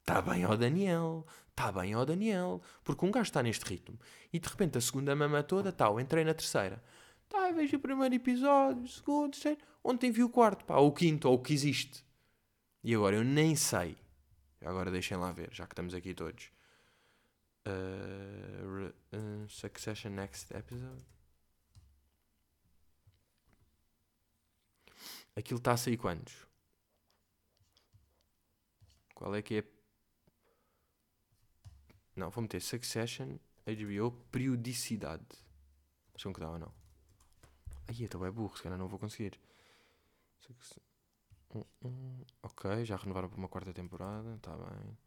Está 0.00 0.20
bem, 0.22 0.44
ó 0.46 0.56
Daniel, 0.56 1.26
está 1.50 1.70
bem, 1.72 1.94
ó 1.94 2.04
Daniel. 2.04 2.62
Porque 2.84 3.04
um 3.04 3.10
gajo 3.10 3.28
está 3.28 3.42
neste 3.42 3.64
ritmo 3.64 3.98
e 4.32 4.38
de 4.38 4.48
repente 4.48 4.78
a 4.78 4.80
segunda 4.80 5.14
mama 5.14 5.42
toda, 5.42 5.72
tal, 5.72 6.00
entrei 6.00 6.24
na 6.24 6.34
terceira. 6.34 6.82
Tá, 7.28 7.50
vejo 7.52 7.76
o 7.76 7.80
primeiro 7.80 8.14
episódio, 8.14 8.84
o 8.84 8.88
segundo, 8.88 9.28
o 9.28 9.30
terceiro. 9.30 9.58
Ontem 9.84 10.10
vi 10.10 10.22
o 10.22 10.30
quarto, 10.30 10.64
pá, 10.64 10.76
ou 10.76 10.88
o 10.88 10.92
quinto, 10.92 11.28
ou 11.28 11.34
o 11.34 11.38
que 11.38 11.52
existe. 11.52 12.04
E 12.82 12.94
agora 12.94 13.16
eu 13.16 13.24
nem 13.24 13.54
sei. 13.54 13.96
Agora 14.64 14.90
deixem 14.90 15.16
lá 15.16 15.30
ver, 15.30 15.50
já 15.52 15.66
que 15.66 15.72
estamos 15.72 15.94
aqui 15.94 16.14
todos. 16.14 16.50
Uh, 17.68 18.92
uh, 19.14 19.48
Succession 19.48 20.10
Next 20.10 20.56
Episode. 20.56 21.04
Aquilo 25.36 25.58
está 25.58 25.72
a 25.72 25.76
sair 25.76 25.96
quantos? 25.96 26.46
Qual 29.14 29.34
é 29.34 29.42
que 29.42 29.58
é? 29.58 29.64
Não, 32.16 32.30
vou 32.30 32.42
meter 32.42 32.60
Succession, 32.60 33.38
HBO, 33.66 34.10
periodicidade. 34.32 35.26
Acham 36.14 36.32
que 36.32 36.40
dá 36.40 36.50
ou 36.50 36.58
não? 36.58 36.72
Aí, 37.86 38.02
então 38.02 38.24
é 38.24 38.30
burro, 38.30 38.56
se 38.56 38.62
calhar 38.62 38.78
não 38.78 38.88
vou 38.88 38.98
conseguir. 38.98 39.38
Ok, 42.42 42.84
já 42.84 42.96
renovaram 42.96 43.28
para 43.28 43.38
uma 43.38 43.48
quarta 43.48 43.72
temporada, 43.72 44.34
está 44.36 44.56
bem. 44.56 44.98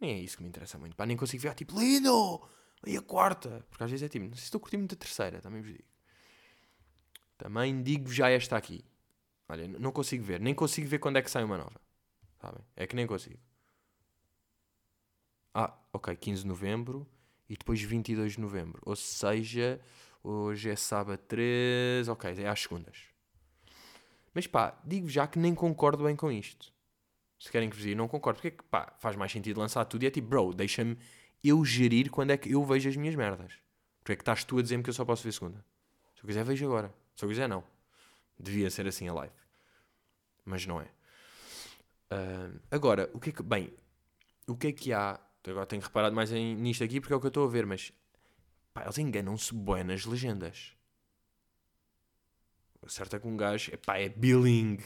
Nem 0.00 0.12
é 0.12 0.18
isso 0.18 0.36
que 0.36 0.42
me 0.42 0.48
interessa 0.48 0.78
muito. 0.78 0.94
Pá, 0.94 1.06
nem 1.06 1.16
consigo 1.16 1.42
ver, 1.42 1.48
ah, 1.48 1.54
tipo, 1.54 1.78
lindo! 1.78 2.46
E 2.86 2.96
a 2.96 3.02
quarta? 3.02 3.64
Porque 3.70 3.82
às 3.82 3.90
vezes 3.90 4.04
é 4.04 4.08
tipo, 4.08 4.24
não 4.24 4.32
sei 4.32 4.40
se 4.40 4.44
estou 4.44 4.58
a 4.58 4.62
curtir 4.62 4.76
muito 4.76 4.94
a 4.94 4.98
terceira, 4.98 5.40
também 5.40 5.62
vos 5.62 5.72
digo. 5.72 5.84
Também 7.38 7.82
digo 7.82 8.12
já 8.12 8.30
esta 8.30 8.56
aqui. 8.56 8.84
Olha, 9.48 9.66
não 9.68 9.92
consigo 9.92 10.24
ver, 10.24 10.40
nem 10.40 10.54
consigo 10.54 10.88
ver 10.88 10.98
quando 10.98 11.16
é 11.16 11.22
que 11.22 11.30
sai 11.30 11.44
uma 11.44 11.56
nova. 11.56 11.80
Sabem? 12.40 12.64
É 12.76 12.86
que 12.86 12.96
nem 12.96 13.06
consigo. 13.06 13.38
Ah, 15.54 15.72
ok, 15.92 16.14
15 16.14 16.42
de 16.42 16.48
novembro 16.48 17.08
e 17.48 17.56
depois 17.56 17.80
22 17.80 18.32
de 18.32 18.40
novembro. 18.40 18.82
Ou 18.84 18.96
seja, 18.96 19.80
hoje 20.22 20.70
é 20.70 20.76
sábado 20.76 21.18
3, 21.26 22.08
ok, 22.08 22.34
é 22.38 22.48
às 22.48 22.60
segundas. 22.60 23.04
Mas 24.34 24.46
pá, 24.46 24.78
digo 24.84 25.08
já 25.08 25.26
que 25.26 25.38
nem 25.38 25.54
concordo 25.54 26.04
bem 26.04 26.14
com 26.14 26.30
isto. 26.30 26.75
Se 27.38 27.50
querem 27.50 27.68
que 27.68 27.76
vos 27.76 27.84
diga, 27.84 27.96
não 27.96 28.08
concordo. 28.08 28.38
Porque 28.38 28.48
é 28.48 28.50
que, 28.50 28.64
pá, 28.64 28.94
faz 28.98 29.16
mais 29.16 29.30
sentido 29.30 29.60
lançar 29.60 29.84
tudo 29.84 30.02
e 30.02 30.06
é 30.06 30.10
tipo, 30.10 30.28
bro, 30.28 30.54
deixa-me 30.54 30.98
eu 31.42 31.64
gerir 31.64 32.10
quando 32.10 32.30
é 32.30 32.36
que 32.36 32.50
eu 32.50 32.64
vejo 32.64 32.88
as 32.88 32.96
minhas 32.96 33.14
merdas. 33.14 33.52
Porque 34.00 34.12
é 34.12 34.16
que 34.16 34.22
estás 34.22 34.44
tu 34.44 34.58
a 34.58 34.62
dizer-me 34.62 34.82
que 34.82 34.90
eu 34.90 34.94
só 34.94 35.04
posso 35.04 35.22
ver 35.22 35.32
segunda? 35.32 35.64
Se 36.14 36.22
eu 36.22 36.26
quiser, 36.26 36.44
vejo 36.44 36.64
agora. 36.66 36.94
Se 37.14 37.24
eu 37.24 37.28
quiser, 37.28 37.48
não. 37.48 37.62
Devia 38.38 38.70
ser 38.70 38.86
assim 38.86 39.08
a 39.08 39.14
live. 39.14 39.34
Mas 40.44 40.64
não 40.66 40.80
é. 40.80 40.88
Ah, 42.10 42.50
agora, 42.70 43.10
o 43.12 43.20
que 43.20 43.30
é 43.30 43.32
que. 43.32 43.42
Bem, 43.42 43.72
o 44.46 44.56
que 44.56 44.68
é 44.68 44.72
que 44.72 44.92
há. 44.92 45.20
Agora 45.46 45.66
tenho 45.66 45.82
reparado 45.82 46.14
mais 46.14 46.32
em, 46.32 46.56
nisto 46.56 46.82
aqui 46.82 47.00
porque 47.00 47.12
é 47.12 47.16
o 47.16 47.20
que 47.20 47.26
eu 47.26 47.28
estou 47.28 47.46
a 47.46 47.50
ver, 47.50 47.66
mas. 47.66 47.92
Pá, 48.72 48.82
eles 48.82 48.98
enganam-se 48.98 49.54
bué 49.54 49.82
nas 49.82 50.04
legendas. 50.04 50.74
É 52.82 53.18
que 53.18 53.26
um 53.26 53.36
gajo. 53.36 53.72
Epá, 53.72 53.98
é 53.98 54.08
billing. 54.08 54.78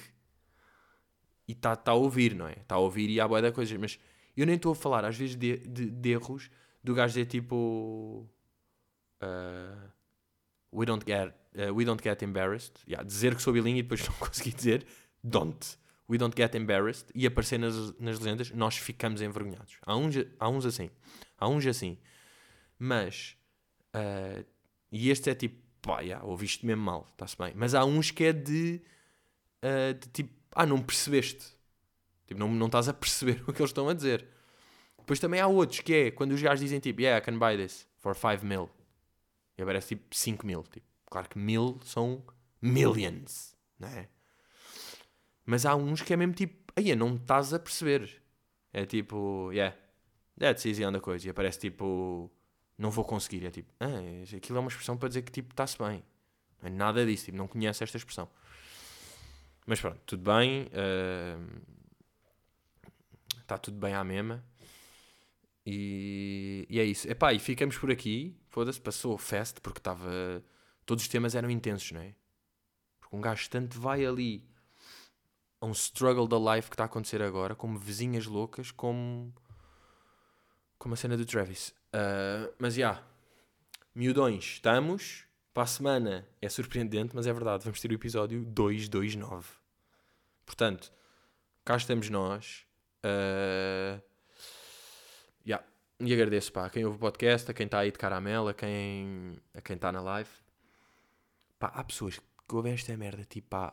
E 1.50 1.52
está 1.52 1.74
tá 1.74 1.90
a 1.90 1.94
ouvir, 1.94 2.32
não 2.32 2.46
é? 2.46 2.52
Está 2.52 2.76
a 2.76 2.78
ouvir 2.78 3.10
e 3.10 3.20
há 3.20 3.26
bué 3.26 3.42
de 3.42 3.50
coisas. 3.50 3.76
Mas 3.76 3.98
eu 4.36 4.46
nem 4.46 4.54
estou 4.54 4.70
a 4.70 4.74
falar, 4.76 5.04
às 5.04 5.16
vezes, 5.16 5.34
de, 5.34 5.56
de, 5.56 5.90
de 5.90 6.10
erros 6.10 6.48
do 6.82 6.94
gajo 6.94 7.08
dizer 7.14 7.26
tipo. 7.26 8.24
ah, 9.20 9.90
we, 10.72 10.86
don't 10.86 11.04
get, 11.04 11.34
ah, 11.58 11.72
we 11.72 11.84
don't 11.84 12.00
get 12.00 12.22
embarrassed. 12.22 12.74
Yeah, 12.86 13.04
dizer 13.04 13.34
que 13.34 13.42
sou 13.42 13.52
bilingue 13.52 13.80
e 13.80 13.82
depois 13.82 14.00
não 14.06 14.14
consegui 14.14 14.52
dizer 14.52 14.86
don't. 15.24 15.76
We 16.08 16.18
don't 16.18 16.36
get 16.36 16.54
embarrassed. 16.54 17.10
E 17.16 17.26
aparecer 17.26 17.58
nas, 17.58 17.98
nas 17.98 18.20
legendas, 18.20 18.52
nós 18.52 18.76
ficamos 18.76 19.20
envergonhados. 19.20 19.76
Há 19.82 19.96
uns, 19.96 20.14
há 20.38 20.48
uns 20.48 20.64
assim. 20.64 20.88
Há 21.36 21.48
uns 21.48 21.66
assim. 21.66 21.98
Mas. 22.78 23.36
ah, 23.92 24.44
e 24.92 25.10
este 25.10 25.30
é 25.30 25.34
tipo, 25.34 25.60
pá, 25.82 26.00
yeah, 26.00 26.24
ouviste 26.24 26.64
mesmo 26.64 26.84
mal, 26.84 27.08
está-se 27.10 27.36
bem. 27.36 27.52
Mas 27.56 27.74
há 27.74 27.84
uns 27.84 28.12
que 28.12 28.22
é 28.22 28.32
de, 28.32 28.80
ah, 29.62 29.92
de 29.92 30.08
tipo, 30.10 30.39
ah, 30.52 30.66
não 30.66 30.82
percebeste. 30.82 31.46
Tipo, 32.26 32.40
não, 32.40 32.48
não 32.48 32.66
estás 32.66 32.88
a 32.88 32.94
perceber 32.94 33.42
o 33.48 33.52
que 33.52 33.60
eles 33.60 33.70
estão 33.70 33.88
a 33.88 33.94
dizer. 33.94 34.26
Depois 34.98 35.18
também 35.18 35.40
há 35.40 35.46
outros 35.46 35.80
que 35.80 35.92
é 35.92 36.10
quando 36.10 36.32
os 36.32 36.42
gajos 36.42 36.60
dizem 36.60 36.78
tipo, 36.78 37.00
yeah, 37.00 37.18
I 37.18 37.24
can 37.24 37.38
buy 37.38 37.56
this 37.56 37.88
for 37.98 38.14
5 38.14 38.44
mil. 38.44 38.70
E 39.58 39.62
aparece 39.62 39.88
tipo 39.88 40.14
5 40.14 40.46
mil. 40.46 40.62
Tipo, 40.62 40.86
claro 41.06 41.28
que 41.28 41.38
mil 41.38 41.80
são 41.84 42.22
millions, 42.62 43.56
não 43.78 43.88
é? 43.88 44.08
Mas 45.44 45.66
há 45.66 45.74
uns 45.74 46.02
que 46.02 46.12
é 46.12 46.16
mesmo 46.16 46.34
tipo, 46.34 46.72
aí 46.76 46.94
não 46.94 47.16
estás 47.16 47.52
a 47.52 47.58
perceber. 47.58 48.22
É 48.72 48.86
tipo, 48.86 49.50
yeah, 49.52 49.76
that's 50.38 50.64
easy 50.64 50.84
on 50.84 50.92
the 50.92 51.00
coisa. 51.00 51.26
E 51.26 51.30
aparece 51.30 51.58
tipo, 51.58 52.30
não 52.78 52.90
vou 52.90 53.04
conseguir. 53.04 53.44
É 53.44 53.50
tipo, 53.50 53.72
ah, 53.80 54.36
aquilo 54.36 54.58
é 54.58 54.60
uma 54.60 54.68
expressão 54.68 54.96
para 54.96 55.08
dizer 55.08 55.22
que 55.22 55.32
tipo, 55.32 55.52
está-se 55.52 55.76
bem. 55.76 56.04
É 56.62 56.70
nada 56.70 57.04
disso, 57.04 57.26
tipo, 57.26 57.38
não 57.38 57.48
conhece 57.48 57.82
esta 57.82 57.96
expressão. 57.96 58.28
Mas 59.70 59.80
pronto, 59.80 60.00
tudo 60.04 60.24
bem. 60.24 60.68
Está 63.40 63.56
tudo 63.56 63.78
bem 63.78 63.94
à 63.94 64.02
mesma. 64.02 64.44
E, 65.64 66.66
e 66.68 66.80
é 66.80 66.82
isso. 66.82 67.08
Epá, 67.08 67.32
e 67.32 67.38
ficamos 67.38 67.78
por 67.78 67.88
aqui. 67.88 68.36
Foda-se, 68.48 68.80
passou 68.80 69.14
o 69.14 69.16
fest 69.16 69.60
porque 69.62 69.78
estava. 69.78 70.42
Todos 70.84 71.04
os 71.04 71.08
temas 71.08 71.36
eram 71.36 71.48
intensos, 71.48 71.92
não 71.92 72.00
é? 72.00 72.16
Porque 72.98 73.14
um 73.14 73.20
gajo 73.20 73.48
tanto 73.48 73.78
vai 73.78 74.04
ali 74.04 74.44
a 75.60 75.66
um 75.66 75.70
struggle 75.70 76.26
da 76.26 76.56
life 76.56 76.68
que 76.68 76.74
está 76.74 76.82
a 76.82 76.86
acontecer 76.86 77.22
agora, 77.22 77.54
como 77.54 77.78
vizinhas 77.78 78.26
loucas, 78.26 78.72
como. 78.72 79.32
como 80.80 80.94
a 80.94 80.96
cena 80.96 81.16
do 81.16 81.24
Travis. 81.24 81.72
Ah, 81.92 82.50
mas 82.58 82.74
já. 82.74 82.80
Yeah, 82.80 83.06
miudões, 83.94 84.44
estamos. 84.44 85.26
Para 85.54 85.62
a 85.62 85.66
semana 85.68 86.28
é 86.42 86.48
surpreendente, 86.48 87.14
mas 87.14 87.28
é 87.28 87.32
verdade. 87.32 87.62
Vamos 87.62 87.80
ter 87.80 87.92
o 87.92 87.94
episódio 87.94 88.44
229. 88.44 89.59
Portanto, 90.50 90.92
cá 91.64 91.76
estamos 91.76 92.10
nós. 92.10 92.66
Uh, 93.04 94.02
yeah. 95.46 95.64
E 96.00 96.12
agradeço 96.12 96.52
pá, 96.52 96.66
a 96.66 96.70
quem 96.70 96.84
ouve 96.84 96.96
o 96.96 97.00
podcast, 97.00 97.48
a 97.48 97.54
quem 97.54 97.66
está 97.66 97.78
aí 97.78 97.92
de 97.92 97.98
caramelo, 97.98 98.48
a 98.48 98.54
quem 98.54 99.38
a 99.54 99.60
quem 99.60 99.76
está 99.76 99.92
na 99.92 100.00
live. 100.00 100.28
Pá, 101.56 101.68
há 101.68 101.84
pessoas 101.84 102.18
que 102.18 102.54
ouvem 102.54 102.72
esta 102.72 102.96
merda 102.96 103.24
tipo 103.24 103.54
há 103.54 103.72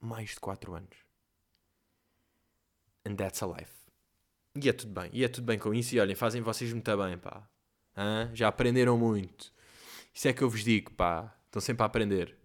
mais 0.00 0.30
de 0.30 0.40
4 0.40 0.72
anos. 0.72 0.96
And 3.04 3.16
that's 3.16 3.42
a 3.42 3.46
life. 3.46 3.74
E 4.54 4.68
é 4.68 4.72
tudo 4.72 4.92
bem. 4.92 5.10
E 5.12 5.24
é 5.24 5.28
tudo 5.28 5.44
bem 5.44 5.58
com 5.58 5.74
isso. 5.74 5.96
E 5.96 6.00
olhem, 6.00 6.14
fazem 6.14 6.42
vocês 6.42 6.72
muito 6.72 6.96
bem, 6.96 7.18
pá. 7.18 7.48
Hã? 7.96 8.30
Já 8.34 8.46
aprenderam 8.46 8.96
muito. 8.96 9.52
Isso 10.14 10.28
é 10.28 10.32
que 10.32 10.42
eu 10.42 10.48
vos 10.48 10.62
digo, 10.62 10.92
pá. 10.92 11.34
Estão 11.46 11.60
sempre 11.60 11.82
a 11.82 11.86
aprender. 11.86 12.41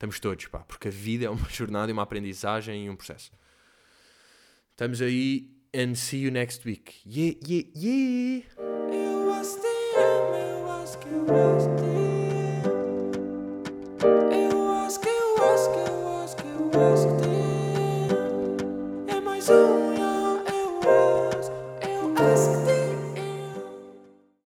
Estamos 0.00 0.18
todos, 0.18 0.46
pá. 0.46 0.60
Porque 0.60 0.88
a 0.88 0.90
vida 0.90 1.26
é 1.26 1.30
uma 1.30 1.46
jornada 1.52 1.92
uma 1.92 2.02
aprendizagem 2.02 2.86
e 2.86 2.90
um 2.90 2.96
processo. 2.96 3.30
Estamos 4.70 5.02
aí. 5.02 5.50
And 5.72 5.94
see 5.94 6.22
you 6.22 6.32
next 6.32 6.66
week. 6.66 6.94
Yeah, 7.06 7.38
yeah, 7.46 7.68
yeah. 7.76 8.46
É 19.06 19.20
mais 19.20 19.48
um 19.50 19.79